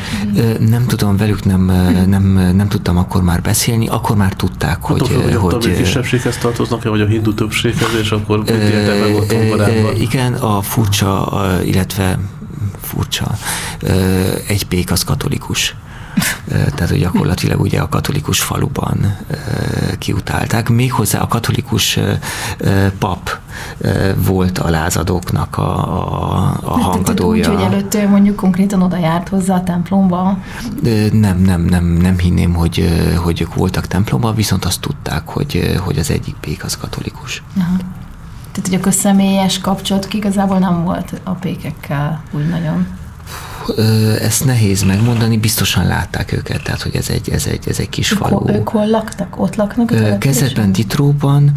nem 0.68 0.86
tudom, 0.86 1.16
velük 1.16 1.44
nem, 1.44 1.64
nem, 2.08 2.22
nem 2.56 2.68
tudtam 2.68 2.96
akkor 2.96 3.22
már 3.22 3.42
beszélni, 3.42 3.88
akkor 3.88 4.16
már 4.16 4.32
tudták, 4.32 4.68
hát 4.68 4.82
hogy... 4.82 5.00
hogy, 5.00 5.34
hogy 5.34 5.54
a 5.54 5.58
kisebbséghez 5.58 6.38
tartoznak-e, 6.38 6.88
vagy 6.88 7.00
a 7.00 7.06
hindu 7.06 7.34
többséghez, 7.34 7.88
és 8.00 8.10
akkor 8.10 8.38
mit 8.38 8.48
éltek 8.48 9.00
meg 9.00 10.00
Igen, 10.00 10.32
a 10.34 10.62
furcsa, 10.62 11.42
illetve 11.64 12.18
furcsa, 12.80 13.38
egy 14.48 14.66
pék 14.66 14.90
az 14.90 15.04
katolikus 15.04 15.74
tehát 16.48 16.88
hogy 16.88 16.98
gyakorlatilag 16.98 17.60
ugye 17.60 17.80
a 17.80 17.88
katolikus 17.88 18.40
faluban 18.40 19.16
kiutálták. 19.98 20.68
Méghozzá 20.68 21.20
a 21.20 21.26
katolikus 21.26 21.98
pap 22.98 23.30
volt 24.16 24.58
a 24.58 24.70
lázadóknak 24.70 25.58
a, 25.58 25.76
a, 25.76 26.60
a 26.64 26.78
hangadója. 26.78 27.50
Úgy, 27.50 27.54
hogy 27.54 27.64
előtt 27.64 28.08
mondjuk 28.08 28.36
konkrétan 28.36 28.82
oda 28.82 28.96
járt 28.96 29.28
hozzá 29.28 29.54
a 29.54 29.62
templomba? 29.62 30.38
Nem, 31.12 31.38
nem, 31.38 31.60
nem, 31.62 31.84
nem 31.84 32.18
hinném, 32.18 32.54
hogy, 32.54 32.88
hogy 33.16 33.40
ők 33.40 33.54
voltak 33.54 33.86
templomban, 33.86 34.34
viszont 34.34 34.64
azt 34.64 34.80
tudták, 34.80 35.28
hogy, 35.28 35.80
hogy 35.84 35.98
az 35.98 36.10
egyik 36.10 36.34
pék 36.40 36.64
az 36.64 36.76
katolikus. 36.76 37.42
Aha. 37.58 37.76
Tehát, 38.52 38.68
hogy 38.70 38.74
a 38.74 38.80
közszemélyes 38.80 39.58
kapcsolat 39.58 40.14
igazából 40.14 40.58
nem 40.58 40.84
volt 40.84 41.20
a 41.24 41.30
pékekkel 41.30 42.22
úgy 42.30 42.48
nagyon 42.48 42.86
ezt 44.20 44.44
nehéz 44.44 44.82
megmondani, 44.82 45.36
biztosan 45.36 45.86
látták 45.86 46.32
őket, 46.32 46.62
tehát 46.62 46.82
hogy 46.82 46.96
ez 46.96 47.08
egy, 47.08 47.30
ez 47.30 47.46
egy, 47.46 47.68
ez 47.68 47.78
egy 47.78 47.88
kis 47.88 48.12
ők, 48.12 48.18
falu. 48.18 48.48
Ők 48.50 48.68
hol 48.68 48.86
laktak? 48.86 49.40
Ott 49.40 49.56
laknak? 49.56 50.18
Kezdetben 50.18 50.72
Ditróban, 50.72 51.52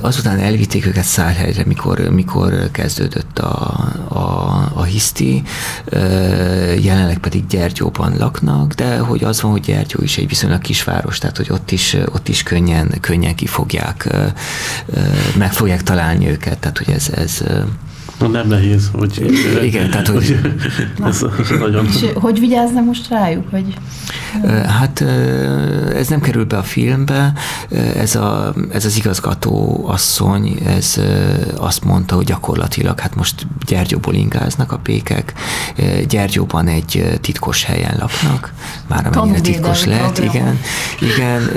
azután 0.00 0.38
elvitték 0.38 0.86
őket 0.86 1.04
Szárhelyre, 1.04 1.62
mikor, 1.66 1.98
mikor 1.98 2.70
kezdődött 2.70 3.38
a, 3.38 3.84
a, 4.08 4.20
a 4.74 4.82
hiszti, 4.82 5.42
jelenleg 6.80 7.18
pedig 7.18 7.46
Gyergyóban 7.46 8.14
laknak, 8.18 8.72
de 8.72 8.98
hogy 8.98 9.24
az 9.24 9.40
van, 9.40 9.50
hogy 9.50 9.60
Gyergyó 9.60 10.02
is 10.02 10.18
egy 10.18 10.28
viszonylag 10.28 10.60
kisváros, 10.60 11.18
tehát 11.18 11.36
hogy 11.36 11.50
ott 11.50 11.70
is, 11.70 11.96
ott 12.12 12.28
is 12.28 12.42
könnyen, 12.42 12.94
könnyen 13.00 13.34
ki 13.34 13.46
fogják, 13.46 14.08
meg 15.36 15.52
fogják 15.52 15.82
találni 15.82 16.28
őket, 16.28 16.58
tehát 16.58 16.78
hogy 16.78 16.90
ez, 16.90 17.08
ez 17.08 17.42
Na, 18.20 18.28
nem 18.28 18.48
nehéz, 18.48 18.90
hogy... 18.92 19.38
Igen, 19.62 19.90
tehát 19.90 20.08
hogy... 20.08 20.38
ez 21.04 21.24
nagyon... 21.58 21.86
És 21.86 22.06
hogy 22.14 22.40
vigyáznak 22.40 22.84
most 22.84 23.08
rájuk? 23.08 23.50
Hogy... 23.50 23.74
Hát 24.66 25.00
ez 25.94 26.08
nem 26.08 26.20
kerül 26.20 26.44
be 26.44 26.56
a 26.56 26.62
filmbe, 26.62 27.32
ez, 27.94 28.14
a, 28.14 28.54
ez 28.72 28.84
az 28.84 28.96
igazgató 28.96 29.84
asszony, 29.88 30.58
ez 30.66 31.00
azt 31.56 31.84
mondta, 31.84 32.14
hogy 32.14 32.24
gyakorlatilag 32.24 33.00
hát 33.00 33.14
most 33.14 33.46
Gyergyóból 33.66 34.14
ingáznak 34.14 34.72
a 34.72 34.78
pékek, 34.78 35.32
Gyergyóban 36.08 36.68
egy 36.68 37.18
titkos 37.20 37.64
helyen 37.64 37.96
laknak, 37.98 38.52
már 38.86 39.06
amennyire 39.12 39.40
titkos 39.40 39.84
lehet, 39.84 40.18
igen, 40.18 40.60
igen, 41.00 41.50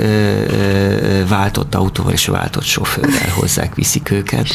váltott 1.28 1.74
autóval 1.74 2.12
és 2.12 2.26
váltott 2.26 2.64
sofőrrel 2.64 3.30
hozzák, 3.34 3.74
viszik 3.74 4.10
őket. 4.10 4.46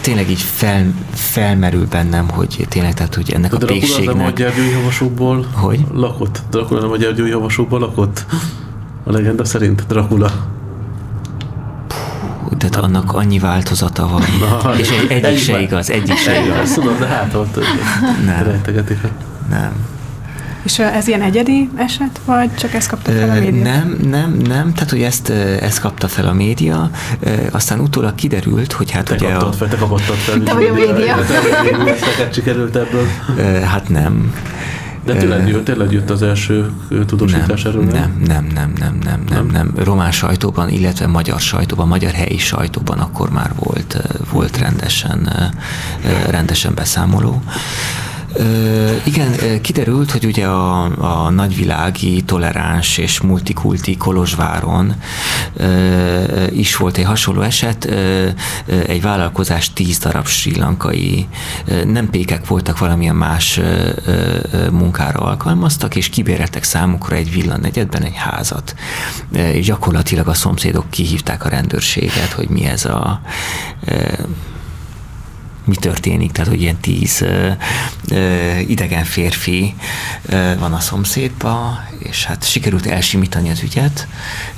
Tényleg 0.00 0.30
így 0.34 0.42
fel, 0.42 0.94
felmerül 1.12 1.86
bennem, 1.86 2.28
hogy 2.28 2.66
tényleg, 2.68 2.94
tehát, 2.94 3.14
hogy 3.14 3.32
ennek 3.32 3.54
de 3.54 3.64
a 3.64 3.68
pékségnek... 3.68 4.16
De 4.16 4.24
a 4.24 4.30
gyergyói 4.30 4.72
havasokból 4.72 5.46
hogy? 5.52 5.84
lakott? 5.92 6.42
Dracula 6.50 6.80
nem 6.80 6.90
a 6.90 6.96
gyergyói 6.96 7.30
havasokból 7.30 7.78
lakott? 7.78 8.26
A 9.04 9.12
legenda 9.12 9.44
szerint 9.44 9.84
Dracula. 9.88 10.30
Tehát 12.58 12.76
annak 12.76 13.12
annyi 13.12 13.38
változata 13.38 14.08
van. 14.08 14.22
Na, 14.40 14.74
és 14.78 14.90
egy, 14.90 15.10
egyik 15.10 15.24
egy 15.24 15.38
se 15.38 15.60
igaz, 15.60 15.90
egyik 15.90 16.16
se 16.16 16.44
igaz. 16.44 16.72
Tudom, 16.72 16.98
de 16.98 17.06
hát 17.06 17.34
ott 17.34 17.58
nem. 18.26 18.62
Nem. 19.48 19.72
És 20.64 20.78
ez 20.78 21.08
ilyen 21.08 21.22
egyedi 21.22 21.68
eset, 21.76 22.20
vagy 22.24 22.54
csak 22.54 22.74
ezt 22.74 22.88
kapta 22.88 23.10
fel 23.10 23.30
a 23.30 23.34
média? 23.34 23.62
Nem, 23.62 23.98
nem, 24.02 24.32
nem, 24.32 24.72
tehát 24.72 24.90
hogy 24.90 25.02
ezt, 25.02 25.28
ezt 25.60 25.80
kapta 25.80 26.08
fel 26.08 26.26
a 26.26 26.32
média, 26.32 26.90
aztán 27.50 27.80
utólag 27.80 28.14
kiderült, 28.14 28.72
hogy 28.72 28.90
hát 28.90 29.04
te 29.04 29.14
ugye 29.14 29.32
kaptad 29.32 29.48
a... 29.48 29.52
fel, 29.52 29.68
te 29.68 29.76
kaptad 29.76 30.16
fel. 30.16 30.42
Te 30.42 30.54
vagy 30.54 30.66
a 30.66 30.72
média. 30.72 31.16
Neked 31.84 32.34
sikerült 32.34 32.76
ebből? 32.76 33.06
Hát 33.64 33.88
nem. 33.88 34.32
De 35.04 35.14
tényleg 35.14 35.48
jött, 35.48 35.64
tényleg 35.64 35.92
jött 35.92 36.10
az 36.10 36.22
első 36.22 36.70
tudósítás 37.06 37.62
nem, 37.62 37.72
erről, 37.72 37.84
nem? 37.84 38.22
Nem, 38.26 38.46
nem, 38.54 38.72
nem, 38.78 38.98
nem, 39.04 39.24
nem, 39.28 39.46
nem. 39.46 39.72
Román 39.76 40.10
sajtóban, 40.10 40.68
illetve 40.68 41.06
magyar 41.06 41.40
sajtóban, 41.40 41.88
magyar 41.88 42.12
helyi 42.12 42.38
sajtóban 42.38 42.98
akkor 42.98 43.30
már 43.30 43.50
volt, 43.58 44.02
volt 44.32 44.58
rendesen, 44.58 45.52
rendesen 46.30 46.74
beszámoló. 46.74 47.42
Ö, 48.36 48.92
igen, 49.04 49.60
kiderült, 49.60 50.10
hogy 50.10 50.24
ugye 50.24 50.46
a, 50.46 50.82
a 51.24 51.30
nagyvilági, 51.30 52.22
toleráns 52.22 52.98
és 52.98 53.20
multikulti 53.20 53.96
Kolozsváron 53.96 54.94
ö, 55.56 56.46
is 56.50 56.76
volt 56.76 56.96
egy 56.96 57.04
hasonló 57.04 57.40
eset, 57.40 57.84
ö, 57.84 58.28
egy 58.86 59.02
vállalkozás 59.02 59.72
tíz 59.72 59.98
darab 59.98 60.26
sri 60.26 60.58
lankai, 60.58 61.28
nem 61.84 62.10
pékek 62.10 62.46
voltak, 62.46 62.78
valamilyen 62.78 63.16
más 63.16 63.56
ö, 63.56 63.90
ö, 64.04 64.70
munkára 64.70 65.20
alkalmaztak, 65.20 65.96
és 65.96 66.08
kibéreltek 66.08 66.62
számukra 66.62 67.16
egy 67.16 67.32
villanegyedben 67.32 68.02
egy 68.02 68.16
házat. 68.16 68.74
És 69.32 69.66
gyakorlatilag 69.66 70.28
a 70.28 70.34
szomszédok 70.34 70.90
kihívták 70.90 71.44
a 71.44 71.48
rendőrséget, 71.48 72.32
hogy 72.32 72.48
mi 72.48 72.64
ez 72.64 72.84
a 72.84 73.20
mi 75.64 75.76
történik, 75.76 76.32
tehát 76.32 76.50
hogy 76.50 76.60
ilyen 76.60 76.76
tíz 76.76 77.20
ö, 77.20 77.50
ö, 78.10 78.56
idegen 78.58 79.04
férfi 79.04 79.74
ö, 80.26 80.52
van 80.58 80.72
a 80.72 80.80
szomszédba, 80.80 81.84
és 81.98 82.24
hát 82.24 82.48
sikerült 82.48 82.86
elsimítani 82.86 83.50
az 83.50 83.62
ügyet, 83.62 84.08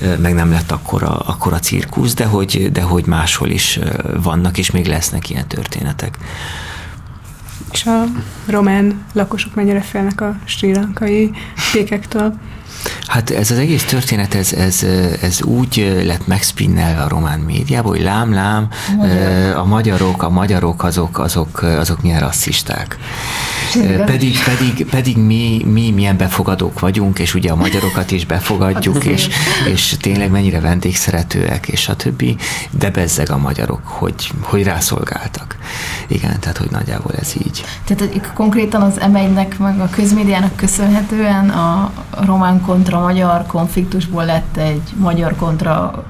ö, 0.00 0.16
meg 0.16 0.34
nem 0.34 0.50
lett 0.50 0.70
akkora, 0.70 1.18
akkora 1.18 1.58
cirkusz, 1.58 2.14
de 2.14 2.24
hogy, 2.24 2.72
de 2.72 2.82
hogy 2.82 3.06
máshol 3.06 3.48
is 3.48 3.78
vannak, 4.22 4.58
és 4.58 4.70
még 4.70 4.86
lesznek 4.86 5.30
ilyen 5.30 5.46
történetek. 5.46 6.18
És 7.72 7.86
a 7.86 8.04
román 8.46 9.04
lakosok 9.12 9.54
mennyire 9.54 9.80
félnek 9.80 10.20
a 10.20 10.36
sri 10.44 10.74
lankai 10.74 11.30
pékektől? 11.72 12.38
Hát 13.06 13.30
ez 13.30 13.50
az 13.50 13.58
egész 13.58 13.84
történet, 13.84 14.34
ez, 14.34 14.52
ez, 14.52 14.86
ez 15.20 15.42
úgy 15.42 16.02
lett 16.04 16.26
megspinnelve 16.26 17.02
a 17.02 17.08
román 17.08 17.40
médiában, 17.40 17.90
hogy 17.92 18.02
lám, 18.02 18.32
lám, 18.32 18.68
a 19.56 19.64
magyarok, 19.64 20.22
a 20.22 20.28
magyarok 20.28 20.84
azok, 20.84 21.18
azok, 21.18 21.62
azok 21.62 22.02
milyen 22.02 22.20
rasszisták. 22.20 22.98
Pedig, 24.04 24.38
pedig, 24.44 24.86
pedig 24.90 25.16
mi, 25.16 25.64
mi 25.64 25.90
milyen 25.90 26.16
befogadók 26.16 26.80
vagyunk, 26.80 27.18
és 27.18 27.34
ugye 27.34 27.50
a 27.50 27.56
magyarokat 27.56 28.10
is 28.10 28.26
befogadjuk, 28.26 29.04
és, 29.04 29.28
és 29.72 29.96
tényleg 30.00 30.30
mennyire 30.30 30.60
vendégszeretőek, 30.60 31.68
és 31.68 31.88
a 31.88 31.96
többi, 31.96 32.36
de 32.70 32.90
bezzeg 32.90 33.30
a 33.30 33.36
magyarok, 33.36 33.80
hogy, 33.84 34.30
hogy 34.40 34.62
rászolgáltak. 34.62 35.56
Igen, 36.06 36.40
tehát 36.40 36.58
hogy 36.58 36.70
nagyjából 36.70 37.12
ez 37.12 37.32
így. 37.46 37.64
Tehát 37.84 38.12
hogy 38.12 38.20
konkrétan 38.34 38.82
az 38.82 39.00
m 39.12 39.16
meg 39.62 39.80
a 39.80 39.88
közmédiának 39.90 40.56
köszönhetően 40.56 41.50
a 41.50 41.92
román 42.10 42.60
kontra 42.60 43.00
magyar 43.00 43.46
konfliktusból 43.46 44.24
lett 44.24 44.56
egy 44.56 44.82
magyar 44.96 45.36
kontra 45.36 46.04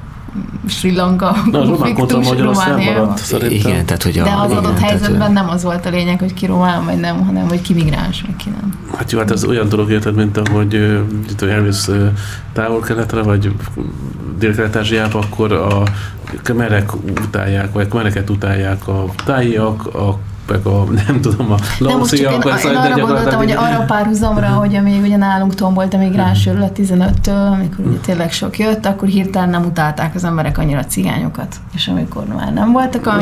Sri 0.67 0.95
Lanka 0.95 1.37
Na, 1.51 1.61
a 1.61 1.67
román 1.67 1.95
kontra 1.95 2.19
magyar 2.19 2.47
az 2.47 2.63
fennmaradt, 2.63 3.19
szerintem. 3.19 3.71
Igen, 3.71 3.87
tehát 3.87 4.03
hogy 4.03 4.19
a, 4.19 4.25
De 4.25 4.31
az 4.31 4.51
igen, 4.51 4.57
adott 4.59 4.75
tehát, 4.75 4.91
helyzetben 4.91 5.33
nem 5.33 5.49
az 5.49 5.63
volt 5.63 5.87
a 5.87 5.91
lényeg, 5.91 6.19
hogy 6.19 6.35
ki 6.35 6.47
román 6.47 6.85
vagy 6.85 7.01
nem, 7.01 7.25
hanem 7.25 7.49
hogy 7.49 7.61
ki 7.61 7.75
migráns, 7.75 8.23
vagy 8.27 8.37
ki 8.37 8.49
nem. 8.49 8.75
Hát 8.97 9.13
jó, 9.13 9.19
hát 9.19 9.31
ez 9.31 9.45
olyan 9.45 9.69
dolog 9.69 9.91
érted, 9.91 10.15
mint 10.15 10.37
ahogy 10.37 10.75
itt 11.31 11.43
elmész 11.43 11.91
távol-keletre, 12.53 13.23
vagy 13.23 13.53
dél-kelet-ázsiába, 14.39 15.19
akkor 15.19 15.53
a 15.53 15.83
kemerek 16.43 16.95
utálják, 17.25 17.73
vagy 17.73 17.89
kemereket 17.89 18.31
utálják 18.31 18.89
a 18.89 19.05
tájiak, 19.25 19.95
a 19.95 20.19
meg 20.51 20.67
a, 20.67 20.85
nem 21.07 21.21
tudom, 21.21 21.53
a 21.53 21.57
De 21.79 21.97
most 21.97 22.11
csak 22.11 22.33
én, 22.33 22.39
laosziak, 22.43 22.65
én 22.65 22.77
arra 22.77 23.07
gondoltam, 23.07 23.39
hogy 23.39 23.51
arra 23.51 23.85
párhuzamra, 23.87 24.47
hogy 24.47 24.75
amíg 24.75 25.03
ugye 25.03 25.17
nálunk 25.17 25.55
tombolt 25.55 25.95
a 25.95 25.99
migráns 25.99 26.47
Mhm. 26.47 26.63
a 26.63 26.71
15-től, 26.73 27.53
amikor 27.53 27.87
ugye 27.87 27.99
tényleg 27.99 28.33
sok 28.33 28.59
jött, 28.59 28.87
akkor 28.87 29.09
hirtelen 29.09 29.49
nem 29.49 29.65
utálták 29.65 30.15
az 30.15 30.25
emberek 30.25 30.59
annyira 30.59 30.79
a 30.79 30.85
cigányokat. 30.85 31.57
És 31.75 31.89
amikor 31.89 32.25
már 32.25 32.53
nem 32.53 32.73
voltak 32.73 33.07
annyi 33.07 33.19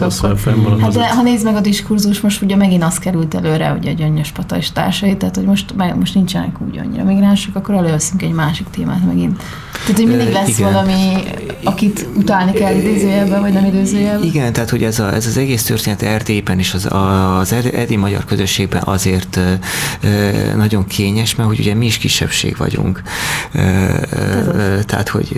az 0.00 0.22
akkor... 0.22 0.38
fennmaradt. 0.38 0.80
Hát 0.80 0.92
de 0.92 1.08
ha 1.08 1.22
nézd 1.22 1.44
meg 1.44 1.56
a 1.56 1.60
diskurzus, 1.60 2.20
most 2.20 2.42
ugye 2.42 2.56
megint 2.56 2.84
az 2.84 2.98
került 2.98 3.34
előre, 3.34 3.76
ugye 3.78 3.90
a 3.90 3.94
Gyöngyös 3.94 4.30
Pata 4.30 4.56
és 4.56 4.72
társai, 4.72 5.16
tehát 5.16 5.36
hogy 5.36 5.44
most, 5.44 5.76
meg, 5.76 5.96
most 5.96 6.14
nincsenek 6.14 6.56
úgy 6.68 6.78
annyira 6.78 7.04
migránsok, 7.04 7.54
akkor 7.54 7.74
előveszünk 7.74 8.22
egy 8.22 8.32
másik 8.32 8.66
témát 8.70 9.06
megint. 9.06 9.42
Tehát, 9.86 9.96
hogy 9.96 10.06
mindig 10.06 10.32
lesz 10.32 10.58
igen. 10.58 10.72
valami, 10.72 11.12
akit 11.64 12.08
utálni 12.16 12.52
kell 12.52 12.74
idézőjelben, 12.74 13.40
vagy 13.40 13.52
nem 13.52 13.64
idézőjelben. 13.64 14.22
Igen, 14.28 14.52
tehát 14.52 14.70
hogy 14.70 14.82
ez, 14.82 14.98
a, 14.98 15.14
ez 15.14 15.26
az 15.26 15.36
egész 15.36 15.64
történet 15.64 16.02
Erdélyben 16.20 16.58
és 16.58 16.74
az, 16.74 16.88
az 17.40 17.52
er- 17.52 17.74
erdély 17.74 17.96
magyar 17.96 18.24
közösségben 18.24 18.82
azért 18.84 19.40
nagyon 20.56 20.86
kényes, 20.86 21.34
mert 21.34 21.48
hogy 21.48 21.58
ugye 21.58 21.74
mi 21.74 21.86
is 21.86 21.98
kisebbség 21.98 22.56
vagyunk. 22.56 23.02
Tehát, 24.86 25.08
hogy 25.08 25.36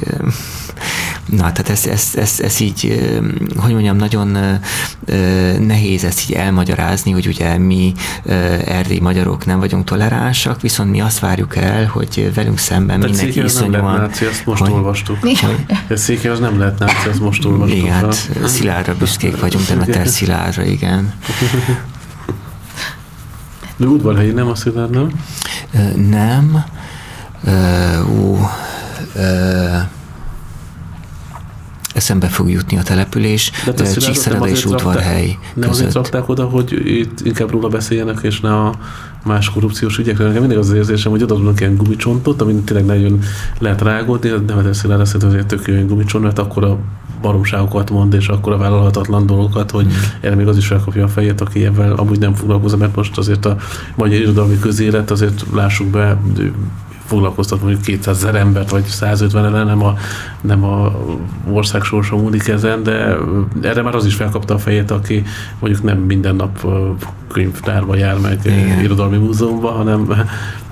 na, 1.27 1.53
tehát 1.53 1.69
ez, 1.69 1.87
ez, 1.87 2.09
ez, 2.15 2.41
ez 2.41 2.61
így, 2.61 3.11
hogy 3.57 3.73
mondjam, 3.73 3.97
nagyon 3.97 4.59
nehéz 5.67 6.05
ezt 6.05 6.23
így 6.31 6.37
elmagyarázni, 6.37 7.11
hogy 7.11 7.27
ugye 7.27 7.59
mi 7.59 7.93
ö, 8.25 8.33
erdély 8.67 8.99
magyarok 8.99 9.47
nem 9.47 9.59
vagyunk 9.59 9.85
toleránsak, 9.85 10.61
viszont 10.61 10.91
mi 10.91 11.01
azt 11.01 11.19
várjuk 11.19 11.57
el, 11.57 11.87
hogy 11.87 12.31
velünk 12.35 12.59
szemben 12.59 13.01
De 13.01 13.07
mindenki 13.07 13.41
az 13.41 13.55
nem 13.55 13.71
lehet 13.71 13.85
iszonyúan... 13.85 14.01
náci, 14.01 14.25
azt 14.25 14.47
most 14.47 14.61
hogy- 14.63 14.71
olvastuk. 14.71 15.19
Igen. 15.23 15.65
Ez 15.89 16.03
Székely 16.03 16.31
az 16.31 16.39
nem 16.39 16.59
lehet 16.59 16.79
náci, 16.79 17.09
azt 17.09 17.21
most 17.21 17.45
olvastuk. 17.45 17.77
Igen, 17.79 17.93
hát 17.95 18.31
Szilárdra 18.47 18.95
büszkék 18.97 19.41
vagyunk, 19.41 19.67
Demeter 19.67 20.07
Szilárdra, 20.17 20.65
igen. 20.65 21.15
De 23.77 23.87
udvarhelyi 23.87 24.31
nem 24.31 24.47
azt 24.49 24.63
hiszem, 24.63 24.91
nem? 24.91 25.11
Nem. 26.09 26.65
Ö, 27.45 28.01
Ú, 28.03 28.39
ö, 29.15 29.67
eszembe 31.95 32.27
fog 32.27 32.51
jutni 32.51 32.79
a 32.79 32.83
település. 32.83 33.51
De 33.65 33.73
Szilárdot 33.77 34.03
Csíkszereda 34.05 34.49
és 34.49 34.65
azért 34.65 34.81
udvarhely 34.81 35.39
Nem 35.55 35.69
azért 35.69 35.87
között. 35.87 36.03
rakták 36.03 36.29
oda, 36.29 36.45
hogy 36.45 36.73
itt 36.87 37.21
inkább 37.25 37.51
róla 37.51 37.69
beszéljenek, 37.69 38.19
és 38.23 38.41
ne 38.41 38.55
a 38.55 38.75
más 39.25 39.51
korrupciós 39.51 39.99
ügyekre. 39.99 40.25
Nekem 40.25 40.41
mindig 40.41 40.59
az 40.59 40.69
az 40.69 40.75
érzésem, 40.75 41.11
hogy 41.11 41.23
odaadnak 41.23 41.61
ilyen 41.61 41.77
gumicsontot, 41.77 42.43
amin 42.43 42.65
tényleg 42.65 42.87
nagyon 42.87 43.19
lehet 43.59 43.81
rágódni, 43.81 44.29
de 44.47 44.55
nem 44.55 44.73
Szilárd 44.73 45.01
azt 45.01 45.13
hiszem, 45.13 45.29
hogy 45.31 45.39
egy 45.39 45.47
tök 45.47 45.67
jó 45.67 45.75
ilyen 45.75 45.87
gumicsont, 45.87 46.25
mert 46.25 46.39
akkor 46.39 46.65
a 46.65 46.79
baromságokat 47.23 47.91
mond, 47.91 48.15
és 48.15 48.29
akkor 48.29 48.53
a 48.53 48.57
vállalhatatlan 48.57 49.27
dolgokat, 49.27 49.71
hogy 49.71 49.85
Hmm. 49.85 49.95
erre 50.21 50.35
még 50.35 50.47
az 50.47 50.57
is 50.57 50.67
felkapja 50.67 51.05
a 51.05 51.09
fejét, 51.09 51.41
aki 51.41 51.65
ebben 51.65 51.91
amúgy 51.93 52.19
nem 52.19 52.35
foglalkozom, 52.35 52.79
mert 52.79 52.97
most 52.97 53.19
azért 53.19 53.45
a 53.45 53.57
magyar 53.95 54.21
irodalmi 54.21 54.59
közélet, 54.59 55.11
azért 55.11 55.45
lássuk 55.55 55.87
be, 55.87 56.19
foglalkoztat 57.05 57.61
mondjuk 57.63 57.83
200 57.83 58.17
ezer 58.17 58.35
embert, 58.35 58.71
vagy 58.71 58.85
150 58.85 59.45
ellen, 59.45 59.67
nem 59.67 59.83
a, 59.83 59.95
nem 60.41 60.65
a 60.65 60.93
ország 61.51 61.83
sorsa 61.83 62.17
múlik 62.17 62.49
ezen, 62.49 62.83
de 62.83 63.17
erre 63.63 63.83
már 63.83 63.95
az 63.95 64.07
is 64.07 64.15
felkapta 64.15 64.55
a 64.55 64.59
fejét, 64.59 64.91
aki 64.91 65.23
mondjuk 65.59 65.83
nem 65.83 65.99
minden 65.99 66.37
nap 66.37 66.67
könyvtárba 67.33 67.97
jár 67.97 68.19
meg, 68.19 68.39
Igen. 68.45 68.81
irodalmi 68.81 69.17
múzeumba, 69.17 69.71
hanem 69.71 70.27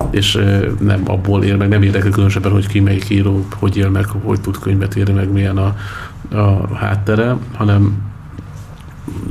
és 0.09 0.39
nem 0.79 1.01
abból 1.05 1.43
él 1.43 1.57
meg, 1.57 1.69
nem 1.69 1.81
érdekel 1.83 2.11
különösebben, 2.11 2.51
hogy 2.51 2.67
ki 2.67 2.79
melyik 2.79 3.09
író, 3.09 3.45
hogy 3.59 3.77
él 3.77 3.89
meg, 3.89 4.05
hogy 4.23 4.41
tud 4.41 4.59
könyvet 4.59 4.95
írni, 4.95 5.13
meg 5.13 5.31
milyen 5.31 5.57
a, 5.57 5.75
a 6.35 6.75
háttere, 6.75 7.37
hanem 7.53 8.10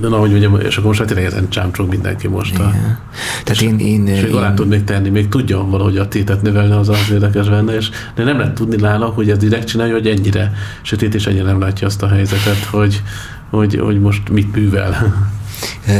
de 0.00 0.08
na, 0.08 0.16
hogy 0.18 0.30
mondjam, 0.30 0.60
és 0.60 0.76
akkor 0.76 0.86
most 0.86 0.98
hát 0.98 1.08
tényleg 1.08 1.26
ezen 1.26 1.48
csámcsog 1.48 1.88
mindenki 1.88 2.28
most. 2.28 2.58
A, 2.58 2.68
Igen. 2.68 2.98
Tehát 3.44 3.62
én, 3.62 3.78
én, 3.78 4.06
és 4.06 4.22
még 4.22 4.34
alá 4.34 4.48
én, 4.48 4.54
tud 4.54 4.68
még 4.68 4.84
tenni, 4.84 5.08
még 5.08 5.28
tudja 5.28 5.64
valahogy 5.64 5.96
a 5.96 6.08
tétet 6.08 6.42
növelni, 6.42 6.72
az 6.72 6.88
az 6.88 7.10
érdekes 7.10 7.48
benne, 7.48 7.74
és 7.74 7.90
de 8.14 8.24
nem 8.24 8.38
lehet 8.38 8.54
tudni 8.54 8.76
nála, 8.76 9.06
hogy 9.06 9.30
ez 9.30 9.38
direkt 9.38 9.66
csinálja, 9.66 9.92
hogy 9.92 10.06
ennyire 10.06 10.52
sötét, 10.82 11.14
és 11.14 11.26
ennyire 11.26 11.44
nem 11.44 11.60
látja 11.60 11.86
azt 11.86 12.02
a 12.02 12.08
helyzetet, 12.08 12.64
hogy, 12.70 13.02
hogy, 13.50 13.78
hogy 13.78 14.00
most 14.00 14.28
mit 14.28 14.54
művel. 14.54 15.14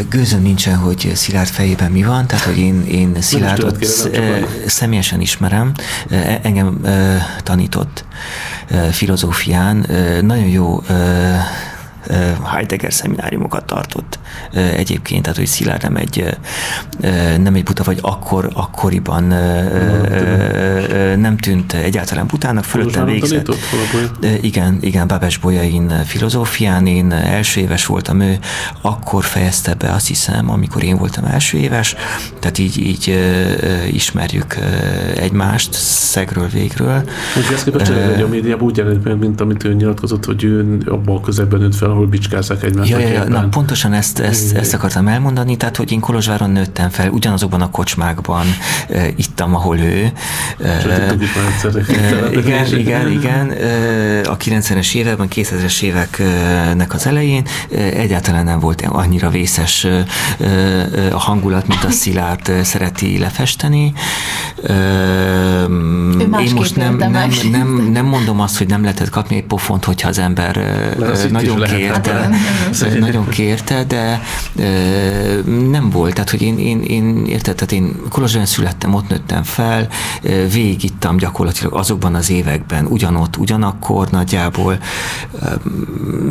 Gőzöm 0.09 0.43
nincsen, 0.43 0.77
hogy 0.77 1.11
Szilárd 1.15 1.49
fejében 1.49 1.91
mi 1.91 2.03
van, 2.03 2.27
tehát 2.27 2.45
hogy 2.45 2.59
én, 2.59 2.85
én 2.87 3.17
Szilárdot 3.21 3.79
kérem, 3.79 4.47
személyesen 4.67 5.21
ismerem, 5.21 5.73
E- 6.11 6.41
engem 6.43 6.81
tanított 7.43 8.05
filozófián, 8.91 9.87
nagyon 10.21 10.49
jó 10.49 10.83
Heidegger 12.45 12.93
szemináriumokat 12.93 13.65
tartott 13.65 14.19
egyébként, 14.53 15.23
tehát 15.23 15.39
hogy 15.39 15.47
Szilárd 15.47 15.83
nem 15.83 15.97
egy, 15.97 16.37
nem 17.43 17.55
egy 17.55 17.63
buta, 17.63 17.83
vagy 17.85 17.99
akkor, 18.01 18.51
akkoriban 18.53 19.25
nem 21.17 21.37
tűnt 21.37 21.73
egyáltalán 21.73 22.27
butának, 22.27 22.65
fölöttem 22.65 23.05
végzett. 23.05 23.45
tanított 23.45 24.43
Igen, 24.43 24.79
igen, 24.81 25.07
Babes 25.07 25.37
Bolyain 25.39 25.89
filozófián, 26.05 26.87
én 26.87 27.13
első 27.13 27.61
éves 27.61 27.87
voltam, 27.87 28.21
ő 28.21 28.39
akkor 28.81 29.25
fejezte 29.25 29.75
be, 29.75 29.93
azt 29.93 30.07
hiszem, 30.07 30.51
amikor 30.51 30.83
én 30.83 30.97
voltam 30.97 31.25
első 31.25 31.59
éves, 31.59 31.95
tehát 32.39 32.59
így, 32.59 32.79
így 32.79 33.19
ismerjük 33.93 34.55
egymást 35.17 35.73
szegről 35.73 36.49
végről. 36.49 37.03
Úgyhogy 37.37 37.55
ezt 37.55 37.65
képest 37.65 37.93
tényleg 37.93 38.23
a 38.23 38.29
médiában 38.29 38.65
úgy 38.65 38.77
jelenik 38.77 39.03
meg, 39.03 39.19
mint 39.19 39.41
amit 39.41 39.65
ő 39.65 39.75
nyilatkozott, 39.75 40.25
hogy 40.25 40.45
ő 40.45 40.79
abban 40.87 41.17
a 41.17 41.21
közegben 41.21 41.61
nőtt 41.61 41.75
fel, 41.75 41.89
ahol 42.01 42.13
bicskázzák 42.13 42.63
egymást. 42.63 42.91
Ja, 42.91 42.99
ja, 42.99 43.09
ja, 43.09 43.25
na, 43.25 43.49
pontosan 43.49 43.93
ezt, 43.93 44.19
ezt, 44.19 44.57
ezt 44.57 44.75
akartam 44.75 45.09
elmondani, 45.09 45.57
tehát, 45.57 45.77
hogy 45.77 45.93
én 45.93 46.01
Kolozsváron 46.01 46.51
nőttem 46.51 46.89
fel, 46.89 47.11
ugyanazokban 47.11 47.61
a 47.61 47.71
kocsmákban 47.71 48.47
uh, 48.89 49.07
ittam, 49.17 49.55
ahol 49.55 49.79
ő. 49.79 50.13
Ö, 50.59 50.69
igen, 52.33 52.79
igen, 52.79 53.11
igen. 53.11 53.49
A 54.25 54.37
90-es 54.37 54.95
években, 54.95 55.29
2000-es 55.35 55.83
éveknek 55.83 56.95
az 56.95 57.07
elején 57.07 57.47
egyáltalán 57.95 58.45
nem 58.45 58.59
volt 58.59 58.83
annyira 58.89 59.31
vészes 59.31 59.87
a 61.13 61.19
hangulat, 61.19 61.67
mint 61.67 61.85
a 61.85 61.91
Szilárd 61.91 62.53
szereti 62.63 63.19
lefesteni. 63.19 63.93
Én 66.41 66.55
most 66.55 66.77
nem, 66.77 66.97
nem, 66.97 67.31
nem, 67.51 67.89
nem 67.93 68.07
mondom 68.07 68.41
azt, 68.41 68.59
hogy 68.59 68.67
nem 68.67 68.83
lehetett 68.83 69.09
kapni 69.09 69.37
egy 69.37 69.45
pofont, 69.45 69.85
hogyha 69.85 70.09
az 70.09 70.19
ember 70.19 70.61
nagyon 71.31 71.59
lehet. 71.59 71.90
Kérte, 71.93 72.13
Hát 72.13 72.95
ö, 72.95 72.99
nagyon 73.09 73.29
kérte, 73.29 73.85
de 73.85 74.21
ö, 74.57 74.63
nem 75.71 75.91
volt. 75.91 76.15
Tehát, 76.15 76.31
hogy 76.31 76.43
én, 76.43 76.59
én, 76.59 76.83
én 76.83 77.27
érted, 77.27 77.55
tehát 77.55 77.73
én 77.73 78.01
Kolozsván 78.09 78.47
születtem, 78.47 78.95
ott 78.95 79.09
nőttem 79.09 79.43
fel, 79.43 79.89
végigittam 80.53 81.17
gyakorlatilag 81.17 81.75
azokban 81.75 82.15
az 82.15 82.31
években, 82.31 82.87
ugyanott, 82.87 83.37
ugyanakkor 83.37 84.11
nagyjából 84.11 84.79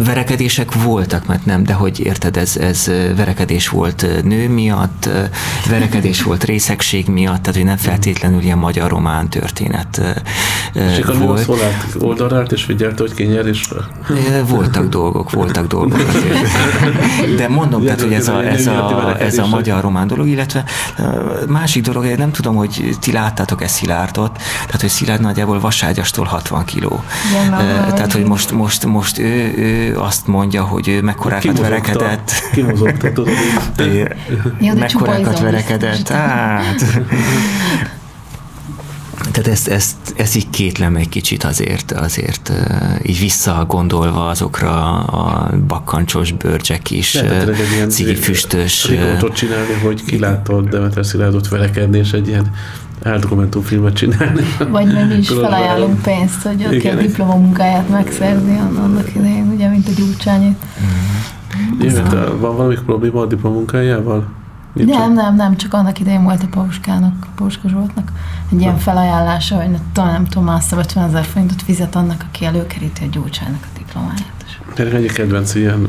verekedések 0.05 0.83
voltak, 0.83 1.25
mert 1.25 1.45
nem, 1.45 1.63
de 1.63 1.73
hogy 1.73 1.99
érted, 1.99 2.37
ez, 2.37 2.57
ez 2.57 2.91
verekedés 3.15 3.69
volt 3.69 4.05
nő 4.23 4.49
miatt, 4.49 5.09
verekedés 5.69 6.23
volt 6.23 6.43
részegség 6.43 7.07
miatt, 7.07 7.41
tehát 7.41 7.55
hogy 7.55 7.65
nem 7.65 7.77
feltétlenül 7.77 8.41
ilyen 8.41 8.57
magyar-román 8.57 9.29
történet 9.29 10.01
És 10.73 10.97
akkor 10.97 11.17
volt. 11.17 11.45
volt. 11.45 11.61
állt, 11.61 11.95
oldalra 11.99 12.37
állt, 12.37 12.51
és 12.51 12.63
figyelte, 12.63 13.01
hogy 13.01 13.13
ki 13.13 13.23
nyer, 13.23 13.47
és 13.47 13.67
Voltak 14.47 14.87
dolgok, 14.89 15.31
voltak 15.31 15.48
voltak 15.53 15.67
dolgok 15.67 16.07
azért. 16.07 17.35
De 17.37 17.47
mondom, 17.47 17.83
tehát, 17.83 18.01
hogy 18.01 18.13
ez 18.13 18.27
a, 18.27 18.45
ez 18.45 18.67
a, 18.67 19.15
ez 19.19 19.37
a 19.37 19.47
magyar-román 19.47 20.07
dolog, 20.07 20.27
illetve 20.27 20.63
másik 21.47 21.83
dolog, 21.83 22.05
én 22.05 22.15
nem 22.17 22.31
tudom, 22.31 22.55
hogy 22.55 22.97
ti 22.99 23.11
láttátok-e 23.11 23.67
Szilárdot, 23.67 24.31
tehát, 24.65 24.81
hogy 24.81 24.89
Szilárd 24.89 25.21
nagyjából 25.21 25.59
vaságyastól 25.59 26.25
60 26.25 26.65
kiló. 26.65 27.03
Tehát, 27.95 28.11
hogy 28.11 28.23
most, 28.23 28.51
most, 28.51 28.85
most 28.85 29.19
ő, 29.19 29.53
ő 29.57 29.97
azt 29.97 30.27
mondja, 30.27 30.63
hogy 30.63 30.87
ő 30.87 31.01
mekkorákat 31.01 31.59
verekedett. 31.59 32.31
Kimozogta, 32.51 33.11
tudod. 33.11 33.33
Mekkorákat 34.59 35.39
verekedett. 35.39 36.07
Hát, 36.07 36.99
tehát 39.31 39.47
ezt, 39.47 39.67
ezt, 39.67 39.95
ezt 40.17 40.35
így 40.35 40.49
kétlem 40.49 40.95
egy 40.95 41.09
kicsit 41.09 41.43
azért, 41.43 41.91
azért 41.91 42.51
így 43.03 43.19
visszagondolva 43.19 44.27
azokra 44.27 44.99
a 44.99 45.49
bakkancsos 45.67 46.31
bőrcsek 46.31 46.91
is, 46.91 47.23
cigifüstös. 47.87 48.87
Riportot 48.87 49.33
csinálni, 49.33 49.73
hogy 49.83 50.03
kilátod 50.03 50.69
Demeter 50.69 51.05
Szilárdot 51.05 51.47
verekedni, 51.47 51.97
és 51.97 52.11
egy 52.11 52.27
ilyen 52.27 52.51
áldokumentumfilmet 53.03 53.93
csinálni. 53.93 54.41
Vagy 54.69 54.93
meg 54.93 55.07
mi 55.07 55.15
is 55.15 55.27
felajánlunk 55.27 56.01
pénzt, 56.01 56.41
hogy 56.41 56.63
aki 56.63 56.87
a 56.87 56.95
diplomamunkáját 56.95 57.89
megszerzi 57.89 58.57
annak 58.77 59.15
idején, 59.15 59.51
ugye, 59.53 59.69
mint 59.69 59.87
a 59.87 59.91
gyurcsányit. 59.97 60.57
Mm. 60.81 61.81
Jöhet, 61.81 62.11
van 62.39 62.55
valami 62.55 62.75
probléma 62.85 63.21
a 63.21 63.25
diplomamunkájával? 63.25 64.38
Nincs 64.85 64.97
nem, 64.97 65.13
nem, 65.13 65.35
nem, 65.35 65.57
csak 65.57 65.73
annak 65.73 65.99
idején 65.99 66.23
volt 66.23 66.43
a 66.43 66.47
Pauskának, 66.47 67.27
Pauska 67.35 67.69
Zsoltnak 67.69 68.11
egy 68.51 68.61
ilyen 68.61 68.77
felajánlása, 68.77 69.55
hogy 69.55 69.77
talán 69.93 70.11
nem 70.11 70.25
tudom, 70.25 70.47
azt 70.47 70.71
50 70.71 71.07
ezer 71.07 71.23
forintot 71.23 71.61
fizet 71.61 71.95
annak, 71.95 72.25
aki 72.27 72.45
előkeríti 72.45 73.03
a 73.03 73.07
gyurcsánynak 73.11 73.61
a 73.63 73.77
diplomáját. 73.77 74.33
Tényleg 74.73 74.95
egyik 74.95 75.11
kedvenc 75.11 75.55
ilyen 75.55 75.87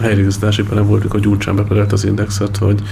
helyreigazítási 0.00 0.62
perem 0.62 0.86
volt, 0.86 1.04
a 1.04 1.18
gyurcsán 1.18 1.56
beperelt 1.56 1.92
az 1.92 2.04
indexet, 2.04 2.56
hogy 2.56 2.82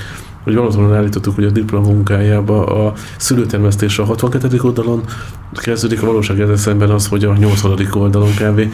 hogy 0.49 0.57
valószínűleg 0.57 0.99
állítottuk, 0.99 1.35
hogy 1.35 1.45
a 1.45 1.51
diplomunkájába 1.51 2.67
a 2.67 2.93
szülőtermesztés 3.17 3.99
a 3.99 4.05
62. 4.05 4.59
oldalon 4.63 5.03
kezdődik, 5.53 6.03
a 6.03 6.07
valóság 6.07 6.41
ezzel 6.41 6.57
szemben 6.57 6.91
az, 6.91 7.07
hogy 7.07 7.25
a 7.25 7.37
80. 7.37 7.89
oldalon 7.93 8.31
kb. 8.35 8.73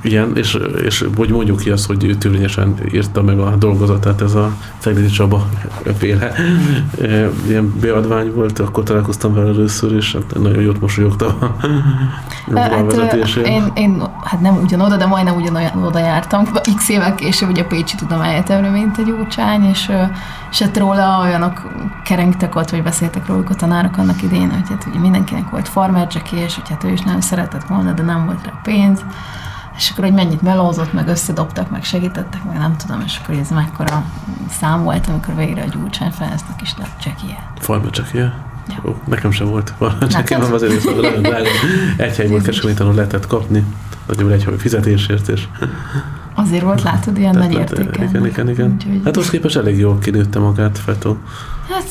Igen, 0.00 0.36
és, 0.36 0.58
és 0.84 1.04
hogy 1.16 1.30
mondjuk 1.30 1.60
ki 1.60 1.70
azt, 1.70 1.86
hogy 1.86 2.16
törvényesen 2.18 2.74
írta 2.92 3.22
meg 3.22 3.38
a 3.38 3.56
dolgozatát, 3.56 4.20
ez 4.20 4.34
a 4.34 4.52
Ceglédi 4.78 5.08
Csaba 5.08 5.48
féle 5.98 6.32
ilyen 7.48 7.74
beadvány 7.80 8.32
volt, 8.34 8.58
akkor 8.58 8.84
találkoztam 8.84 9.34
vele 9.34 9.48
először, 9.48 9.92
és 9.92 10.12
hát 10.12 10.40
nagyon 10.40 10.62
jót 10.62 10.80
mosolyogtam 10.80 11.36
a, 11.40 12.58
hát, 12.58 12.92
én, 13.44 13.70
én, 13.74 14.02
hát 14.24 14.40
nem 14.40 14.56
ugyanoda, 14.56 14.96
de 14.96 15.06
majdnem 15.06 15.36
ugyanolyan 15.36 15.84
oda 15.84 15.98
jártam. 15.98 16.44
X 16.76 16.88
évek 16.88 17.14
később 17.14 17.48
ugye 17.48 17.62
a 17.62 17.66
Pécsi 17.66 17.96
Tudományegyetemre, 17.96 18.70
mint 18.70 18.98
egy 18.98 19.04
Gyurcsány, 19.04 19.64
és, 19.64 19.90
és 20.50 20.58
hát 20.62 20.76
róla 20.76 21.20
olyanok 21.20 21.62
kerengtek 22.04 22.54
ott, 22.54 22.70
vagy 22.70 22.82
beszéltek 22.82 23.26
róluk 23.26 23.50
a 23.50 23.54
tanárok 23.54 23.96
annak 23.96 24.22
idén, 24.22 24.50
hogy 24.50 24.68
hát 24.68 24.86
ugye 24.90 24.98
mindenkinek 24.98 25.50
volt 25.50 25.68
farmer 25.68 26.08
és 26.30 26.54
hogy 26.54 26.68
hát 26.68 26.84
ő 26.84 26.90
is 26.90 27.00
nem 27.00 27.20
szeretett 27.20 27.64
volna, 27.64 27.92
de 27.92 28.02
nem 28.02 28.24
volt 28.24 28.44
rá 28.44 28.52
pénz 28.62 29.04
és 29.82 29.90
akkor, 29.90 30.04
hogy 30.04 30.12
mennyit 30.12 30.42
melózott, 30.42 30.92
meg 30.92 31.08
összedobtak, 31.08 31.70
meg 31.70 31.84
segítettek, 31.84 32.44
meg 32.44 32.58
nem 32.58 32.76
tudom, 32.76 33.02
és 33.06 33.20
akkor 33.22 33.34
ez 33.34 33.50
mekkora 33.50 34.04
szám 34.60 34.82
volt, 34.82 35.06
amikor 35.06 35.34
végre 35.34 35.62
a 35.62 35.66
gyurcsány 35.72 36.10
fejeztek 36.10 36.62
is 36.62 36.74
lett 36.78 36.98
csekie. 37.00 37.52
Farma 37.58 37.90
csekie? 37.90 38.34
Ja. 38.68 38.90
Ó, 38.90 38.96
nekem 39.04 39.30
sem 39.30 39.46
volt. 39.46 39.74
Csak 40.10 40.30
én 40.30 40.40
azért 40.40 40.84
nagyon 40.84 41.22
drága. 41.22 41.48
Egy 41.96 42.16
hely 42.16 42.28
volt 42.28 42.42
Kecskeméten, 42.42 42.94
lehetett 42.94 43.26
kapni. 43.26 43.64
Nagyobb 44.06 44.30
egy 44.30 44.48
fizetésért, 44.58 45.28
és 45.28 45.48
Azért 46.34 46.62
volt, 46.62 46.82
látod, 46.82 47.18
ilyen 47.18 47.34
nagy 47.34 47.52
értéke. 47.52 48.04
Igen, 48.04 48.26
igen, 48.26 48.48
igen. 48.48 48.72
Úgyhogy... 48.72 49.00
Hát 49.04 49.16
ahhoz 49.16 49.30
képest 49.30 49.56
elég 49.56 49.78
jól 49.78 49.98
kinőtte 49.98 50.38
magát 50.38 50.78
Fetó. 50.78 51.18
Hát... 51.68 51.84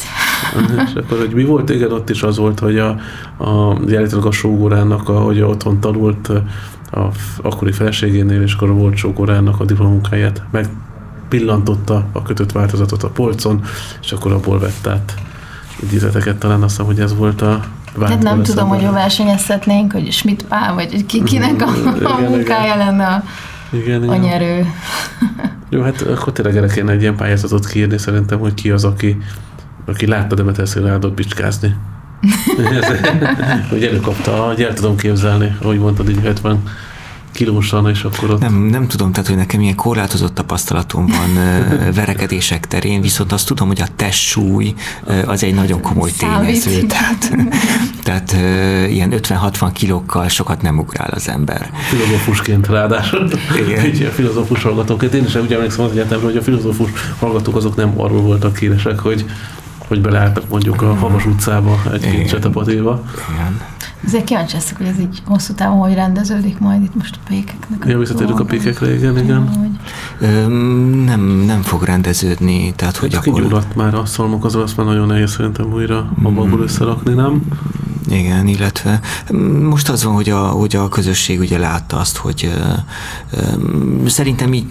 És 0.88 0.94
akkor, 0.96 1.18
hogy 1.18 1.34
mi 1.34 1.44
volt, 1.44 1.70
igen, 1.70 1.92
ott 1.92 2.10
is 2.10 2.24
az 2.24 2.38
volt, 2.38 2.60
hogy 2.60 2.78
a, 2.78 2.90
a 3.38 3.78
jelenleg 3.88 4.26
a 4.26 4.32
sógorának, 4.32 5.10
ahogy 5.10 5.42
otthon 5.42 5.80
tanult 5.80 6.30
a 6.92 7.08
akkori 7.42 7.72
feleségénél, 7.72 8.42
és 8.42 8.54
akkor 8.54 8.70
a 8.70 8.74
volt 8.74 8.96
sógorának 8.96 9.60
a 9.60 9.66
diplomunkáját 9.66 10.44
meg 10.52 10.70
pillantotta 11.30 12.06
a 12.12 12.22
kötött 12.22 12.52
változatot 12.52 13.04
a 13.04 13.10
polcon, 13.10 13.62
és 14.02 14.12
akkor 14.12 14.32
abból 14.32 14.60
vett 14.60 14.88
át 14.88 15.16
idézeteket, 15.84 16.38
talán 16.38 16.64
azt 16.64 16.82
hogy 16.82 17.00
ez 17.00 17.16
volt 17.16 17.42
a 17.42 17.64
Hát 18.00 18.24
nem 18.24 18.44
tudom, 18.44 18.68
hogy 18.68 18.86
a 18.86 18.92
versenyezhetnénk, 18.92 19.92
hogy 19.92 20.12
Schmidt 20.12 20.44
Pál, 20.44 20.74
vagy 20.74 21.06
ki, 21.06 21.24
kinek 21.24 21.62
a, 21.62 21.68
a 22.04 22.20
munkája 22.20 22.76
lenne 22.76 23.06
a 23.06 23.24
igen, 23.72 24.02
a 24.02 24.06
igen. 24.06 24.20
nyerő. 24.20 24.66
Jó, 25.70 25.82
hát 25.82 26.02
akkor 26.02 26.34
tényleg 26.34 26.58
erre 26.58 26.68
kéne 26.68 26.92
egy 26.92 27.02
ilyen 27.02 27.16
pályázatot 27.16 27.68
kiírni 27.68 27.98
szerintem, 27.98 28.40
hogy 28.40 28.54
ki 28.54 28.72
az, 28.72 28.84
aki, 28.84 29.18
aki 29.92 30.08
látta 30.08 30.36
Demeter 30.36 30.68
Szilárdot 30.68 31.14
bicskázni. 31.14 31.76
hogy 33.70 33.84
előkapta, 33.84 34.32
hogy 34.32 34.62
el 34.62 34.74
tudom 34.74 34.96
képzelni, 34.96 35.56
ahogy 35.62 35.80
mondtad, 35.80 36.10
így 36.10 36.22
70 36.24 36.64
kilósan, 37.32 37.90
és 37.90 38.04
akkor 38.04 38.30
ott... 38.30 38.40
Nem, 38.40 38.54
nem 38.54 38.88
tudom, 38.88 39.12
tehát, 39.12 39.28
hogy 39.28 39.38
nekem 39.38 39.62
ilyen 39.62 39.76
korlátozott 39.76 40.34
tapasztalatom 40.34 41.06
van 41.06 41.44
verekedések 41.94 42.68
terén, 42.68 43.02
viszont 43.02 43.32
azt 43.32 43.48
tudom, 43.48 43.68
hogy 43.68 43.82
a 43.82 43.88
testsúly 43.96 44.74
az 45.26 45.44
egy 45.44 45.54
nagyon 45.54 45.82
komoly 45.82 46.12
tényező. 46.18 46.82
Tehát, 46.82 47.36
tehát 48.04 48.32
ilyen 48.90 49.14
50-60 49.16 49.70
kilókkal 49.74 50.28
sokat 50.28 50.62
nem 50.62 50.80
ugrál 50.80 51.10
az 51.16 51.30
ember. 51.30 51.70
Filozófusként 51.90 52.68
ráadásul. 52.68 53.30
Igen. 53.68 53.86
Így 53.86 54.04
a 54.04 54.10
filozófus 54.10 54.64
hallgatóként. 54.64 55.14
Én 55.14 55.26
is 55.26 55.36
úgy 55.36 55.54
emlékszem 55.54 55.86
az 55.86 55.92
egyetemről, 55.92 56.30
hogy 56.30 56.38
a 56.38 56.42
filozófus 56.42 56.90
hallgatók 57.20 57.56
azok 57.56 57.76
nem 57.76 57.94
arról 57.98 58.22
voltak 58.22 58.54
kéresek, 58.54 59.00
hogy 59.00 59.26
hogy 59.92 60.02
beleálltak 60.02 60.50
mondjuk 60.50 60.82
a 60.82 60.96
Havas 60.96 61.26
utcába 61.26 61.82
egy-két 61.92 62.28
csetapatéba. 62.28 63.04
Igen. 63.34 63.62
Ezért 64.06 64.24
kíváncsi 64.24 64.56
leszek, 64.56 64.78
hogy 64.78 64.86
ez 64.86 65.00
így 65.00 65.22
hosszú 65.26 65.54
távon 65.54 65.80
hogy 65.80 65.94
rendeződik 65.94 66.60
majd 66.60 66.84
itt 66.84 66.96
most 66.96 67.16
a 67.16 67.20
pékeknek. 67.28 67.84
Ja, 67.86 67.98
visszatérünk 67.98 68.40
a 68.40 68.46
pékekre, 68.46 68.94
igen, 68.94 69.18
igen. 69.18 69.70
Nem, 71.06 71.22
nem 71.46 71.62
fog 71.62 71.84
rendeződni, 71.84 72.74
tehát 72.76 72.98
hogy 72.98 73.14
akkor... 73.14 73.34
Kigyulladt 73.34 73.76
már 73.76 73.94
a 73.94 74.06
szalmok, 74.06 74.46
az 74.46 74.56
azt 74.56 74.78
már 74.78 74.86
nagyon 74.86 75.08
nehéz 75.08 75.32
szerintem 75.32 75.74
újra 75.74 76.14
abban 76.24 76.48
mm. 76.48 76.62
összerakni, 76.62 77.14
nem? 77.14 77.42
Igen, 78.10 78.48
illetve 78.48 79.00
most 79.62 79.90
az 79.90 80.04
van, 80.04 80.14
hogy 80.14 80.30
a, 80.30 80.48
hogy 80.48 80.76
a 80.76 80.90
közösség 80.90 81.40
ugye 81.40 81.58
látta 81.58 81.98
azt, 81.98 82.18
hogy 82.18 82.52
uh, 83.34 84.08
szerintem 84.08 84.54
így, 84.54 84.66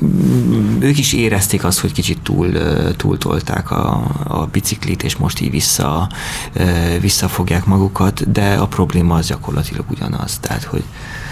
ők 0.78 0.98
is 0.98 1.12
érezték 1.12 1.64
azt, 1.64 1.78
hogy 1.78 1.92
kicsit 1.92 2.18
túl, 2.22 2.48
túltolták 2.96 3.70
a, 3.70 4.02
a 4.24 4.46
biciklit, 4.46 5.02
és 5.02 5.16
most 5.16 5.40
így 5.40 5.50
vissza, 5.50 6.08
uh, 6.56 6.98
visszafogják 7.00 7.64
magukat, 7.64 8.32
de 8.32 8.54
a 8.54 8.66
probléma 8.66 9.14
az 9.20 9.26
gyakorlatilag 9.26 9.84
ugyanaz. 9.90 10.38
Tehát, 10.38 10.62
hogy 10.62 10.84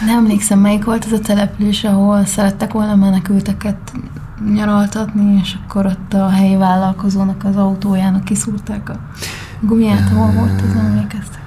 nem 0.06 0.18
emlékszem, 0.18 0.58
melyik 0.58 0.84
volt 0.84 1.04
az 1.04 1.12
a 1.12 1.20
település, 1.20 1.84
ahol 1.84 2.24
szerettek 2.24 2.72
volna 2.72 2.94
menekülteket 2.94 3.92
nyaraltatni, 4.52 5.40
és 5.42 5.56
akkor 5.64 5.86
ott 5.86 6.14
a 6.14 6.28
helyi 6.28 6.56
vállalkozónak 6.56 7.44
az 7.44 7.56
autójának 7.56 8.24
kiszúrták 8.24 8.88
a 8.88 8.98
gumiát, 9.60 10.10
ahol 10.10 10.30
volt, 10.30 10.60
az 10.60 10.74
nem 10.74 10.84
emlékeztek. 10.84 11.37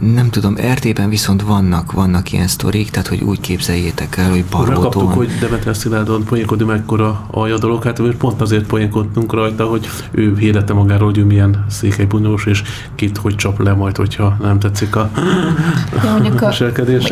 Nem 0.00 0.30
tudom, 0.30 0.56
RT-ben 0.72 1.08
viszont 1.08 1.42
vannak, 1.42 1.92
vannak 1.92 2.32
ilyen 2.32 2.46
sztorik, 2.46 2.90
tehát 2.90 3.08
hogy 3.08 3.20
úgy 3.20 3.40
képzeljétek 3.40 4.16
el, 4.16 4.30
hogy 4.30 4.44
Baróton... 4.50 4.82
Kaptuk, 4.82 5.12
hogy 5.12 5.30
Demeter 5.40 5.76
Szilárdon 5.76 6.24
poénkodni 6.24 6.64
mekkora 6.64 7.26
alja 7.30 7.58
dolog, 7.58 7.84
hát 7.84 7.98
mert 7.98 8.16
pont 8.16 8.40
azért 8.40 8.66
poénkodtunk 8.66 9.32
rajta, 9.32 9.64
hogy 9.64 9.88
ő 10.10 10.36
hirdette 10.36 10.72
magáról, 10.72 11.06
hogy 11.06 11.18
ő 11.18 11.24
milyen 11.24 11.64
székelybunyós, 11.68 12.46
és 12.46 12.62
kit 12.94 13.16
hogy 13.16 13.36
csap 13.36 13.62
le 13.62 13.72
majd, 13.72 13.96
hogyha 13.96 14.36
nem 14.40 14.58
tetszik 14.58 14.96
a, 14.96 15.00
a 15.00 16.54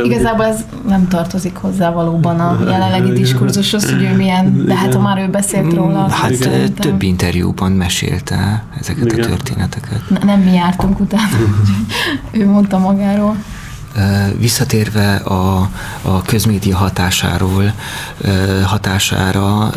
Igazából 0.02 0.44
ez 0.44 0.64
nem 0.88 1.08
tartozik 1.08 1.56
hozzá 1.56 1.90
valóban 1.90 2.40
a 2.40 2.58
jelenlegi 2.70 3.12
diskurzushoz, 3.12 3.90
hogy 3.90 4.02
ő 4.02 4.16
milyen, 4.16 4.64
de 4.66 4.76
hát 4.76 4.94
ha 4.94 5.00
már 5.00 5.18
ő 5.18 5.28
beszélt 5.28 5.74
róla. 5.74 6.08
Hát 6.08 6.34
szerintem. 6.34 6.90
több 6.90 7.02
interjúban 7.02 7.72
mesélte 7.72 8.64
ezeket 8.80 9.12
Igen. 9.12 9.24
a 9.24 9.26
történeteket. 9.26 10.02
Ne, 10.08 10.18
nem 10.24 10.40
mi 10.40 10.52
jártunk 10.52 11.00
utána, 11.00 11.28
ő 12.30 12.46
mondta 12.46 12.78
magáról. 12.78 13.36
Visszatérve 14.38 15.14
a, 15.14 15.70
a 16.02 16.22
közmédia 16.22 16.76
hatásáról, 16.76 17.74
hatására, 18.64 19.70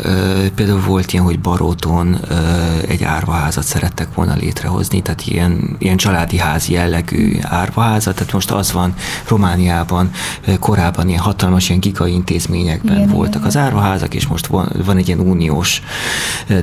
például 0.56 0.82
volt 0.82 1.14
ilyen, 1.14 1.26
hogy 1.26 1.40
Baróton 1.40 2.20
egy 2.88 3.04
árvaházat 3.04 3.64
szerettek 3.64 4.14
volna 4.14 4.34
létrehozni, 4.34 5.02
tehát 5.02 5.26
ilyen, 5.26 5.76
ilyen 5.80 5.98
családi 5.98 6.38
ház 6.38 6.68
jellegű 6.68 7.38
árvaházat, 7.42 8.16
tehát 8.16 8.34
most 8.34 8.52
az 8.52 8.72
van 8.72 8.94
Romániában, 9.28 10.12
korábban 10.60 11.08
ilyen 11.08 11.22
hatalmas 11.22 11.70
ilyen 11.70 11.82
giga 11.82 12.08
intézményekben 12.08 12.96
igen, 12.96 13.10
voltak 13.10 13.36
igen. 13.36 13.48
az 13.48 13.58
árvaházak, 13.58 14.14
és 14.14 14.28
most 14.28 14.48
van, 14.48 14.72
van 14.86 14.98
egy 14.98 15.08
ilyen 15.08 15.20
uniós 15.20 15.82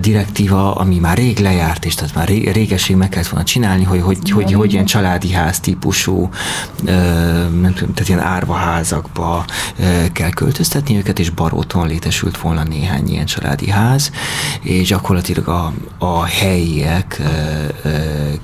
direktíva, 0.01 0.75
ami 0.75 0.99
már 0.99 1.17
rég 1.17 1.39
lejárt, 1.39 1.85
és 1.85 1.95
tehát 1.95 2.15
már 2.15 2.29
régeség 2.29 2.97
meg 2.97 3.09
kellett 3.09 3.29
volna 3.29 3.47
csinálni, 3.47 3.85
hogy 3.85 4.01
hogy, 4.01 4.19
igen, 4.23 4.35
hogy, 4.35 4.53
hogy 4.53 4.73
ilyen 4.73 4.85
családi 4.85 5.33
ház 5.33 5.61
típusú 5.61 6.31
tehát 7.73 8.09
ilyen 8.09 8.21
árvaházakba 8.21 9.45
kell 10.13 10.31
költöztetni 10.31 10.97
őket, 10.97 11.19
és 11.19 11.31
Baróton 11.31 11.87
létesült 11.87 12.39
volna 12.39 12.63
néhány 12.63 13.09
ilyen 13.09 13.27
családi 13.27 13.71
ház, 13.71 14.11
és 14.63 14.89
gyakorlatilag 14.89 15.49
a, 15.49 15.73
a 15.99 16.25
helyiek 16.25 17.23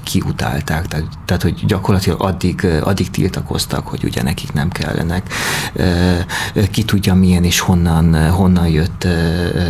kiutálták, 0.03 0.87
tehát, 0.87 1.07
tehát 1.25 1.43
hogy 1.43 1.65
gyakorlatilag 1.67 2.23
addig, 2.23 2.67
addig 2.81 3.11
tiltakoztak, 3.11 3.87
hogy 3.87 4.05
ugye 4.05 4.23
nekik 4.23 4.53
nem 4.53 4.69
kellenek, 4.69 5.35
ki 6.71 6.83
tudja 6.83 7.15
milyen 7.15 7.45
és 7.45 7.61
honnan, 7.61 8.31
honnan 8.31 8.69
jött 8.69 9.07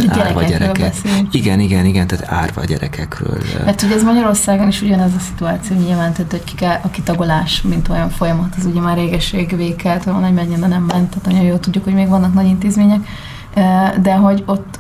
árva 0.09 0.43
gyerekek. 0.43 0.95
Igen, 1.31 1.61
igen, 1.61 1.85
igen, 1.85 2.07
tehát 2.07 2.33
árva 2.33 2.65
gyerekekről. 2.65 3.39
Hát 3.65 3.83
ugye 3.83 3.95
ez 3.95 4.03
Magyarországon 4.03 4.69
is 4.69 4.83
ugyanez 4.83 5.13
a 5.17 5.21
szituáció 5.21 5.77
nyilván, 5.77 6.13
tehát 6.13 6.31
hogy 6.31 6.65
a 6.83 6.91
kitagolás, 6.91 7.63
mint 7.63 7.89
olyan 7.89 8.11
folyamat, 8.11 8.55
az 8.59 8.65
ugye 8.65 8.81
már 8.81 8.97
régeség 8.97 9.14
véget, 9.57 10.07
ahol 10.07 10.21
nagy 10.21 10.49
de 10.49 10.67
nem 10.67 10.83
ment, 10.83 11.09
tehát 11.09 11.25
nagyon 11.25 11.43
jól 11.43 11.61
tudjuk, 11.61 11.85
hogy 11.85 11.95
még 11.95 12.09
vannak 12.09 12.35
nagy 12.35 12.47
intézmények, 12.47 13.07
de 14.03 14.15
hogy 14.15 14.43
ott 14.47 14.79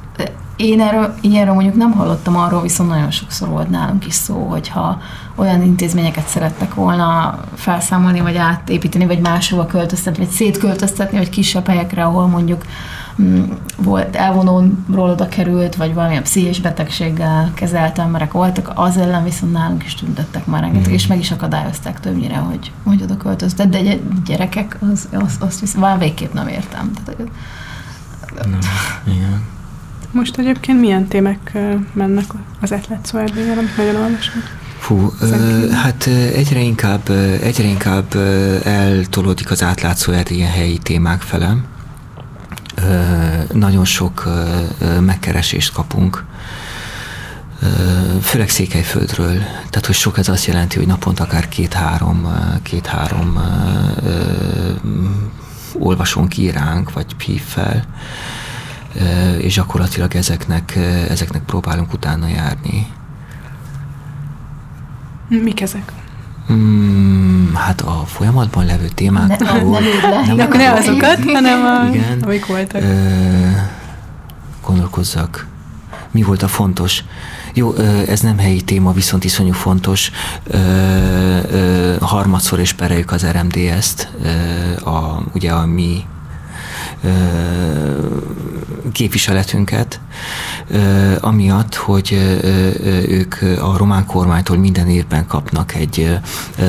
én 0.56 0.80
erről, 0.80 1.14
ilyenről 1.20 1.54
mondjuk 1.54 1.74
nem 1.74 1.92
hallottam, 1.92 2.36
arról 2.36 2.62
viszont 2.62 2.88
nagyon 2.88 3.10
sokszor 3.10 3.48
volt 3.48 3.70
nálunk 3.70 4.06
is 4.06 4.14
szó, 4.14 4.46
hogyha 4.48 5.00
olyan 5.34 5.62
intézményeket 5.62 6.26
szerettek 6.26 6.74
volna 6.74 7.38
felszámolni, 7.54 8.20
vagy 8.20 8.36
átépíteni, 8.36 9.06
vagy 9.06 9.20
máshova 9.20 9.66
költöztetni, 9.66 10.24
vagy 10.24 10.34
szétköltöztetni, 10.34 11.18
vagy 11.18 11.30
kisebb 11.30 11.66
helyekre, 11.66 12.04
ahol 12.04 12.26
mondjuk 12.26 12.62
volt 13.76 14.16
elvonóról 14.16 15.10
oda 15.10 15.28
került, 15.28 15.74
vagy 15.74 15.94
valamilyen 15.94 16.22
pszichés 16.22 16.60
betegséggel 16.60 17.50
kezelt 17.54 17.98
emberek 17.98 18.32
voltak, 18.32 18.72
az 18.74 18.96
ellen 18.96 19.24
viszont 19.24 19.52
nálunk 19.52 19.84
is 19.84 19.94
tüntettek 19.94 20.46
már 20.46 20.60
rengeteg, 20.60 20.90
mm. 20.90 20.94
és 20.94 21.06
meg 21.06 21.18
is 21.18 21.30
akadályozták 21.30 22.00
többnyire, 22.00 22.36
hogy, 22.36 22.72
hogy 22.82 23.02
oda 23.02 23.16
költöztet, 23.16 23.68
de 23.68 23.98
gyerekek, 24.24 24.78
az, 24.92 25.08
az, 25.12 25.36
azt 25.38 25.60
viszont 25.60 25.84
már 25.84 25.98
végképp 25.98 26.32
nem 26.32 26.48
értem. 26.48 26.90
Tehát, 27.04 27.24
nem, 28.50 28.58
igen. 29.06 29.42
Most 30.10 30.38
egyébként 30.38 30.80
milyen 30.80 31.06
témák 31.06 31.58
mennek 31.92 32.24
az 32.60 32.72
átlátszó 32.72 33.18
erdélyen, 33.18 33.58
amit 33.58 33.76
nagyon 33.76 33.96
olvasunk? 33.96 34.44
Fú, 34.78 35.12
ö, 35.20 35.70
hát 35.70 36.06
egyre 36.34 36.60
inkább, 36.60 37.10
egyre 37.42 37.64
inkább 37.64 38.14
eltolódik 38.64 39.50
az 39.50 39.62
átlátszó 39.62 40.12
erdélyen 40.12 40.50
helyi 40.50 40.78
témák 40.78 41.20
fele. 41.20 41.56
Nagyon 43.52 43.84
sok 43.84 44.28
megkeresést 45.00 45.72
kapunk, 45.72 46.24
főleg 48.22 48.48
Székelyföldről. 48.48 49.38
Tehát, 49.70 49.86
hogy 49.86 49.94
sok 49.94 50.18
ez 50.18 50.28
azt 50.28 50.46
jelenti, 50.46 50.76
hogy 50.76 50.86
naponta 50.86 51.22
akár 51.22 51.48
két-három 51.48 52.28
két-három 52.62 53.38
olvasónk 55.78 56.36
íránk, 56.36 56.92
vagy 56.92 57.22
hív 57.22 57.42
fel 57.42 57.84
és 59.38 59.54
gyakorlatilag 59.54 60.14
ezeknek, 60.14 60.76
ezeknek 61.08 61.42
próbálunk 61.42 61.92
utána 61.92 62.28
járni. 62.28 62.86
Mik 65.28 65.60
ezek? 65.60 65.92
Hmm, 66.46 67.50
hát 67.54 67.80
a 67.80 68.02
folyamatban 68.06 68.64
levő 68.64 68.88
témák. 68.88 69.38
Ne, 69.38 69.48
ahol, 69.48 69.78
ne, 70.26 70.34
ne, 70.34 70.46
ne 70.46 70.72
azokat, 70.72 71.24
hanem 71.24 71.64
a, 71.64 71.94
igen, 71.94 72.22
amik 72.22 72.46
voltak. 72.46 72.82
Ö, 72.82 72.86
gondolkozzak. 74.66 75.46
Mi 76.10 76.22
volt 76.22 76.42
a 76.42 76.48
fontos? 76.48 77.04
Jó, 77.54 77.74
ez 78.08 78.20
nem 78.20 78.38
helyi 78.38 78.60
téma, 78.62 78.92
viszont 78.92 79.24
iszonyú 79.24 79.52
fontos. 79.52 80.10
Harmadszor 82.00 82.58
és 82.58 82.72
pereljük 82.72 83.10
az 83.10 83.26
RMDS-t, 83.26 84.08
a, 84.84 85.22
ugye 85.34 85.52
a 85.52 85.66
mi 85.66 86.04
képviseletünket, 88.92 90.00
amiatt, 91.20 91.74
hogy 91.74 92.12
ők 93.08 93.34
a 93.60 93.76
román 93.76 94.06
kormánytól 94.06 94.56
minden 94.56 94.88
évben 94.88 95.26
kapnak 95.26 95.74
egy 95.74 96.18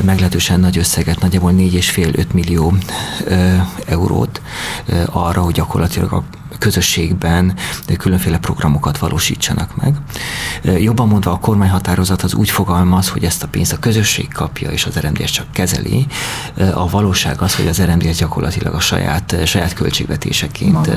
meglehetősen 0.04 0.60
nagy 0.60 0.78
összeget, 0.78 1.20
nagyjából 1.20 1.52
4,5-5 1.52 2.26
millió 2.34 2.74
eurót 3.86 4.42
arra, 5.12 5.42
hogy 5.42 5.54
gyakorlatilag 5.54 6.12
a 6.12 6.24
közösségben 6.58 7.54
különféle 7.98 8.38
programokat 8.38 8.98
valósítsanak 8.98 9.76
meg. 9.76 9.96
Jobban 10.80 11.08
mondva 11.08 11.32
a 11.32 11.40
kormányhatározat 11.40 12.22
az 12.22 12.34
úgy 12.34 12.50
fogalmaz, 12.50 13.10
hogy 13.10 13.24
ezt 13.24 13.44
a 13.44 13.48
pénzt 13.48 13.74
a 13.74 13.80
közösség 13.80 14.34
kapja, 14.34 14.70
és 14.70 14.86
az 14.86 15.00
RMDS 15.00 15.32
csak 15.32 15.46
kezeli. 15.52 16.06
A 16.74 16.90
valóság 16.90 17.42
az, 17.42 17.56
hogy 17.56 17.68
az 17.68 17.82
RMDS 17.82 18.18
gyakorlatilag 18.18 18.74
a 18.74 18.80
saját, 18.80 19.36
saját 19.46 19.74
költségvetéseként 19.74 20.72
Maga. 20.72 20.92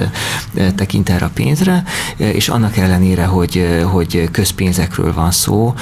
tekint 0.75 1.09
erre 1.09 1.25
a 1.25 1.31
pénzre, 1.35 1.83
és 2.17 2.49
annak 2.49 2.77
ellenére, 2.77 3.25
hogy, 3.25 3.83
hogy 3.83 4.29
közpénzekről 4.31 5.15
van 5.15 5.31
szó, 5.31 5.75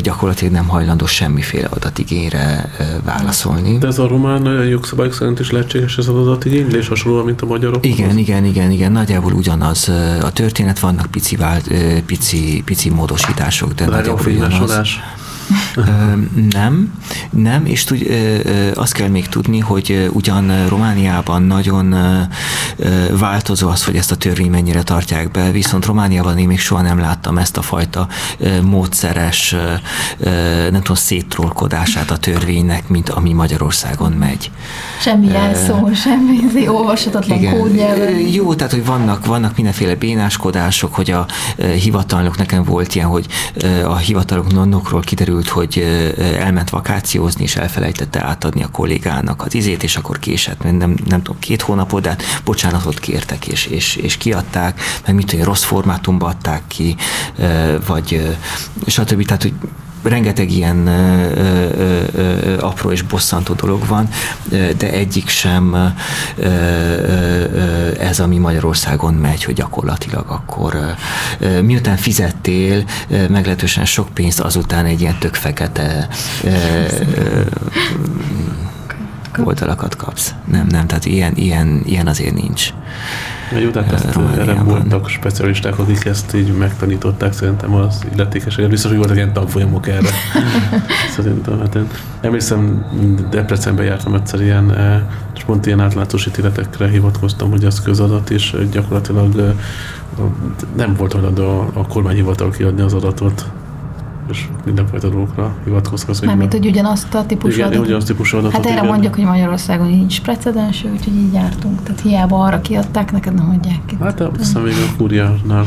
gyakorlatilag 0.00 0.52
nem 0.52 0.68
hajlandó 0.68 1.06
semmiféle 1.06 1.66
adatigényre 1.66 2.70
válaszolni. 3.04 3.78
De 3.78 3.86
ez 3.86 3.98
a 3.98 4.08
román 4.08 4.64
jogszabályok 4.64 5.14
szerint 5.14 5.40
is 5.40 5.50
lehetséges 5.50 5.98
ez 5.98 6.08
az 6.08 6.16
adatigénylés, 6.16 6.88
hasonlóan, 6.88 7.24
mint 7.24 7.42
a 7.42 7.46
magyarok? 7.46 7.86
Igen, 7.86 8.18
igen, 8.18 8.44
igen, 8.44 8.61
igen, 8.70 8.92
nagyjából 8.92 9.32
ugyanaz 9.32 9.88
a 10.22 10.32
történet, 10.32 10.78
vannak 10.78 11.10
pici, 11.10 11.36
vált, 11.36 11.70
pici, 12.06 12.62
pici 12.64 12.90
módosítások, 12.90 13.72
de 13.72 13.86
nagyjából 13.86 14.26
ugyanaz. 14.26 14.86
Nem, 16.50 16.92
nem, 17.30 17.66
és 17.66 17.84
tud, 17.84 18.06
azt 18.74 18.92
kell 18.92 19.08
még 19.08 19.28
tudni, 19.28 19.58
hogy 19.58 20.10
ugyan 20.12 20.68
Romániában 20.68 21.42
nagyon 21.42 21.94
változó 23.18 23.68
az, 23.68 23.84
hogy 23.84 23.96
ezt 23.96 24.12
a 24.12 24.16
törvény 24.16 24.50
mennyire 24.50 24.82
tartják 24.82 25.30
be, 25.30 25.50
viszont 25.50 25.86
Romániában 25.86 26.38
én 26.38 26.46
még 26.46 26.60
soha 26.60 26.82
nem 26.82 26.98
láttam 26.98 27.38
ezt 27.38 27.56
a 27.56 27.62
fajta 27.62 28.08
módszeres, 28.62 29.56
nem 30.70 30.80
tudom, 30.80 30.96
széttrolkodását 30.96 32.10
a 32.10 32.16
törvénynek, 32.16 32.88
mint 32.88 33.08
ami 33.08 33.32
Magyarországon 33.32 34.12
megy. 34.12 34.50
Semmi 35.00 35.26
jelszó, 35.26 35.92
semmi 35.94 36.38
izé, 36.48 36.66
olvashatatlan 36.66 37.44
kódnyelven. 37.44 38.18
Jó, 38.18 38.54
tehát, 38.54 38.72
hogy 38.72 38.84
vannak, 38.84 39.26
vannak 39.26 39.56
mindenféle 39.56 39.94
bénáskodások, 39.94 40.94
hogy 40.94 41.10
a 41.10 41.26
hivatalnok, 41.82 42.36
nekem 42.36 42.64
volt 42.64 42.94
ilyen, 42.94 43.08
hogy 43.08 43.26
a 43.84 43.96
hivatalok 43.96 44.52
nonnokról 44.52 45.00
kiderült, 45.32 45.48
hogy 45.48 45.78
elment 46.38 46.70
vakációzni, 46.70 47.42
és 47.42 47.56
elfelejtette 47.56 48.24
átadni 48.24 48.62
a 48.62 48.68
kollégának 48.68 49.42
az 49.44 49.54
izét, 49.54 49.82
és 49.82 49.96
akkor 49.96 50.18
késett, 50.18 50.62
nem, 50.62 50.96
nem 51.06 51.22
tudom, 51.22 51.38
két 51.38 51.62
hónapot, 51.62 52.02
de 52.02 52.08
hát 52.08 52.22
bocsánatot 52.44 53.00
kértek, 53.00 53.46
és, 53.46 53.66
és, 53.66 53.96
és 53.96 54.16
kiadták, 54.16 54.80
meg 55.06 55.14
mit 55.14 55.26
tudom, 55.26 55.44
rossz 55.44 55.62
formátumba 55.62 56.26
adták 56.26 56.62
ki, 56.66 56.96
vagy 57.86 58.36
stb. 58.86 59.24
Tehát, 59.24 59.42
hogy 59.42 59.54
rengeteg 60.02 60.50
ilyen 60.50 60.86
ö, 60.86 61.30
ö, 61.36 62.02
ö, 62.14 62.58
apró 62.60 62.90
és 62.90 63.02
bosszantó 63.02 63.54
dolog 63.54 63.86
van, 63.86 64.08
de 64.76 64.90
egyik 64.90 65.28
sem 65.28 65.74
ö, 65.74 66.46
ö, 66.46 68.00
ez, 68.00 68.20
ami 68.20 68.38
Magyarországon 68.38 69.14
megy, 69.14 69.44
hogy 69.44 69.54
gyakorlatilag 69.54 70.24
akkor 70.28 70.94
ö, 71.38 71.60
miután 71.60 71.96
fizettél 71.96 72.84
meglehetősen 73.28 73.84
sok 73.84 74.08
pénzt, 74.14 74.40
azután 74.40 74.84
egy 74.84 75.00
ilyen 75.00 75.18
tök 75.18 75.34
fekete 75.34 76.08
ö, 76.44 76.48
ö, 77.16 77.40
oldalakat 79.38 79.96
kapsz. 79.96 80.34
Nem, 80.44 80.66
nem, 80.66 80.86
tehát 80.86 81.04
ilyen, 81.04 81.32
ilyen, 81.36 81.82
ilyen 81.84 82.06
azért 82.06 82.34
nincs. 82.34 82.72
Jó, 83.60 83.70
de 83.70 83.82
hát 83.82 83.92
ezt 83.92 84.18
erre 84.38 84.62
voltak 84.62 85.08
specialisták, 85.08 85.78
akik 85.78 86.04
ezt 86.04 86.34
így 86.34 86.56
megtanították, 86.56 87.32
szerintem 87.32 87.74
az 87.74 88.04
illetékesek. 88.14 88.68
Biztos, 88.68 88.90
hogy 88.90 88.98
voltak 88.98 89.16
ilyen 89.16 89.32
tanfolyamok 89.32 89.88
erre. 89.88 90.08
szerintem, 91.16 91.58
hát 91.58 91.74
én 91.74 91.86
emlékszem, 92.20 92.84
Debrecenben 93.30 93.84
jártam 93.84 94.14
egyszer 94.14 94.40
ilyen, 94.40 94.76
és 95.34 95.44
pont 95.44 95.66
ilyen 95.66 95.80
átlátós 95.80 96.26
ítéletekre 96.26 96.88
hivatkoztam, 96.88 97.50
hogy 97.50 97.64
ez 97.64 97.82
közadat, 97.82 98.30
és 98.30 98.56
gyakorlatilag 98.70 99.54
nem 100.76 100.94
volt 100.94 101.12
hajlandó 101.12 101.70
a 101.74 101.86
kormányhivatal 101.86 102.50
kiadni 102.50 102.82
az 102.82 102.94
adatot 102.94 103.46
és 104.30 104.48
mindenfajta 104.64 105.08
dolgokra 105.08 105.54
hivatkozhatsz. 105.64 106.20
Mármint, 106.20 106.52
hogy 106.52 106.66
ugyanazt 106.66 107.14
a 107.14 107.26
típusú 107.26 107.54
igen, 107.54 107.66
adatot. 107.66 107.84
ugyanazt 107.84 108.06
típusú 108.06 108.36
adatot. 108.36 108.56
Hát 108.56 108.66
erre 108.66 108.74
igen. 108.74 108.86
mondjuk, 108.86 109.14
hogy 109.14 109.24
Magyarországon 109.24 109.86
nincs 109.86 110.20
precedens, 110.20 110.84
úgyhogy 110.92 111.14
így 111.14 111.32
jártunk. 111.32 111.82
Tehát 111.82 112.00
hiába 112.00 112.44
arra 112.44 112.60
kiadták, 112.60 113.12
neked 113.12 113.34
nem 113.34 113.50
adják 113.50 113.80
ki. 113.86 113.96
Hát 114.00 114.20
aztán 114.20 114.62
még 114.62 114.72
a 114.72 114.96
kúriánál 114.96 115.64